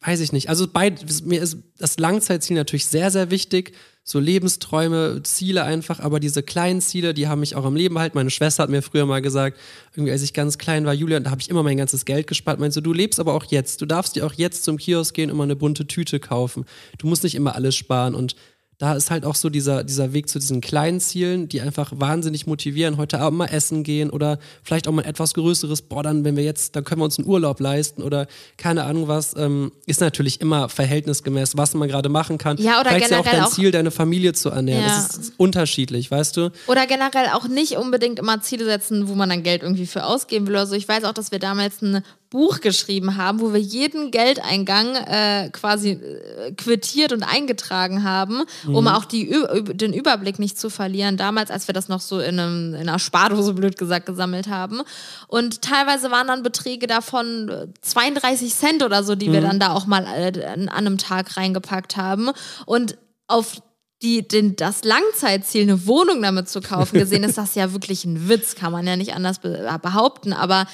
weiß 0.00 0.20
ich 0.20 0.32
nicht, 0.32 0.48
also 0.48 0.66
beid, 0.66 1.04
mir 1.24 1.42
ist 1.42 1.58
das 1.78 1.98
Langzeitziel 1.98 2.56
natürlich 2.56 2.86
sehr, 2.86 3.10
sehr 3.10 3.30
wichtig, 3.30 3.74
so 4.02 4.18
Lebensträume, 4.18 5.22
Ziele 5.22 5.64
einfach, 5.64 6.00
aber 6.00 6.20
diese 6.20 6.42
kleinen 6.42 6.80
Ziele, 6.80 7.14
die 7.14 7.28
haben 7.28 7.40
mich 7.40 7.54
auch 7.54 7.64
am 7.64 7.76
Leben 7.76 7.98
halt. 7.98 8.14
Meine 8.14 8.30
Schwester 8.30 8.62
hat 8.62 8.70
mir 8.70 8.82
früher 8.82 9.06
mal 9.06 9.22
gesagt, 9.22 9.58
irgendwie 9.94 10.10
als 10.10 10.22
ich 10.22 10.32
ganz 10.32 10.58
klein 10.58 10.84
war, 10.84 10.94
Julian, 10.94 11.22
da 11.22 11.30
habe 11.30 11.40
ich 11.40 11.50
immer 11.50 11.62
mein 11.62 11.76
ganzes 11.76 12.04
Geld 12.04 12.26
gespart. 12.26 12.58
Meinst 12.58 12.76
du, 12.76 12.80
du 12.80 12.92
lebst 12.92 13.20
aber 13.20 13.34
auch 13.34 13.44
jetzt. 13.44 13.82
Du 13.82 13.86
darfst 13.86 14.16
dir 14.16 14.26
auch 14.26 14.32
jetzt 14.32 14.64
zum 14.64 14.78
Kiosk 14.78 15.14
gehen 15.14 15.30
und 15.30 15.36
immer 15.36 15.44
eine 15.44 15.54
bunte 15.54 15.86
Tüte 15.86 16.18
kaufen. 16.18 16.64
Du 16.98 17.06
musst 17.06 17.22
nicht 17.22 17.34
immer 17.34 17.54
alles 17.54 17.76
sparen 17.76 18.14
und 18.14 18.34
da 18.80 18.94
ist 18.94 19.10
halt 19.10 19.26
auch 19.26 19.34
so 19.34 19.50
dieser, 19.50 19.84
dieser 19.84 20.14
Weg 20.14 20.30
zu 20.30 20.38
diesen 20.38 20.62
kleinen 20.62 21.00
Zielen, 21.00 21.50
die 21.50 21.60
einfach 21.60 21.92
wahnsinnig 21.94 22.46
motivieren. 22.46 22.96
Heute 22.96 23.20
Abend 23.20 23.38
mal 23.38 23.46
essen 23.46 23.82
gehen 23.82 24.08
oder 24.08 24.38
vielleicht 24.62 24.88
auch 24.88 24.92
mal 24.92 25.04
etwas 25.04 25.34
größeres, 25.34 25.82
boah, 25.82 26.02
dann, 26.02 26.24
wenn 26.24 26.34
wir 26.34 26.44
jetzt, 26.44 26.74
dann 26.74 26.84
können 26.84 27.02
wir 27.02 27.04
uns 27.04 27.18
einen 27.18 27.28
Urlaub 27.28 27.60
leisten 27.60 28.02
oder 28.02 28.26
keine 28.56 28.84
Ahnung 28.84 29.06
was, 29.06 29.36
ähm, 29.36 29.70
ist 29.84 30.00
natürlich 30.00 30.40
immer 30.40 30.70
verhältnisgemäß, 30.70 31.58
was 31.58 31.74
man 31.74 31.88
gerade 31.90 32.08
machen 32.08 32.38
kann. 32.38 32.56
Ja, 32.56 32.80
oder 32.80 32.88
vielleicht 32.88 33.04
ist 33.04 33.10
ja 33.10 33.18
auch 33.18 33.22
generell 33.24 33.40
dein 33.40 33.48
auch- 33.48 33.54
Ziel, 33.54 33.70
deine 33.70 33.90
Familie 33.90 34.32
zu 34.32 34.48
ernähren. 34.48 34.80
Ja. 34.82 34.96
Das 34.96 35.14
ist 35.14 35.32
unterschiedlich, 35.36 36.10
weißt 36.10 36.38
du? 36.38 36.50
Oder 36.66 36.86
generell 36.86 37.28
auch 37.34 37.48
nicht 37.48 37.72
unbedingt 37.76 38.18
immer 38.18 38.40
Ziele 38.40 38.64
setzen, 38.64 39.08
wo 39.08 39.14
man 39.14 39.28
dann 39.28 39.42
Geld 39.42 39.62
irgendwie 39.62 39.86
für 39.86 40.04
ausgeben 40.06 40.46
will 40.46 40.54
oder 40.54 40.66
so. 40.66 40.74
Ich 40.74 40.88
weiß 40.88 41.04
auch, 41.04 41.12
dass 41.12 41.32
wir 41.32 41.38
damals 41.38 41.82
ein 41.82 42.02
Buch 42.30 42.60
geschrieben 42.60 43.16
haben, 43.16 43.40
wo 43.40 43.52
wir 43.52 43.60
jeden 43.60 44.12
Geldeingang 44.12 44.94
äh, 44.94 45.50
quasi 45.52 45.90
äh, 45.90 46.52
quittiert 46.52 47.12
und 47.12 47.24
eingetragen 47.24 48.04
haben, 48.04 48.44
um 48.66 48.86
auch 48.86 49.04
die, 49.04 49.34
den 49.72 49.92
Überblick 49.92 50.38
nicht 50.38 50.56
zu 50.56 50.70
verlieren. 50.70 51.16
Damals, 51.16 51.50
als 51.50 51.66
wir 51.66 51.72
das 51.72 51.88
noch 51.88 52.00
so 52.00 52.20
in, 52.20 52.38
einem, 52.38 52.74
in 52.74 52.88
einer 52.88 53.00
Spardose, 53.00 53.52
blöd 53.54 53.76
gesagt, 53.76 54.06
gesammelt 54.06 54.46
haben. 54.46 54.82
Und 55.26 55.60
teilweise 55.62 56.12
waren 56.12 56.28
dann 56.28 56.44
Beträge 56.44 56.86
davon 56.86 57.48
äh, 57.48 57.66
32 57.82 58.54
Cent 58.54 58.84
oder 58.84 59.02
so, 59.02 59.16
die 59.16 59.32
wir 59.32 59.40
dann 59.40 59.58
da 59.58 59.72
auch 59.74 59.86
mal 59.86 60.04
äh, 60.04 60.44
an 60.46 60.68
einem 60.68 60.98
Tag 60.98 61.36
reingepackt 61.36 61.96
haben. 61.96 62.30
Und 62.64 62.96
auf 63.26 63.60
die, 64.02 64.26
den, 64.26 64.56
das 64.56 64.84
Langzeitziel, 64.84 65.62
eine 65.62 65.86
Wohnung 65.86 66.22
damit 66.22 66.48
zu 66.48 66.60
kaufen, 66.60 66.98
gesehen, 66.98 67.24
ist 67.24 67.38
das 67.38 67.54
ja 67.54 67.72
wirklich 67.72 68.04
ein 68.04 68.28
Witz, 68.28 68.54
kann 68.54 68.72
man 68.72 68.86
ja 68.86 68.96
nicht 68.96 69.14
anders 69.14 69.40
be 69.40 69.78
behaupten. 69.82 70.32
Aber 70.32 70.66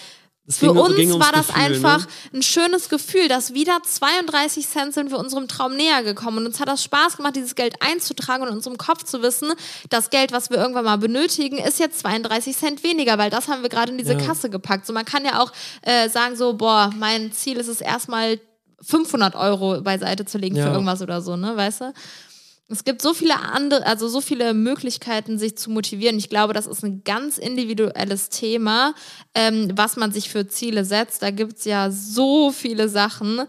Es 0.48 0.58
für 0.58 0.66
ging- 0.68 0.76
uns 0.78 0.94
ging 0.96 1.08
ums 1.10 1.24
war 1.26 1.32
das 1.32 1.48
Gefühl, 1.48 1.62
einfach 1.62 2.00
ne? 2.06 2.12
ein 2.34 2.42
schönes 2.42 2.88
Gefühl, 2.88 3.26
dass 3.28 3.52
wieder 3.52 3.78
32 3.82 4.68
Cent 4.68 4.94
sind 4.94 5.10
wir 5.10 5.18
unserem 5.18 5.48
Traum 5.48 5.74
näher 5.74 6.04
gekommen. 6.04 6.38
Und 6.38 6.46
uns 6.46 6.60
hat 6.60 6.68
das 6.68 6.84
Spaß 6.84 7.16
gemacht, 7.16 7.34
dieses 7.34 7.54
Geld 7.56 7.74
einzutragen 7.80 8.42
und 8.44 8.50
in 8.50 8.54
unserem 8.54 8.78
Kopf 8.78 9.02
zu 9.02 9.22
wissen, 9.22 9.52
das 9.90 10.10
Geld, 10.10 10.30
was 10.30 10.50
wir 10.50 10.58
irgendwann 10.58 10.84
mal 10.84 10.98
benötigen, 10.98 11.58
ist 11.58 11.80
jetzt 11.80 11.98
32 12.00 12.56
Cent 12.56 12.84
weniger, 12.84 13.18
weil 13.18 13.30
das 13.30 13.48
haben 13.48 13.62
wir 13.62 13.68
gerade 13.68 13.90
in 13.90 13.98
diese 13.98 14.12
Ja. 14.14 14.20
Kasse 14.20 14.48
gepackt. 14.48 14.86
So, 14.86 14.92
man 14.92 15.04
kann 15.04 15.24
ja 15.24 15.42
auch 15.42 15.50
äh, 15.82 16.08
sagen 16.08 16.36
so, 16.36 16.54
boah, 16.54 16.92
mein 16.96 17.32
Ziel 17.32 17.56
ist 17.56 17.68
es 17.68 17.80
erstmal 17.80 18.38
500 18.82 19.34
Euro 19.34 19.80
beiseite 19.80 20.26
zu 20.26 20.38
legen 20.38 20.54
Ja. 20.56 20.66
für 20.66 20.72
irgendwas 20.72 21.02
oder 21.02 21.22
so, 21.22 21.36
ne, 21.36 21.56
weißt 21.56 21.80
du? 21.80 21.92
Es 22.68 22.82
gibt 22.82 23.00
so 23.00 23.14
viele 23.14 23.38
andere, 23.40 23.86
also 23.86 24.08
so 24.08 24.20
viele 24.20 24.52
Möglichkeiten, 24.52 25.38
sich 25.38 25.56
zu 25.56 25.70
motivieren. 25.70 26.18
Ich 26.18 26.28
glaube, 26.28 26.52
das 26.52 26.66
ist 26.66 26.84
ein 26.84 27.02
ganz 27.04 27.38
individuelles 27.38 28.28
Thema, 28.28 28.92
ähm, 29.34 29.70
was 29.76 29.96
man 29.96 30.10
sich 30.10 30.28
für 30.30 30.48
Ziele 30.48 30.84
setzt. 30.84 31.22
Da 31.22 31.30
gibt 31.30 31.58
es 31.58 31.64
ja 31.64 31.90
so 31.92 32.50
viele 32.50 32.88
Sachen. 32.88 33.42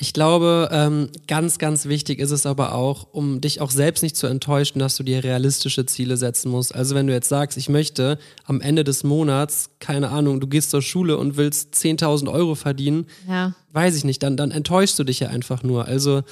Ich 0.00 0.12
glaube, 0.12 0.68
ähm, 0.70 1.08
ganz, 1.26 1.58
ganz 1.58 1.86
wichtig 1.86 2.20
ist 2.20 2.30
es 2.30 2.46
aber 2.46 2.72
auch, 2.74 3.08
um 3.10 3.40
dich 3.40 3.60
auch 3.60 3.70
selbst 3.72 4.02
nicht 4.02 4.14
zu 4.14 4.28
enttäuschen, 4.28 4.78
dass 4.78 4.94
du 4.96 5.02
dir 5.02 5.24
realistische 5.24 5.86
Ziele 5.86 6.16
setzen 6.16 6.52
musst. 6.52 6.72
Also 6.72 6.94
wenn 6.94 7.08
du 7.08 7.12
jetzt 7.12 7.28
sagst, 7.28 7.58
ich 7.58 7.68
möchte 7.68 8.18
am 8.44 8.60
Ende 8.60 8.84
des 8.84 9.02
Monats, 9.02 9.70
keine 9.80 10.10
Ahnung, 10.10 10.38
du 10.38 10.46
gehst 10.46 10.70
zur 10.70 10.82
Schule 10.82 11.16
und 11.16 11.36
willst 11.36 11.74
10.000 11.74 12.30
Euro 12.30 12.54
verdienen, 12.54 13.06
Ja. 13.26 13.54
weiß 13.72 13.96
ich 13.96 14.04
nicht, 14.04 14.22
dann, 14.22 14.36
dann 14.36 14.52
enttäuschst 14.52 14.96
du 15.00 15.04
dich 15.04 15.18
ja 15.18 15.28
einfach 15.30 15.64
nur. 15.64 15.86
Also 15.86 16.22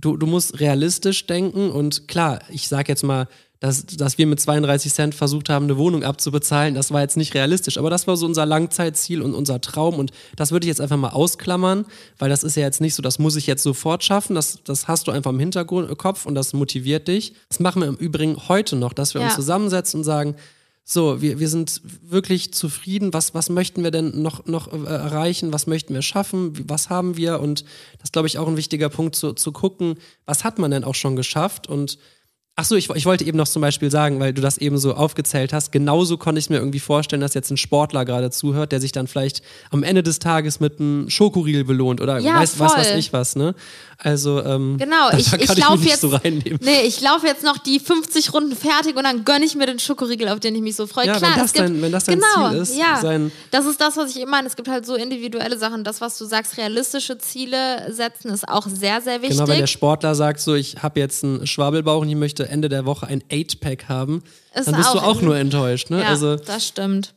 du, 0.00 0.16
du 0.16 0.26
musst 0.26 0.60
realistisch 0.60 1.26
denken 1.26 1.70
und 1.70 2.08
klar, 2.08 2.40
ich 2.50 2.68
sag 2.68 2.88
jetzt 2.88 3.02
mal, 3.02 3.28
dass, 3.60 3.84
dass 3.84 4.16
wir 4.16 4.26
mit 4.26 4.40
32 4.40 4.90
Cent 4.90 5.14
versucht 5.14 5.50
haben, 5.50 5.64
eine 5.66 5.76
Wohnung 5.76 6.02
abzubezahlen, 6.02 6.74
das 6.74 6.92
war 6.92 7.02
jetzt 7.02 7.18
nicht 7.18 7.34
realistisch, 7.34 7.76
aber 7.76 7.90
das 7.90 8.06
war 8.06 8.16
so 8.16 8.24
unser 8.24 8.46
Langzeitziel 8.46 9.20
und 9.20 9.34
unser 9.34 9.60
Traum 9.60 9.96
und 9.98 10.12
das 10.34 10.50
würde 10.50 10.64
ich 10.64 10.68
jetzt 10.68 10.80
einfach 10.80 10.96
mal 10.96 11.10
ausklammern, 11.10 11.84
weil 12.18 12.30
das 12.30 12.42
ist 12.42 12.56
ja 12.56 12.62
jetzt 12.62 12.80
nicht 12.80 12.94
so, 12.94 13.02
das 13.02 13.18
muss 13.18 13.36
ich 13.36 13.46
jetzt 13.46 13.62
sofort 13.62 14.02
schaffen, 14.02 14.34
das, 14.34 14.60
das 14.64 14.88
hast 14.88 15.08
du 15.08 15.10
einfach 15.10 15.30
im 15.30 15.38
Hinterkopf 15.38 16.24
und 16.24 16.34
das 16.34 16.54
motiviert 16.54 17.06
dich. 17.06 17.34
Das 17.50 17.60
machen 17.60 17.82
wir 17.82 17.88
im 17.88 17.96
Übrigen 17.96 18.36
heute 18.48 18.76
noch, 18.76 18.94
dass 18.94 19.12
wir 19.12 19.20
uns 19.20 19.32
Ja. 19.32 19.36
zusammensetzen 19.36 20.00
und 20.00 20.04
sagen, 20.04 20.36
so, 20.92 21.22
wir, 21.22 21.38
wir 21.38 21.48
sind 21.48 21.82
wirklich 22.02 22.52
zufrieden. 22.52 23.12
Was, 23.12 23.32
was 23.32 23.48
möchten 23.48 23.84
wir 23.84 23.92
denn 23.92 24.22
noch, 24.22 24.46
noch 24.46 24.72
äh, 24.72 24.86
erreichen? 24.86 25.52
Was 25.52 25.68
möchten 25.68 25.94
wir 25.94 26.02
schaffen? 26.02 26.52
Was 26.68 26.90
haben 26.90 27.16
wir? 27.16 27.38
Und 27.38 27.60
das 27.98 28.06
ist, 28.08 28.12
glaube 28.12 28.26
ich, 28.26 28.38
auch 28.38 28.48
ein 28.48 28.56
wichtiger 28.56 28.88
Punkt 28.88 29.14
zu, 29.14 29.32
zu 29.32 29.52
gucken, 29.52 29.98
was 30.26 30.42
hat 30.42 30.58
man 30.58 30.72
denn 30.72 30.82
auch 30.82 30.96
schon 30.96 31.14
geschafft? 31.14 31.68
Und 31.68 31.98
ach 32.60 32.64
so, 32.64 32.76
ich, 32.76 32.88
ich 32.90 33.06
wollte 33.06 33.24
eben 33.24 33.36
noch 33.36 33.46
zum 33.48 33.62
Beispiel 33.62 33.90
sagen, 33.90 34.18
weil 34.20 34.32
du 34.32 34.40
das 34.40 34.58
eben 34.58 34.78
so 34.78 34.94
aufgezählt 34.94 35.52
hast, 35.52 35.72
genauso 35.72 36.16
konnte 36.16 36.38
ich 36.38 36.48
mir 36.50 36.56
irgendwie 36.56 36.80
vorstellen, 36.80 37.20
dass 37.20 37.34
jetzt 37.34 37.50
ein 37.50 37.56
Sportler 37.58 38.04
gerade 38.04 38.30
zuhört, 38.30 38.72
der 38.72 38.80
sich 38.80 38.92
dann 38.92 39.06
vielleicht 39.06 39.42
am 39.70 39.82
Ende 39.82 40.02
des 40.02 40.18
Tages 40.18 40.58
mit 40.58 40.80
einem 40.80 41.10
Schokoriegel 41.10 41.64
belohnt 41.64 42.00
oder 42.00 42.18
Ja, 42.18 42.36
weiß, 42.36 42.58
was 42.58 42.76
weiß 42.76 42.94
ich 42.96 43.12
was, 43.12 43.36
ne? 43.36 43.54
Also, 43.98 44.42
ähm, 44.42 44.78
Genau, 44.78 45.10
ich, 45.16 45.30
ich 45.34 45.42
ich 45.50 45.58
laufe 45.58 45.84
jetzt. 45.84 46.00
so 46.00 46.18
nee, 46.24 46.82
ich 46.86 47.00
laufe 47.02 47.26
jetzt 47.26 47.44
noch 47.44 47.58
die 47.58 47.78
50 47.78 48.32
Runden 48.32 48.56
fertig 48.56 48.96
und 48.96 49.04
dann 49.04 49.24
gönne 49.26 49.44
ich 49.44 49.54
mir 49.54 49.66
den 49.66 49.78
Schokoriegel, 49.78 50.28
auf 50.28 50.40
den 50.40 50.54
ich 50.54 50.62
mich 50.62 50.76
so 50.76 50.86
freue. 50.86 51.06
Ja, 51.06 51.18
Klar, 51.18 51.32
wenn 51.32 51.42
das 51.42 51.52
gibt, 51.52 51.68
dein- 51.68 51.82
wenn 51.82 51.92
das 51.92 52.04
dein 52.04 52.18
genau, 52.18 52.48
Ziel 52.50 52.58
ist, 52.60 52.76
ja, 52.76 53.20
das 53.50 53.66
ist 53.66 53.80
das, 53.80 53.96
was 53.98 54.10
ich 54.10 54.20
immer 54.22 54.30
meine. 54.30 54.48
Es 54.48 54.56
gibt 54.56 54.68
halt 54.68 54.86
so 54.86 54.94
individuelle 54.94 55.58
Sachen. 55.58 55.84
Das, 55.84 56.00
was 56.00 56.16
du 56.16 56.24
sagst, 56.24 56.56
realistische 56.56 57.18
Ziele 57.18 57.92
setzen, 57.92 58.30
ist 58.30 58.48
auch 58.48 58.66
sehr, 58.66 59.00
sehr 59.02 59.20
wichtig. 59.20 59.36
Genau, 59.36 59.48
wenn 59.48 59.58
der 59.58 59.66
Sportler 59.66 60.14
sagt, 60.14 60.40
so, 60.40 60.54
ich 60.54 60.82
habe 60.82 61.00
jetzt 61.00 61.24
einen 61.24 61.46
Schwabelbauch 61.46 62.00
und 62.00 62.08
ich 62.08 62.14
möchte 62.16 62.48
Ende 62.50 62.68
der 62.68 62.84
Woche 62.84 63.06
ein 63.06 63.22
Eight-Pack 63.30 63.88
haben, 63.88 64.22
Ist 64.54 64.66
dann 64.68 64.76
bist 64.76 64.92
du 64.92 64.98
auch 64.98 65.02
auch 65.04 65.18
in- 65.20 65.24
nur 65.26 65.36
enttäuscht. 65.36 65.90
Ne? 65.90 66.00
Ja, 66.02 66.08
Also, 66.08 66.36
das 66.36 66.66
stimmt. 66.66 67.14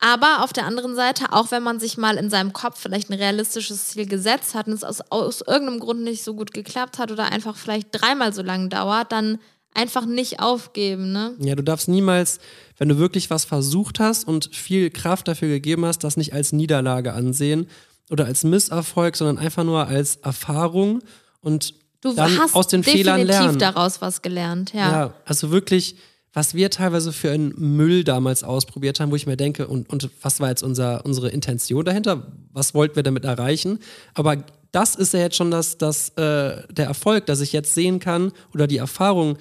Aber 0.00 0.42
auf 0.44 0.52
der 0.52 0.66
anderen 0.66 0.94
Seite, 0.96 1.32
auch 1.32 1.50
wenn 1.50 1.62
man 1.62 1.80
sich 1.80 1.96
mal 1.96 2.16
in 2.16 2.28
seinem 2.28 2.52
Kopf 2.52 2.78
vielleicht 2.78 3.08
ein 3.10 3.14
realistisches 3.14 3.88
Ziel 3.88 4.06
gesetzt 4.06 4.54
hat 4.54 4.66
und 4.66 4.74
es 4.74 4.84
aus, 4.84 5.00
aus 5.08 5.40
irgendeinem 5.40 5.80
Grund 5.80 6.02
nicht 6.02 6.22
so 6.24 6.34
gut 6.34 6.52
geklappt 6.52 6.98
hat 6.98 7.10
oder 7.10 7.32
einfach 7.32 7.56
vielleicht 7.56 7.88
dreimal 7.92 8.34
so 8.34 8.42
lange 8.42 8.68
dauert, 8.68 9.12
dann 9.12 9.38
einfach 9.72 10.04
nicht 10.06 10.40
aufgeben, 10.40 11.10
ne? 11.12 11.34
ja, 11.40 11.54
du 11.56 11.62
darfst 11.64 11.88
niemals, 11.88 12.38
wenn 12.78 12.88
du 12.88 12.98
wirklich 12.98 13.30
was 13.30 13.44
versucht 13.44 13.98
hast 13.98 14.26
und 14.28 14.54
viel 14.54 14.90
Kraft 14.90 15.26
dafür 15.26 15.48
gegeben 15.48 15.84
hast, 15.84 16.04
das 16.04 16.16
nicht 16.16 16.32
als 16.32 16.52
Niederlage 16.52 17.12
ansehen 17.12 17.68
oder 18.10 18.26
als 18.26 18.44
Misserfolg, 18.44 19.16
sondern 19.16 19.38
einfach 19.38 19.64
nur 19.64 19.86
als 19.88 20.16
Erfahrung 20.16 21.00
und 21.40 21.74
Du 22.04 22.14
dann 22.14 22.38
hast 22.38 22.54
aus 22.54 22.68
den 22.68 22.82
definitiv 22.82 23.12
Fehlern 23.12 23.26
lernen. 23.26 23.58
daraus 23.58 24.02
was 24.02 24.20
gelernt, 24.20 24.74
ja. 24.74 24.90
Ja, 24.90 25.14
also 25.24 25.50
wirklich, 25.50 25.96
was 26.34 26.54
wir 26.54 26.68
teilweise 26.70 27.12
für 27.12 27.30
einen 27.30 27.54
Müll 27.56 28.04
damals 28.04 28.44
ausprobiert 28.44 29.00
haben, 29.00 29.10
wo 29.10 29.16
ich 29.16 29.26
mir 29.26 29.38
denke, 29.38 29.66
und, 29.66 29.88
und 29.90 30.10
was 30.20 30.38
war 30.38 30.50
jetzt 30.50 30.62
unser, 30.62 31.06
unsere 31.06 31.30
Intention 31.30 31.82
dahinter? 31.82 32.26
Was 32.52 32.74
wollten 32.74 32.96
wir 32.96 33.02
damit 33.02 33.24
erreichen? 33.24 33.78
Aber 34.12 34.36
das 34.70 34.96
ist 34.96 35.14
ja 35.14 35.20
jetzt 35.20 35.36
schon 35.36 35.50
das, 35.50 35.78
das, 35.78 36.10
äh, 36.10 36.62
der 36.70 36.86
Erfolg, 36.86 37.24
dass 37.26 37.40
ich 37.40 37.52
jetzt 37.52 37.72
sehen 37.72 38.00
kann 38.00 38.32
oder 38.52 38.66
die 38.66 38.78
Erfahrung, 38.78 39.38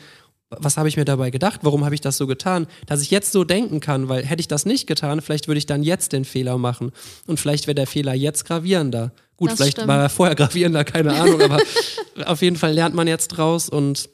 was 0.60 0.78
habe 0.78 0.90
ich 0.90 0.98
mir 0.98 1.06
dabei 1.06 1.30
gedacht? 1.30 1.62
Warum 1.64 1.86
habe 1.86 1.96
ich 1.96 2.02
das 2.02 2.18
so 2.18 2.28
getan? 2.28 2.68
Dass 2.88 3.02
ich 3.02 3.12
jetzt 3.12 3.32
so 3.32 3.44
denken 3.44 3.80
kann, 3.80 4.10
weil 4.10 4.26
hätte 4.26 4.40
ich 4.40 4.48
das 4.48 4.66
nicht 4.66 4.88
getan, 4.88 5.22
vielleicht 5.22 5.48
würde 5.48 5.58
ich 5.58 5.66
dann 5.66 5.84
jetzt 5.84 6.14
den 6.14 6.26
Fehler 6.26 6.58
machen. 6.58 6.92
Und 7.28 7.40
vielleicht 7.40 7.68
wäre 7.68 7.76
der 7.76 7.88
Fehler 7.88 8.14
jetzt 8.14 8.46
gravierender. 8.46 9.12
Gut, 9.38 9.50
Das 9.52 9.58
vielleicht 9.58 9.78
stimmt. 9.78 9.88
war 9.88 10.02
er 10.02 10.10
vorher 10.10 10.36
gravierender, 10.36 10.84
keine 10.84 11.14
Ahnung, 11.14 11.42
aber 11.42 11.60
auf 12.26 12.42
jeden 12.42 12.56
Fall 12.56 12.74
lernt 12.74 12.96
man 12.96 13.08
jetzt 13.08 13.30
draus 13.30 13.70
und 13.70 14.10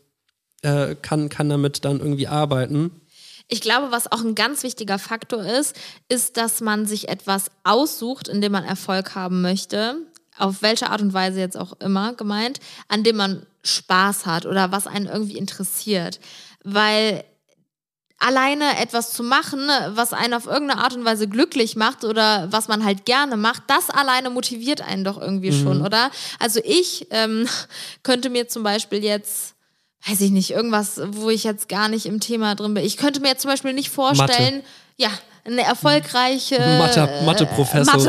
äh, 0.62 0.95
kann, 1.02 1.30
kann 1.30 1.49
damit 1.49 1.86
dann 1.86 1.99
irgendwie 1.99 2.28
arbeiten. 2.28 2.91
Ich 3.52 3.62
glaube, 3.62 3.91
was 3.91 4.12
auch 4.12 4.21
ein 4.21 4.36
ganz 4.36 4.62
wichtiger 4.62 4.99
Faktor 4.99 5.43
ist, 5.43 5.75
ist, 6.08 6.38
dass 6.38 6.62
man 6.62 6.86
sich 6.86 7.10
etwas 7.10 7.49
aussucht, 7.63 8.28
in 8.28 8.41
dem 8.41 8.52
man 8.52 8.63
Erfolg 8.63 9.15
haben 9.15 9.41
möchte, 9.41 9.95
auf 10.39 10.62
welche 10.62 10.89
Art 10.89 11.02
und 11.02 11.13
Weise 11.13 11.39
jetzt 11.39 11.58
auch 11.58 11.73
immer 11.80 12.13
gemeint, 12.13 12.60
an 12.88 13.04
dem 13.04 13.17
man 13.17 13.45
Spaß 13.63 14.25
hat 14.25 14.45
oder 14.45 14.71
was 14.71 14.88
einen 14.88 15.08
irgendwie 15.08 15.38
interessiert. 15.38 16.19
Weil 16.63 17.23
alleine 18.19 18.78
etwas 18.80 19.13
zu 19.13 19.23
machen, 19.23 19.60
was 19.89 20.13
einen 20.13 20.34
auf 20.34 20.45
irgendeine 20.45 20.84
Art 20.84 20.95
und 20.95 21.06
Weise 21.06 21.28
glücklich 21.28 21.75
macht 21.75 22.04
oder 22.04 22.52
was 22.52 22.67
man 22.67 22.84
halt 22.84 23.06
gerne 23.06 23.38
macht, 23.38 23.63
das 23.67 23.89
alleine 23.89 24.30
motiviert 24.30 24.82
einen 24.82 25.04
doch 25.04 25.19
irgendwie 25.19 25.54
schon, 25.54 25.82
oder? 25.82 26.12
Also 26.38 26.60
ich 26.63 27.08
ähm, 27.12 27.47
könnte 28.04 28.30
mir 28.30 28.47
zum 28.47 28.63
Beispiel 28.63 29.04
jetzt, 29.04 29.56
weiß 30.06 30.19
ich 30.21 30.32
nicht, 30.32 30.52
irgendwas, 30.52 31.02
wo 31.08 31.30
ich 31.30 31.45
jetzt 31.45 31.69
gar 31.69 31.88
nicht 31.88 32.06
im 32.06 32.19
Thema 32.19 32.56
drin 32.56 32.73
bin. 32.73 32.84
Ich 32.84 32.97
könnte 32.97 33.21
mir 33.21 33.30
jetzt 33.30 33.41
zum 33.41 33.52
Beispiel 33.52 33.73
nicht 33.73 33.89
vorstellen, 33.89 34.63
ja, 34.97 35.10
eine 35.53 35.63
erfolgreiche 35.63 36.55
Mathe- 37.25 37.25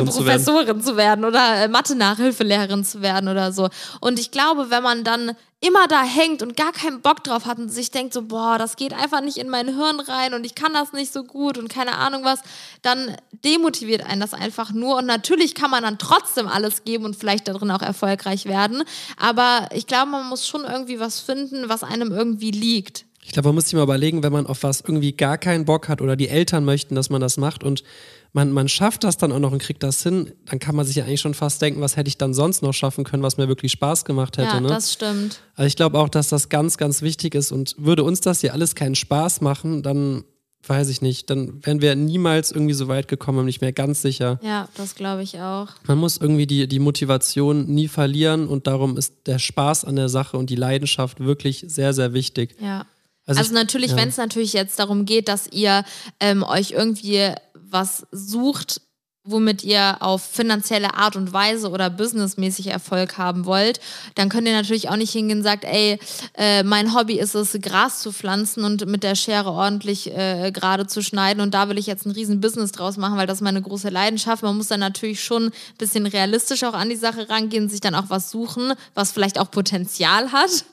Mathe-Professorin 0.06 0.82
zu 0.82 0.90
zu 0.90 0.96
werden 0.96 1.24
oder 1.24 1.64
äh, 1.64 1.68
Mathe-Nachhilfelehrerin 1.68 2.84
zu 2.84 3.02
werden 3.02 3.28
oder 3.28 3.52
so. 3.52 3.68
Und 4.00 4.18
ich 4.18 4.30
glaube, 4.30 4.70
wenn 4.70 4.82
man 4.82 5.04
dann 5.04 5.32
immer 5.62 5.86
da 5.88 6.02
hängt 6.02 6.42
und 6.42 6.56
gar 6.56 6.72
keinen 6.72 7.02
Bock 7.02 7.22
drauf 7.22 7.44
hat 7.44 7.58
und 7.58 7.68
sich 7.68 7.90
denkt 7.90 8.14
so, 8.14 8.22
boah, 8.22 8.56
das 8.56 8.76
geht 8.76 8.94
einfach 8.94 9.20
nicht 9.20 9.36
in 9.36 9.50
mein 9.50 9.68
Hirn 9.68 10.00
rein 10.00 10.32
und 10.32 10.44
ich 10.46 10.54
kann 10.54 10.72
das 10.72 10.92
nicht 10.94 11.12
so 11.12 11.22
gut 11.22 11.58
und 11.58 11.68
keine 11.68 11.96
Ahnung 11.98 12.24
was, 12.24 12.40
dann 12.80 13.14
demotiviert 13.44 14.04
einen 14.06 14.22
das 14.22 14.32
einfach 14.32 14.72
nur. 14.72 14.96
Und 14.96 15.06
natürlich 15.06 15.54
kann 15.54 15.70
man 15.70 15.82
dann 15.82 15.98
trotzdem 15.98 16.48
alles 16.48 16.84
geben 16.84 17.04
und 17.04 17.14
vielleicht 17.14 17.46
darin 17.46 17.70
auch 17.70 17.82
erfolgreich 17.82 18.46
werden. 18.46 18.82
Aber 19.18 19.68
ich 19.72 19.86
glaube, 19.86 20.10
man 20.10 20.28
muss 20.28 20.46
schon 20.48 20.64
irgendwie 20.64 20.98
was 20.98 21.20
finden, 21.20 21.68
was 21.68 21.82
einem 21.82 22.10
irgendwie 22.10 22.50
liegt. 22.52 23.04
Ich 23.22 23.32
glaube, 23.32 23.48
man 23.48 23.56
muss 23.56 23.64
sich 23.64 23.74
mal 23.74 23.82
überlegen, 23.82 24.22
wenn 24.22 24.32
man 24.32 24.46
auf 24.46 24.62
was 24.62 24.80
irgendwie 24.80 25.12
gar 25.12 25.38
keinen 25.38 25.64
Bock 25.64 25.88
hat 25.88 26.00
oder 26.00 26.16
die 26.16 26.28
Eltern 26.28 26.64
möchten, 26.64 26.94
dass 26.94 27.10
man 27.10 27.20
das 27.20 27.36
macht 27.36 27.62
und 27.62 27.84
man, 28.32 28.52
man 28.52 28.68
schafft 28.68 29.04
das 29.04 29.16
dann 29.16 29.32
auch 29.32 29.38
noch 29.38 29.52
und 29.52 29.60
kriegt 29.60 29.82
das 29.82 30.02
hin, 30.02 30.32
dann 30.46 30.58
kann 30.58 30.74
man 30.74 30.86
sich 30.86 30.96
ja 30.96 31.04
eigentlich 31.04 31.20
schon 31.20 31.34
fast 31.34 31.60
denken, 31.60 31.80
was 31.80 31.96
hätte 31.96 32.08
ich 32.08 32.16
dann 32.16 32.32
sonst 32.32 32.62
noch 32.62 32.72
schaffen 32.72 33.04
können, 33.04 33.22
was 33.22 33.36
mir 33.36 33.48
wirklich 33.48 33.72
Spaß 33.72 34.04
gemacht 34.04 34.38
hätte. 34.38 34.48
ja, 34.48 34.60
ne? 34.60 34.68
das 34.68 34.92
stimmt. 34.92 35.40
Also 35.54 35.66
ich 35.66 35.76
glaube 35.76 35.98
auch, 35.98 36.08
dass 36.08 36.28
das 36.28 36.48
ganz, 36.48 36.76
ganz 36.76 37.02
wichtig 37.02 37.34
ist 37.34 37.52
und 37.52 37.74
würde 37.78 38.04
uns 38.04 38.20
das 38.20 38.40
hier 38.40 38.52
alles 38.52 38.74
keinen 38.74 38.94
Spaß 38.94 39.40
machen, 39.40 39.82
dann 39.82 40.24
weiß 40.66 40.90
ich 40.90 41.00
nicht, 41.00 41.30
dann 41.30 41.64
wären 41.64 41.80
wir 41.80 41.94
niemals 41.96 42.52
irgendwie 42.52 42.74
so 42.74 42.86
weit 42.86 43.08
gekommen, 43.08 43.38
bin 43.38 43.48
ich 43.48 43.60
mir 43.60 43.72
ganz 43.72 44.02
sicher. 44.02 44.38
Ja, 44.42 44.68
das 44.76 44.94
glaube 44.94 45.22
ich 45.22 45.40
auch. 45.40 45.68
Man 45.86 45.98
muss 45.98 46.18
irgendwie 46.18 46.46
die, 46.46 46.68
die 46.68 46.78
Motivation 46.78 47.66
nie 47.66 47.88
verlieren 47.88 48.46
und 48.46 48.66
darum 48.66 48.96
ist 48.96 49.26
der 49.26 49.38
Spaß 49.38 49.84
an 49.84 49.96
der 49.96 50.08
Sache 50.08 50.36
und 50.36 50.50
die 50.50 50.56
Leidenschaft 50.56 51.20
wirklich 51.20 51.64
sehr, 51.66 51.94
sehr 51.94 52.12
wichtig. 52.12 52.56
Ja. 52.60 52.86
Also 53.30 53.40
Also, 53.40 53.50
ich- 53.52 53.54
natürlich, 53.54 53.90
ja. 53.92 53.96
wenn 53.96 54.08
es 54.08 54.16
natürlich 54.16 54.52
jetzt 54.52 54.78
darum 54.78 55.04
geht, 55.04 55.28
dass 55.28 55.46
ihr 55.52 55.84
ähm, 56.20 56.42
euch 56.42 56.72
irgendwie 56.72 57.32
was 57.54 58.06
sucht, 58.10 58.80
womit 59.24 59.62
ihr 59.62 59.98
auf 60.00 60.22
finanzielle 60.22 60.94
Art 60.94 61.14
und 61.14 61.32
Weise 61.32 61.70
oder 61.70 61.90
businessmäßig 61.90 62.68
Erfolg 62.68 63.18
haben 63.18 63.44
wollt, 63.44 63.78
dann 64.14 64.30
könnt 64.30 64.46
ihr 64.48 64.54
natürlich 64.54 64.88
auch 64.88 64.96
nicht 64.96 65.12
hingehen 65.12 65.38
und 65.38 65.44
sagt, 65.44 65.64
ey, 65.64 65.98
äh, 66.34 66.62
mein 66.62 66.94
Hobby 66.94 67.18
ist 67.18 67.34
es, 67.34 67.52
Gras 67.60 68.00
zu 68.00 68.12
pflanzen 68.12 68.64
und 68.64 68.86
mit 68.86 69.02
der 69.02 69.14
Schere 69.14 69.50
ordentlich 69.50 70.10
äh, 70.16 70.50
gerade 70.52 70.86
zu 70.86 71.02
schneiden 71.02 71.42
und 71.42 71.52
da 71.52 71.68
will 71.68 71.78
ich 71.78 71.86
jetzt 71.86 72.06
ein 72.06 72.12
riesen 72.12 72.40
Business 72.40 72.72
draus 72.72 72.96
machen, 72.96 73.18
weil 73.18 73.26
das 73.26 73.38
ist 73.38 73.42
meine 73.42 73.60
große 73.60 73.90
Leidenschaft. 73.90 74.42
Man 74.42 74.56
muss 74.56 74.68
dann 74.68 74.80
natürlich 74.80 75.22
schon 75.22 75.46
ein 75.46 75.52
bisschen 75.78 76.06
realistisch 76.06 76.64
auch 76.64 76.74
an 76.74 76.88
die 76.88 76.96
Sache 76.96 77.28
rangehen, 77.28 77.68
sich 77.68 77.80
dann 77.80 77.94
auch 77.94 78.06
was 78.08 78.30
suchen, 78.30 78.72
was 78.94 79.12
vielleicht 79.12 79.38
auch 79.38 79.50
Potenzial 79.50 80.32
hat. 80.32 80.64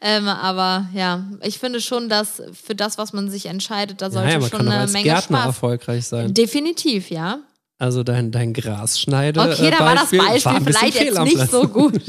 Ähm, 0.00 0.28
aber 0.28 0.86
ja, 0.94 1.24
ich 1.42 1.58
finde 1.58 1.80
schon, 1.80 2.08
dass 2.08 2.40
für 2.64 2.76
das, 2.76 2.98
was 2.98 3.12
man 3.12 3.30
sich 3.30 3.46
entscheidet, 3.46 4.00
da 4.00 4.10
sollte 4.10 4.28
Naja, 4.28 4.38
man 4.38 4.50
schon 4.50 4.60
eine 4.60 4.78
als 4.78 4.92
Menge 4.92 5.04
Gärtner 5.04 5.38
Spaß. 5.38 5.46
erfolgreich 5.46 6.06
sein. 6.06 6.32
Definitiv, 6.32 7.10
ja. 7.10 7.38
Also 7.78 8.02
dein, 8.02 8.30
dein 8.30 8.54
Grasschneide. 8.54 9.40
Okay, 9.40 9.68
äh, 9.68 9.70
da 9.70 9.80
war 9.80 9.94
das 9.94 10.10
Beispiel 10.10 10.44
war 10.44 10.60
vielleicht 10.62 11.00
jetzt 11.00 11.20
nicht 11.20 11.50
so 11.50 11.68
gut. 11.68 12.00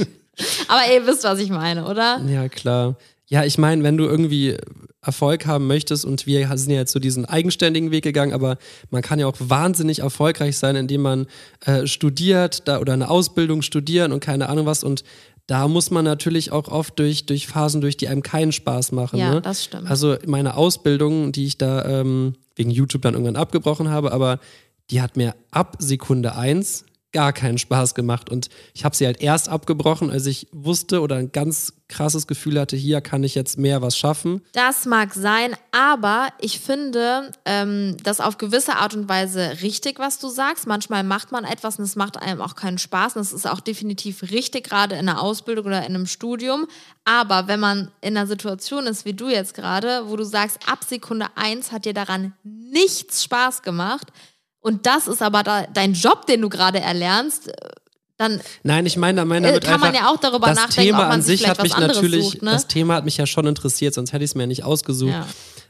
Aber 0.68 0.82
ihr 0.93 1.05
wisst, 1.07 1.24
was 1.24 1.39
ich 1.39 1.49
meine, 1.49 1.86
oder? 1.86 2.22
Ja, 2.28 2.47
klar. 2.47 2.95
Ja, 3.28 3.43
ich 3.43 3.57
meine, 3.57 3.84
wenn 3.84 3.97
du 3.97 4.05
irgendwie 4.05 4.55
Erfolg 5.01 5.45
haben 5.45 5.68
möchtest 5.68 6.05
und 6.05 6.26
wir 6.26 6.47
sind 6.57 6.72
ja 6.72 6.80
jetzt 6.80 6.91
so 6.91 6.99
diesen 6.99 7.26
eigenständigen 7.26 7.91
Weg 7.91 8.03
gegangen, 8.03 8.34
aber 8.34 8.57
man 8.89 9.01
kann 9.01 9.20
ja 9.20 9.28
auch 9.28 9.36
wahnsinnig 9.39 9.99
erfolgreich 9.99 10.57
sein, 10.57 10.76
indem 10.76 11.01
man 11.01 11.28
äh, 11.65 11.88
studiert 11.88 12.68
da, 12.68 12.80
oder 12.80 12.93
eine 12.93 13.09
Ausbildung 13.09 13.61
studieren 13.61 14.11
und 14.11 14.20
keine 14.20 14.49
Ahnung 14.49 14.65
was 14.65 14.84
und 14.84 15.03
da 15.47 15.70
muss 15.70 15.91
man 15.91 16.03
natürlich 16.03 16.51
auch 16.51 16.68
oft 16.68 16.99
durch, 16.99 17.26
durch 17.26 17.47
Phasen 17.47 17.80
durch, 17.80 17.95
die 17.95 18.09
einem 18.09 18.22
keinen 18.22 18.51
Spaß 18.51 18.91
machen. 18.91 19.18
Ja, 19.18 19.36
ne? 19.36 19.41
das 19.41 19.63
stimmt. 19.63 19.89
Also 19.89 20.18
meine 20.26 20.57
Ausbildung, 20.57 21.32
die 21.32 21.45
ich 21.45 21.57
da 21.57 21.86
ähm, 21.86 22.34
wegen 22.57 22.70
YouTube 22.70 23.01
dann 23.01 23.13
irgendwann 23.13 23.38
abgebrochen 23.38 23.89
habe, 23.89 24.11
aber 24.11 24.39
die 24.89 25.01
hat 25.01 25.17
mir 25.17 25.35
ab 25.51 25.75
Sekunde 25.79 26.35
eins 26.35 26.85
gar 27.13 27.33
keinen 27.33 27.57
Spaß 27.57 27.95
gemacht. 27.95 28.29
Und 28.29 28.49
ich 28.73 28.85
habe 28.85 28.95
sie 28.95 29.05
halt 29.05 29.21
erst 29.21 29.49
abgebrochen, 29.49 30.11
als 30.11 30.25
ich 30.25 30.47
wusste 30.51 31.01
oder 31.01 31.15
ein 31.15 31.31
ganz 31.31 31.73
krasses 31.88 32.27
Gefühl 32.27 32.59
hatte, 32.59 32.75
hier 32.75 32.99
kann 32.99 33.23
ich 33.23 33.33
jetzt 33.33 33.57
mehr 33.57 33.81
was 33.81 33.97
schaffen. 33.97 34.41
Das 34.51 34.85
mag 34.85 35.13
sein, 35.13 35.55
aber 35.71 36.27
ich 36.39 36.59
finde 36.59 37.31
ähm, 37.45 37.95
das 38.03 38.19
auf 38.19 38.38
gewisse 38.38 38.75
Art 38.75 38.93
und 38.93 39.07
Weise 39.07 39.61
richtig, 39.63 39.97
was 39.99 40.19
du 40.19 40.27
sagst. 40.27 40.67
Manchmal 40.67 41.03
macht 41.03 41.31
man 41.31 41.45
etwas 41.45 41.79
und 41.79 41.85
es 41.85 41.95
macht 41.95 42.17
einem 42.17 42.41
auch 42.41 42.55
keinen 42.55 42.77
Spaß. 42.77 43.15
Und 43.15 43.21
das 43.21 43.33
ist 43.33 43.49
auch 43.49 43.61
definitiv 43.61 44.23
richtig, 44.23 44.65
gerade 44.65 44.95
in 44.95 45.07
einer 45.07 45.21
Ausbildung 45.21 45.65
oder 45.65 45.79
in 45.79 45.95
einem 45.95 46.07
Studium. 46.07 46.67
Aber 47.05 47.47
wenn 47.47 47.61
man 47.61 47.89
in 48.01 48.17
einer 48.17 48.27
Situation 48.27 48.85
ist, 48.85 49.05
wie 49.05 49.13
du 49.13 49.29
jetzt 49.29 49.53
gerade, 49.53 50.09
wo 50.09 50.17
du 50.17 50.23
sagst, 50.23 50.59
ab 50.69 50.83
Sekunde 50.83 51.27
eins 51.35 51.71
hat 51.71 51.85
dir 51.85 51.93
daran 51.93 52.33
nichts 52.43 53.23
Spaß 53.23 53.61
gemacht, 53.61 54.11
und 54.61 54.85
das 54.85 55.07
ist 55.07 55.21
aber 55.21 55.43
da, 55.43 55.65
dein 55.73 55.93
Job, 55.93 56.25
den 56.25 56.41
du 56.41 56.49
gerade 56.49 56.79
erlernst, 56.79 57.51
dann 58.17 58.41
Nein, 58.63 58.85
ich 58.85 58.97
meine, 58.97 59.23
meine 59.25 59.47
äh, 59.47 59.51
damit 59.51 59.63
kann 59.65 59.79
man 59.79 59.89
einfach, 59.89 60.01
ja 60.07 60.11
auch 60.11 60.17
darüber 60.17 60.47
das 60.47 60.55
nachdenken, 60.57 60.81
Thema 60.91 60.97
ob 60.99 61.03
man 61.05 61.11
an 61.11 61.21
sich 61.21 61.39
sich 61.41 61.49
hat 61.49 61.61
mich 61.61 61.77
natürlich, 61.77 62.25
sucht, 62.25 62.41
ne? 62.41 62.51
das 62.51 62.67
Thema 62.67 62.95
hat 62.95 63.05
mich 63.05 63.17
ja 63.17 63.27
schon 63.27 63.45
interessiert, 63.45 63.93
sonst 63.93 64.11
hätte 64.13 64.23
ich 64.23 64.31
es 64.31 64.35
mir 64.35 64.43
ja 64.43 64.47
nicht 64.47 64.63
ausgesucht. 64.63 65.11
Ja. 65.11 65.27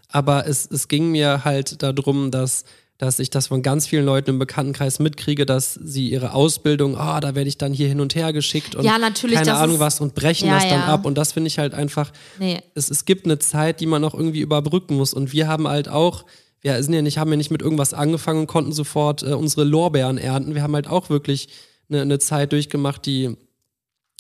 Aber 0.10 0.48
es, 0.48 0.66
es 0.72 0.88
ging 0.88 1.12
mir 1.12 1.44
halt 1.44 1.84
darum, 1.84 2.32
dass 2.32 2.64
dass 3.00 3.20
ich 3.20 3.30
das 3.30 3.46
von 3.48 3.62
ganz 3.62 3.86
vielen 3.86 4.06
Leuten 4.06 4.32
im 4.32 4.40
Bekanntenkreis 4.40 4.98
mitkriege, 4.98 5.46
dass 5.46 5.76
sie 5.76 6.10
ihre 6.10 6.34
Ausbildung, 6.34 6.98
ah, 6.98 7.20
da 7.20 7.36
werde 7.36 7.48
ich 7.48 7.60
dann 7.60 7.72
hier 7.72 7.88
hin 7.88 8.00
und 8.00 8.16
her 8.16 8.34
geschickt 8.34 8.74
und 8.74 8.84
Ja, 8.86 8.98
natürlich, 8.98 9.36
keine 9.38 9.54
Ahnung 9.54 9.76
ist- 9.76 9.82
was 9.82 10.02
und 10.02 10.16
brechen 10.16 10.48
Ja, 10.48 10.56
das 10.56 10.64
dann 10.64 10.80
ja. 10.80 10.86
ab. 10.88 11.06
Und 11.06 11.16
das 11.16 11.34
finde 11.34 11.48
ich 11.48 11.60
halt 11.60 11.76
einfach, 11.76 12.12
Nee. 12.40 12.60
es, 12.74 12.90
es 12.90 13.06
gibt 13.06 13.26
eine 13.26 13.38
Zeit, 13.38 13.82
die 13.82 13.86
man 13.86 14.04
auch 14.04 14.16
irgendwie 14.16 14.40
überbrücken 14.40 14.96
muss. 14.96 15.14
Und 15.14 15.32
wir 15.32 15.48
haben 15.48 15.68
halt 15.68 15.90
auch, 15.90 16.26
wir 16.62 16.82
sind 16.84 16.94
ja 16.94 17.02
nicht, 17.02 17.18
haben 17.18 17.32
ja 17.32 17.38
nicht 17.38 17.52
mit 17.52 17.62
irgendwas 17.62 17.94
angefangen 17.94 18.42
und 18.42 18.48
konnten 18.48 18.72
sofort 18.72 19.24
äh, 19.24 19.34
unsere 19.34 19.64
Lorbeeren 19.64 20.18
ernten. 20.18 20.56
Wir 20.56 20.64
haben 20.64 20.76
halt 20.76 20.88
auch 20.88 21.10
wirklich 21.10 21.50
eine, 21.90 22.02
eine 22.02 22.20
Zeit 22.20 22.52
durchgemacht, 22.52 23.06
die, 23.06 23.36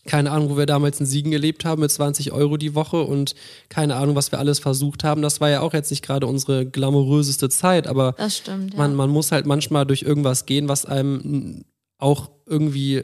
keine 0.05 0.31
Ahnung, 0.31 0.49
wo 0.49 0.57
wir 0.57 0.65
damals 0.65 0.99
in 0.99 1.05
Siegen 1.05 1.31
gelebt 1.31 1.65
haben 1.65 1.81
mit 1.81 1.91
20 1.91 2.31
Euro 2.31 2.57
die 2.57 2.75
Woche 2.75 3.01
und 3.01 3.35
keine 3.69 3.95
Ahnung, 3.95 4.15
was 4.15 4.31
wir 4.31 4.39
alles 4.39 4.59
versucht 4.59 5.03
haben. 5.03 5.21
Das 5.21 5.41
war 5.41 5.49
ja 5.49 5.61
auch 5.61 5.73
jetzt 5.73 5.89
nicht 5.91 6.03
gerade 6.03 6.27
unsere 6.27 6.65
glamouröseste 6.65 7.49
Zeit, 7.49 7.87
aber 7.87 8.15
stimmt, 8.29 8.73
ja. 8.73 8.79
man, 8.79 8.95
man 8.95 9.09
muss 9.09 9.31
halt 9.31 9.45
manchmal 9.45 9.85
durch 9.85 10.03
irgendwas 10.03 10.45
gehen, 10.45 10.69
was 10.69 10.85
einem 10.85 11.65
auch 11.97 12.29
irgendwie, 12.45 13.03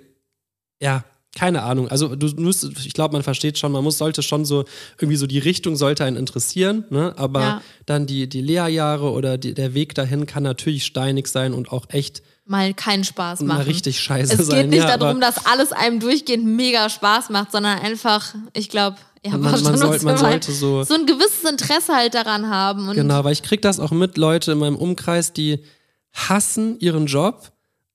ja, 0.82 1.04
keine 1.36 1.64
Ahnung. 1.64 1.88
Also 1.88 2.16
du 2.16 2.28
musst, 2.38 2.64
ich 2.86 2.94
glaube, 2.94 3.14
man 3.14 3.24
versteht 3.24 3.58
schon, 3.58 3.72
man 3.72 3.84
muss, 3.84 3.98
sollte 3.98 4.22
schon 4.22 4.46
so, 4.46 4.66
irgendwie 5.00 5.18
so 5.18 5.26
die 5.26 5.40
Richtung 5.40 5.76
sollte 5.76 6.06
einen 6.06 6.18
interessieren, 6.18 6.86
ne? 6.90 7.14
Aber 7.18 7.40
Ja. 7.42 7.62
dann 7.86 8.06
die, 8.06 8.30
die 8.30 8.42
Lehrjahre 8.42 9.12
oder 9.12 9.38
die, 9.38 9.54
der 9.54 9.74
Weg 9.74 9.96
dahin 9.96 10.26
kann 10.28 10.44
natürlich 10.44 10.86
steinig 10.86 11.28
sein 11.28 11.54
und 11.54 11.72
auch 11.72 11.86
echt 11.90 12.22
mal 12.46 12.74
keinen 12.74 13.04
Spaß 13.04 13.40
mal 13.40 13.56
machen. 13.56 13.68
richtig 13.68 14.00
scheiße 14.00 14.34
es 14.34 14.40
geht 14.40 14.48
sein. 14.48 14.70
nicht 14.70 14.80
ja, 14.80 14.98
darum, 14.98 15.22
dass 15.22 15.46
alles 15.46 15.72
einem 15.72 16.00
durchgehend 16.00 16.46
mega 16.46 16.90
Spaß 16.90 17.30
macht, 17.30 17.52
sondern 17.52 17.80
einfach, 17.80 18.36
ich 18.54 18.70
glaube, 18.70 18.98
ja, 19.26 19.32
man, 19.32 19.42
man, 19.42 19.64
schon 19.64 19.78
soll, 19.78 19.94
uns 19.94 20.04
man 20.04 20.18
sollte 20.18 20.52
so, 20.52 20.84
so 20.84 20.94
ein 20.94 21.06
gewisses 21.06 21.50
Interesse 21.50 21.96
halt 21.96 22.14
daran 22.14 22.50
haben. 22.50 22.90
Und 22.90 22.96
genau, 22.96 23.24
weil 23.24 23.32
ich 23.32 23.42
krieg 23.42 23.62
das 23.62 23.80
auch 23.80 23.92
mit, 23.92 24.18
Leute 24.18 24.52
in 24.52 24.58
meinem 24.58 24.76
Umkreis, 24.76 25.32
die 25.32 25.64
hassen 26.12 26.78
ihren 26.80 27.06
Job, 27.06 27.52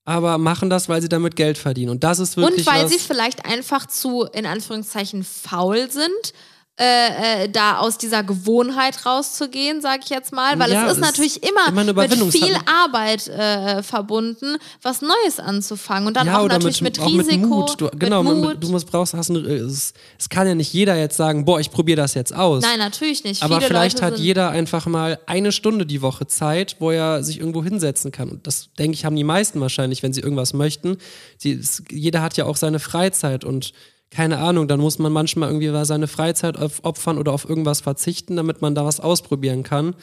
aber 0.08 0.38
machen 0.38 0.70
das, 0.70 0.88
weil 0.88 1.02
sie 1.02 1.08
damit 1.10 1.36
Geld 1.36 1.58
verdienen. 1.58 1.90
Und 1.90 2.02
das 2.02 2.18
ist 2.18 2.38
wirklich 2.38 2.66
Und 2.66 2.72
weil 2.72 2.88
sie 2.88 2.98
vielleicht 2.98 3.44
einfach 3.44 3.86
zu, 3.86 4.24
in 4.24 4.46
Anführungszeichen, 4.46 5.22
faul 5.22 5.90
sind, 5.90 6.32
äh, 6.80 7.44
äh, 7.44 7.48
da 7.48 7.78
aus 7.78 7.98
dieser 7.98 8.22
Gewohnheit 8.22 9.04
rauszugehen, 9.04 9.80
sage 9.80 10.02
ich 10.04 10.10
jetzt 10.10 10.32
mal. 10.32 10.56
Weil 10.60 10.70
Ja, 10.70 10.84
es 10.84 10.92
es 10.92 10.98
ist 10.98 11.04
natürlich 11.04 11.42
immer, 11.42 11.66
immer 11.68 11.92
mit 11.92 12.32
viel 12.32 12.56
Arbeit 12.66 13.26
äh, 13.26 13.82
verbunden, 13.82 14.56
was 14.80 15.02
Neues 15.02 15.40
anzufangen. 15.40 16.06
Und 16.06 16.16
dann 16.16 16.28
ja, 16.28 16.38
auch 16.38 16.46
natürlich 16.46 16.80
mit, 16.80 16.98
mit, 16.98 17.04
auch 17.04 17.10
Risiko. 17.10 17.36
mit 17.36 17.48
Mut. 17.48 17.80
Du, 17.80 17.90
genau, 17.98 18.22
mit 18.22 18.36
Mut. 18.36 18.56
du 18.60 18.68
musst 18.68 18.86
brauchst, 18.86 19.12
hast 19.14 19.30
ein, 19.30 19.44
es, 19.44 19.92
es 20.18 20.28
kann 20.28 20.46
ja 20.46 20.54
nicht 20.54 20.72
jeder 20.72 20.94
jetzt 20.94 21.16
sagen, 21.16 21.44
boah, 21.44 21.58
ich 21.58 21.72
probiere 21.72 21.96
das 21.96 22.14
jetzt 22.14 22.32
aus. 22.32 22.62
Nein, 22.62 22.78
natürlich 22.78 23.24
nicht. 23.24 23.42
Aber 23.42 23.56
Viele 23.56 23.66
vielleicht 23.66 24.00
Leute 24.00 24.14
hat 24.14 24.20
jeder 24.20 24.50
einfach 24.50 24.86
mal 24.86 25.18
eine 25.26 25.50
Stunde 25.50 25.84
die 25.84 26.00
Woche 26.00 26.28
Zeit, 26.28 26.76
wo 26.78 26.92
er 26.92 27.24
sich 27.24 27.40
irgendwo 27.40 27.64
hinsetzen 27.64 28.12
kann. 28.12 28.28
Und 28.28 28.46
das, 28.46 28.68
denke 28.78 28.94
ich, 28.94 29.04
haben 29.04 29.16
die 29.16 29.24
meisten 29.24 29.60
wahrscheinlich, 29.60 30.04
wenn 30.04 30.12
sie 30.12 30.20
irgendwas 30.20 30.52
möchten. 30.54 30.98
Sie, 31.38 31.54
es, 31.54 31.82
jeder 31.90 32.22
hat 32.22 32.36
ja 32.36 32.44
auch 32.44 32.56
seine 32.56 32.78
Freizeit 32.78 33.44
und 33.44 33.72
keine 34.10 34.38
Ahnung, 34.38 34.68
dann 34.68 34.80
muss 34.80 34.98
man 34.98 35.12
manchmal 35.12 35.50
irgendwie 35.50 35.84
seine 35.84 36.06
Freizeit 36.08 36.56
auf, 36.56 36.82
opfern 36.84 37.18
oder 37.18 37.32
auf 37.32 37.48
irgendwas 37.48 37.80
verzichten, 37.82 38.36
damit 38.36 38.62
man 38.62 38.74
da 38.74 38.84
was 38.84 39.00
ausprobieren 39.00 39.62
kann. 39.62 39.94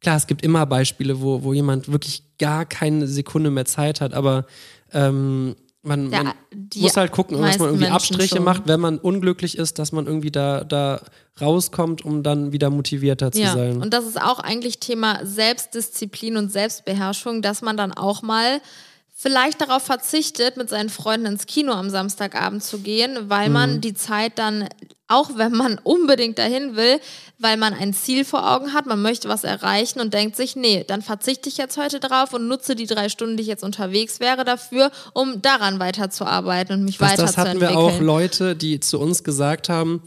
Klar, 0.00 0.16
es 0.16 0.26
gibt 0.26 0.42
immer 0.42 0.66
Beispiele, 0.66 1.20
wo, 1.20 1.42
wo 1.44 1.52
jemand 1.52 1.90
wirklich 1.92 2.24
gar 2.38 2.64
keine 2.64 3.06
Sekunde 3.06 3.50
mehr 3.50 3.66
Zeit 3.66 4.00
hat, 4.00 4.14
aber 4.14 4.46
ähm, 4.92 5.54
man, 5.84 6.10
Der- 6.10 6.24
man 6.24 6.34
muss 6.76 6.96
halt 6.96 7.12
gucken, 7.12 7.40
dass 7.40 7.58
man 7.58 7.68
irgendwie 7.68 7.84
Menschen 7.84 7.94
Abstriche 7.96 8.36
schon. 8.36 8.44
macht, 8.44 8.62
wenn 8.66 8.80
man 8.80 8.98
unglücklich 8.98 9.58
ist, 9.58 9.78
dass 9.78 9.92
man 9.92 10.06
irgendwie 10.06 10.30
da, 10.30 10.64
da 10.64 11.00
rauskommt, 11.40 12.04
um 12.04 12.22
dann 12.22 12.52
wieder 12.52 12.70
motivierter 12.70 13.32
zu 13.32 13.40
Ja, 13.40 13.52
sein. 13.52 13.82
und 13.82 13.92
das 13.92 14.06
ist 14.06 14.20
auch 14.20 14.38
eigentlich 14.38 14.78
Thema 14.80 15.20
Selbstdisziplin 15.24 16.36
und 16.36 16.50
Selbstbeherrschung, 16.52 17.42
dass 17.42 17.62
man 17.62 17.76
dann 17.76 17.92
auch 17.92 18.22
mal 18.22 18.60
vielleicht 19.22 19.60
darauf 19.60 19.84
verzichtet, 19.84 20.56
mit 20.56 20.68
seinen 20.68 20.90
Freunden 20.90 21.26
ins 21.26 21.46
Kino 21.46 21.72
am 21.72 21.88
Samstagabend 21.90 22.64
zu 22.64 22.78
gehen, 22.80 23.16
weil 23.30 23.46
Mhm. 23.48 23.52
man 23.52 23.80
die 23.80 23.94
Zeit 23.94 24.36
dann, 24.36 24.68
auch 25.06 25.30
wenn 25.36 25.52
man 25.52 25.78
unbedingt 25.84 26.38
dahin 26.38 26.74
will, 26.74 26.98
weil 27.38 27.56
man 27.56 27.72
ein 27.72 27.94
Ziel 27.94 28.24
vor 28.24 28.50
Augen 28.52 28.72
hat, 28.72 28.86
man 28.86 29.00
möchte 29.00 29.28
was 29.28 29.44
erreichen 29.44 30.00
und 30.00 30.12
denkt 30.12 30.34
sich, 30.36 30.56
nee, 30.56 30.84
dann 30.86 31.02
verzichte 31.02 31.48
ich 31.48 31.56
jetzt 31.56 31.76
heute 31.76 32.00
drauf 32.00 32.32
und 32.32 32.48
nutze 32.48 32.74
die 32.74 32.86
drei 32.86 33.08
Stunden, 33.08 33.36
die 33.36 33.42
ich 33.42 33.48
jetzt 33.48 33.62
unterwegs 33.62 34.18
wäre, 34.18 34.44
dafür, 34.44 34.90
um 35.12 35.40
daran 35.40 35.78
weiterzuarbeiten 35.78 36.74
und 36.80 36.84
mich 36.84 36.98
das, 36.98 37.14
das 37.14 37.36
hatten 37.36 37.60
weiterzuentwickeln. 37.60 37.76
wir 37.78 37.78
auch 37.78 38.00
Leute, 38.00 38.56
die 38.56 38.80
zu 38.80 38.98
uns 38.98 39.22
gesagt 39.22 39.68
haben, 39.68 40.02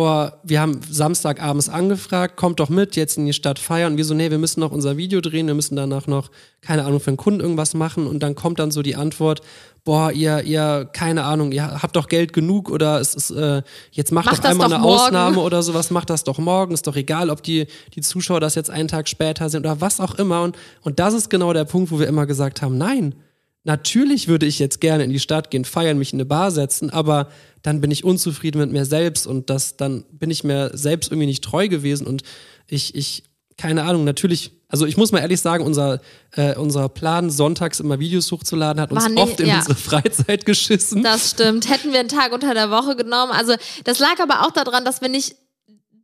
boah, 0.00 0.40
wir 0.42 0.62
haben 0.62 0.80
Samstagabends 0.88 1.68
angefragt, 1.68 2.38
kommt 2.38 2.58
doch 2.58 2.70
mit, 2.70 2.96
jetzt 2.96 3.18
in 3.18 3.26
die 3.26 3.34
Stadt 3.34 3.58
feiern. 3.58 3.92
Und 3.92 3.96
wir 3.98 4.06
so, 4.06 4.14
nee, 4.14 4.30
wir 4.30 4.38
müssen 4.38 4.60
noch 4.60 4.72
unser 4.72 4.96
Video 4.96 5.20
drehen, 5.20 5.46
wir 5.46 5.52
müssen 5.52 5.76
danach 5.76 6.06
noch, 6.06 6.30
keine 6.62 6.86
Ahnung, 6.86 7.00
für 7.00 7.08
einen 7.08 7.18
Kunden 7.18 7.40
irgendwas 7.40 7.74
machen. 7.74 8.06
Und 8.06 8.22
dann 8.22 8.34
kommt 8.34 8.60
dann 8.60 8.70
so 8.70 8.80
die 8.80 8.96
Antwort, 8.96 9.42
boah, 9.84 10.10
ihr, 10.10 10.42
ihr, 10.44 10.88
keine 10.90 11.24
Ahnung, 11.24 11.52
ihr 11.52 11.82
habt 11.82 11.96
doch 11.96 12.08
Geld 12.08 12.32
genug 12.32 12.70
oder 12.70 12.98
es 12.98 13.14
ist, 13.14 13.30
äh, 13.30 13.60
jetzt 13.90 14.10
macht 14.10 14.24
Macht 14.24 14.42
doch 14.42 14.48
einmal 14.48 14.70
doch 14.70 14.76
eine 14.76 14.84
morgen. 14.84 15.00
Ausnahme 15.02 15.40
oder 15.40 15.62
sowas, 15.62 15.90
macht 15.90 16.08
das 16.08 16.24
doch 16.24 16.38
morgen, 16.38 16.72
ist 16.72 16.86
doch 16.86 16.96
egal, 16.96 17.28
ob 17.28 17.42
die, 17.42 17.66
die 17.94 18.00
Zuschauer 18.00 18.40
das 18.40 18.54
jetzt 18.54 18.70
einen 18.70 18.88
Tag 18.88 19.06
später 19.06 19.50
sind 19.50 19.66
oder 19.66 19.82
was 19.82 20.00
auch 20.00 20.14
immer. 20.14 20.40
Und, 20.40 20.56
und 20.80 20.98
das 20.98 21.12
ist 21.12 21.28
genau 21.28 21.52
der 21.52 21.66
Punkt, 21.66 21.90
wo 21.90 21.98
wir 21.98 22.06
immer 22.06 22.24
gesagt 22.24 22.62
haben, 22.62 22.78
nein, 22.78 23.16
Natürlich 23.64 24.26
würde 24.28 24.46
ich 24.46 24.58
jetzt 24.58 24.80
gerne 24.80 25.04
in 25.04 25.10
die 25.10 25.20
Stadt 25.20 25.50
gehen, 25.50 25.64
feiern, 25.64 25.98
mich 25.98 26.12
in 26.12 26.16
eine 26.16 26.24
Bar 26.24 26.50
setzen, 26.50 26.88
aber 26.90 27.28
dann 27.62 27.80
bin 27.82 27.90
ich 27.90 28.04
unzufrieden 28.04 28.58
mit 28.58 28.72
mir 28.72 28.86
selbst 28.86 29.26
und 29.26 29.50
das, 29.50 29.76
dann 29.76 30.04
bin 30.12 30.30
ich 30.30 30.44
mir 30.44 30.70
selbst 30.72 31.10
irgendwie 31.10 31.26
nicht 31.26 31.44
treu 31.44 31.68
gewesen 31.68 32.06
und 32.06 32.22
ich, 32.68 32.94
ich, 32.94 33.24
keine 33.58 33.82
Ahnung, 33.82 34.04
natürlich, 34.04 34.52
also 34.68 34.86
ich 34.86 34.96
muss 34.96 35.12
mal 35.12 35.18
ehrlich 35.18 35.40
sagen, 35.42 35.62
unser, 35.64 36.00
äh, 36.32 36.54
unser 36.56 36.88
Plan, 36.88 37.28
sonntags 37.28 37.80
immer 37.80 37.98
Videos 37.98 38.32
hochzuladen, 38.32 38.80
hat 38.80 38.92
uns 38.92 39.06
nicht- 39.06 39.18
oft 39.18 39.40
in 39.40 39.48
ja. 39.48 39.56
unsere 39.58 39.74
Freizeit 39.76 40.46
geschissen. 40.46 41.02
Das 41.02 41.30
stimmt. 41.32 41.68
Hätten 41.68 41.92
wir 41.92 42.00
einen 42.00 42.08
Tag 42.08 42.32
unter 42.32 42.54
der 42.54 42.70
Woche 42.70 42.96
genommen. 42.96 43.32
Also 43.32 43.54
das 43.84 43.98
lag 43.98 44.18
aber 44.20 44.46
auch 44.46 44.52
daran, 44.52 44.86
dass 44.86 45.02
wir 45.02 45.08
nicht 45.10 45.34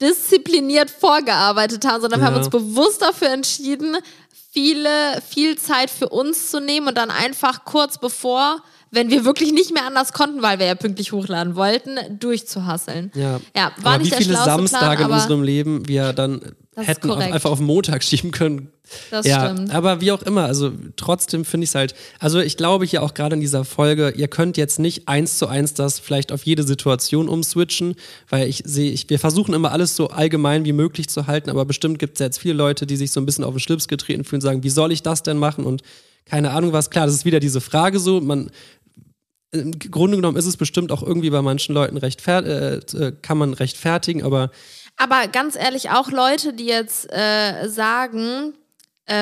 diszipliniert 0.00 0.90
vorgearbeitet 0.90 1.86
haben, 1.86 2.02
sondern 2.02 2.20
wir 2.20 2.24
Ja. 2.26 2.32
haben 2.32 2.38
uns 2.38 2.50
bewusst 2.50 3.00
dafür 3.00 3.30
entschieden, 3.30 3.96
viele, 4.56 5.20
viel 5.28 5.58
Zeit 5.58 5.90
für 5.90 6.08
uns 6.08 6.50
zu 6.50 6.60
nehmen 6.60 6.88
und 6.88 6.96
dann 6.96 7.10
einfach 7.10 7.66
kurz 7.66 7.98
bevor, 7.98 8.62
wenn 8.90 9.10
wir 9.10 9.26
wirklich 9.26 9.52
nicht 9.52 9.70
mehr 9.70 9.84
anders 9.84 10.14
konnten, 10.14 10.40
weil 10.40 10.58
wir 10.58 10.64
ja 10.64 10.74
pünktlich 10.74 11.12
hochladen 11.12 11.56
wollten, 11.56 11.98
durchzuhasseln. 12.18 13.12
Ja, 13.14 13.38
ja 13.54 13.72
war 13.82 13.94
aber 13.94 13.98
nicht 13.98 14.06
wie 14.06 14.10
der 14.10 14.18
viele 14.20 14.36
Samstage 14.36 14.96
Plan, 14.96 15.10
in 15.10 15.14
unserem 15.14 15.42
Leben 15.42 15.86
wir 15.86 16.14
dann 16.14 16.40
Das 16.76 16.86
hätten 16.86 17.08
korrekt. 17.08 17.32
einfach 17.32 17.50
auf 17.50 17.58
den 17.58 17.66
Montag 17.66 18.04
schieben 18.04 18.32
können. 18.32 18.70
Das 19.10 19.26
ja, 19.26 19.50
stimmt. 19.50 19.74
aber 19.74 20.02
wie 20.02 20.12
auch 20.12 20.22
immer, 20.22 20.44
also 20.44 20.72
trotzdem 20.96 21.46
finde 21.46 21.64
ich 21.64 21.70
es 21.70 21.74
halt, 21.74 21.94
also 22.20 22.38
ich 22.38 22.58
glaube 22.58 22.84
hier 22.84 23.02
auch 23.02 23.14
gerade 23.14 23.34
in 23.34 23.40
dieser 23.40 23.64
Folge, 23.64 24.10
ihr 24.10 24.28
könnt 24.28 24.58
jetzt 24.58 24.78
nicht 24.78 25.08
eins 25.08 25.38
zu 25.38 25.48
eins 25.48 25.72
das 25.72 25.98
vielleicht 25.98 26.32
auf 26.32 26.44
jede 26.44 26.64
Situation 26.64 27.28
umswitchen, 27.30 27.96
weil 28.28 28.46
ich 28.46 28.62
sehe, 28.66 28.92
ich, 28.92 29.08
wir 29.08 29.18
versuchen 29.18 29.54
immer 29.54 29.72
alles 29.72 29.96
so 29.96 30.08
allgemein 30.08 30.66
wie 30.66 30.74
möglich 30.74 31.08
zu 31.08 31.26
halten, 31.26 31.48
aber 31.48 31.64
bestimmt 31.64 31.98
gibt 31.98 32.20
es 32.20 32.20
jetzt 32.20 32.38
viele 32.38 32.54
Leute, 32.54 32.86
die 32.86 32.96
sich 32.96 33.10
so 33.10 33.20
ein 33.20 33.26
bisschen 33.26 33.44
auf 33.44 33.54
den 33.54 33.60
Schlips 33.60 33.88
getreten 33.88 34.24
fühlen 34.24 34.38
und 34.38 34.42
sagen, 34.42 34.62
wie 34.62 34.70
soll 34.70 34.92
ich 34.92 35.02
das 35.02 35.22
denn 35.22 35.38
machen 35.38 35.64
und 35.64 35.82
keine 36.26 36.50
Ahnung 36.50 36.72
was. 36.72 36.90
Klar, 36.90 37.06
das 37.06 37.14
ist 37.14 37.24
wieder 37.24 37.40
diese 37.40 37.62
Frage 37.62 37.98
so, 37.98 38.20
man, 38.20 38.50
im 39.52 39.72
Grunde 39.78 40.16
genommen 40.16 40.36
ist 40.36 40.46
es 40.46 40.56
bestimmt 40.56 40.92
auch 40.92 41.02
irgendwie 41.02 41.30
bei 41.30 41.40
manchen 41.40 41.74
Leuten 41.74 41.96
recht, 41.96 42.26
äh, 42.28 42.76
äh, 42.76 43.12
kann 43.22 43.38
man 43.38 43.54
rechtfertigen, 43.54 44.22
aber 44.22 44.50
Aber 44.96 45.28
ganz 45.28 45.56
ehrlich, 45.56 45.90
auch 45.90 46.10
Leute, 46.10 46.52
die 46.52 46.66
jetzt 46.66 47.12
äh, 47.12 47.68
sagen, 47.68 48.54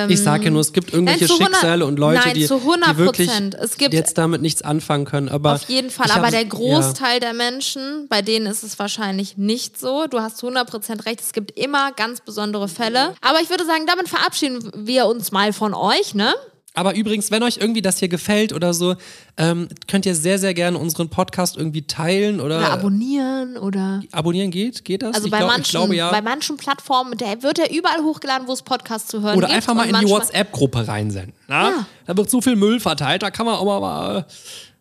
ich 0.09 0.23
sage 0.23 0.45
ja 0.47 0.51
nur, 0.51 0.63
es 0.63 0.73
gibt 0.73 0.95
irgendwelche 0.95 1.25
Nein, 1.25 1.29
zu 1.29 1.35
100 1.35 1.53
Schicksale 1.57 1.85
und 1.85 1.99
Leute, 1.99 2.23
nein, 2.25 2.35
die, 2.35 2.47
zu 2.47 2.57
100 2.57 2.93
die 2.93 2.97
wirklich 2.97 3.29
Prozent. 3.29 3.55
Es 3.55 3.77
gibt- 3.77 3.93
jetzt 3.93 4.17
damit 4.17 4.41
nichts 4.41 4.63
anfangen 4.63 5.05
können. 5.05 5.29
Aber 5.29 5.53
Auf 5.53 5.69
jeden 5.69 5.91
Fall, 5.91 6.11
aber 6.11 6.31
der 6.31 6.45
ja. 6.45 6.49
Großteil 6.49 7.21
der 7.21 7.35
Menschen, 7.35 8.09
bei 8.09 8.23
denen 8.23 8.47
ist 8.47 8.63
es 8.63 8.79
wahrscheinlich 8.79 9.37
nicht 9.37 9.79
so. 9.79 10.07
Du 10.07 10.21
hast 10.21 10.43
100% 10.43 11.05
recht, 11.05 11.21
es 11.21 11.35
gibt 11.35 11.51
immer 11.59 11.93
ganz 11.93 12.23
besondere 12.23 12.69
Fälle. 12.69 13.15
Aber 13.21 13.43
ich 13.43 13.51
würde 13.51 13.67
sagen, 13.67 13.85
damit 13.87 14.09
verabschieden 14.09 14.71
wir 14.75 15.05
uns 15.05 15.33
mal 15.33 15.53
von 15.53 15.75
euch, 15.75 16.15
ne? 16.15 16.33
Aber 16.77 16.97
übrigens, 16.97 17.31
wenn 17.31 17.43
euch 17.45 17.59
irgendwie 17.59 17.83
das 17.83 17.99
hier 17.99 18.09
gefällt 18.09 18.53
oder 18.53 18.75
so, 18.75 18.97
ähm, 19.37 19.69
könnt 19.87 20.07
ihr 20.07 20.15
sehr, 20.17 20.41
sehr 20.41 20.55
gerne 20.55 20.77
unseren 20.77 21.09
Podcast 21.09 21.57
irgendwie 21.57 21.87
teilen 21.87 22.41
oder, 22.41 22.59
Oder 22.59 22.73
abonnieren 22.73 23.57
oder. 23.57 24.03
abonnieren 24.11 24.51
geht? 24.51 24.85
Geht 24.85 25.03
das? 25.03 25.15
Also 25.15 25.27
ich, 25.27 25.31
bei, 25.31 25.39
glaub, 25.39 25.51
manchen, 25.51 25.71
glaube 25.71 25.95
ja. 25.95 26.11
bei 26.11 26.21
manchen 26.21 26.57
Plattformen, 26.57 27.17
der 27.17 27.45
wird 27.45 27.59
ja 27.59 27.67
überall 27.73 28.03
hochgeladen, 28.03 28.49
wo 28.49 28.53
es 28.53 28.63
Podcasts 28.63 29.09
zu 29.09 29.23
hören 29.23 29.39
Oder 29.39 29.47
gibt. 29.47 29.57
einfach 29.57 29.75
mal 29.75 29.89
in 29.89 29.95
die 30.05 30.11
WhatsApp-Gruppe 30.11 30.89
reinsenden. 30.89 31.33
Na? 31.47 31.69
Ja. 31.69 31.87
Da 32.07 32.17
wird 32.17 32.29
so 32.29 32.41
viel 32.41 32.57
Müll 32.57 32.81
verteilt, 32.81 33.23
da 33.23 33.31
kann 33.31 33.47
man 33.47 33.55
auch 33.55 33.81
mal. 33.81 34.27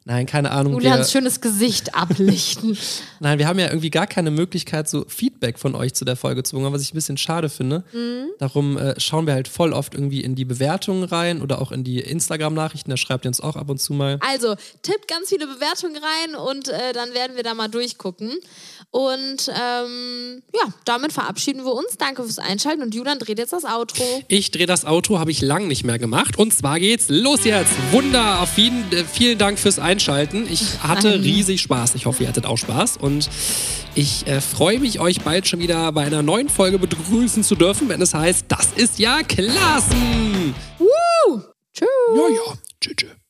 Nein, 0.06 0.26
keine 0.26 0.52
Ahnung. 0.52 0.74
Julians 0.74 1.12
schönes 1.12 1.40
Gesicht 1.40 1.96
ablichten. 1.96 2.78
nein, 3.22 3.40
wir 3.40 3.48
haben 3.48 3.58
ja 3.58 3.68
irgendwie 3.68 3.90
gar 3.90 4.06
keine 4.06 4.32
Möglichkeit, 4.32 4.90
so 4.90 5.06
Feedback 5.08 5.58
von 5.58 5.76
euch 5.76 5.94
zu 5.94 6.04
der 6.04 6.18
Folge 6.18 6.44
zu 6.44 6.58
bekommen, 6.58 6.74
was 6.76 6.82
ich 6.82 6.92
ein 6.92 6.96
bisschen 6.96 7.16
schade 7.16 7.48
finde. 7.48 7.86
Mhm. 7.94 8.26
Darum 8.38 8.78
äh, 8.78 9.00
schauen 9.00 9.26
wir 9.28 9.34
halt 9.34 9.48
voll 9.48 9.72
oft 9.72 9.94
irgendwie 9.94 10.22
in 10.22 10.36
die 10.36 10.44
Bewertungen 10.44 11.06
rein 11.06 11.42
oder 11.42 11.62
auch 11.62 11.72
in 11.72 11.86
die 11.86 12.00
Instagram-Nachrichten. 12.00 12.90
Da 12.90 12.98
schreibt 12.98 13.26
ihr 13.26 13.30
uns 13.30 13.40
auch 13.40 13.56
ab 13.56 13.70
und 13.70 13.80
zu 13.80 13.94
mal. 13.94 14.20
Also, 14.20 14.56
tippt 14.82 15.08
ganz 15.08 15.30
viele 15.30 15.48
Bewertungen 15.48 15.96
rein 15.96 16.36
und 16.36 16.68
äh, 16.68 16.92
dann 16.92 17.14
werden 17.14 17.38
wir 17.38 17.44
da 17.44 17.54
mal 17.54 17.70
durchgucken. 17.70 18.34
Und 18.94 19.50
ähm, 19.50 20.44
ja, 20.54 20.72
damit 20.86 21.14
verabschieden 21.14 21.66
wir 21.66 21.74
uns. 21.74 21.98
Danke 21.98 22.22
fürs 22.22 22.38
Einschalten 22.38 22.84
und 22.84 22.94
Julian 22.94 23.18
dreht 23.18 23.40
jetzt 23.40 23.52
das 23.52 23.66
Outro. 23.66 24.04
Ich 24.28 24.52
drehe 24.52 24.68
das 24.68 24.86
Auto, 24.86 25.18
habe 25.18 25.32
ich 25.32 25.42
lang 25.42 25.68
nicht 25.68 25.84
mehr 25.84 25.98
gemacht. 25.98 26.38
Und 26.38 26.54
zwar 26.54 26.80
geht's 26.80 27.10
los 27.10 27.44
jetzt. 27.44 27.72
Wunder, 27.92 28.40
auf 28.42 28.56
jeden, 28.56 28.92
äh, 28.92 29.04
vielen 29.04 29.40
Dank 29.40 29.58
fürs 29.58 29.80
Einschalten. 29.80 30.46
Ich 30.48 30.80
hatte 30.84 31.10
Nein. 31.10 31.22
riesig 31.22 31.62
Spaß. 31.62 31.96
Ich 31.96 32.06
hoffe, 32.06 32.22
ihr 32.22 32.30
hattet 32.30 32.46
auch 32.46 32.60
Spaß. 32.60 32.98
Und 32.98 33.32
ich 33.96 34.28
äh, 34.28 34.42
freue 34.42 34.80
mich, 34.80 35.00
euch 35.00 35.22
bald 35.22 35.48
schon 35.48 35.60
wieder 35.60 35.92
bei 35.92 36.06
einer 36.06 36.22
neuen 36.22 36.48
Folge 36.48 36.78
begrüßen 36.78 37.44
zu 37.44 37.56
dürfen, 37.56 37.90
wenn 37.90 38.00
es 38.00 38.14
heißt, 38.14 38.46
das 38.48 38.74
ist 38.76 39.00
ja 39.00 39.24
Klassen. 39.24 40.54
Tschüss. 41.74 41.88
Ja, 42.16 42.30
ja. 42.30 42.54
Tschüss. 42.80 42.96
tschüss. 42.96 43.23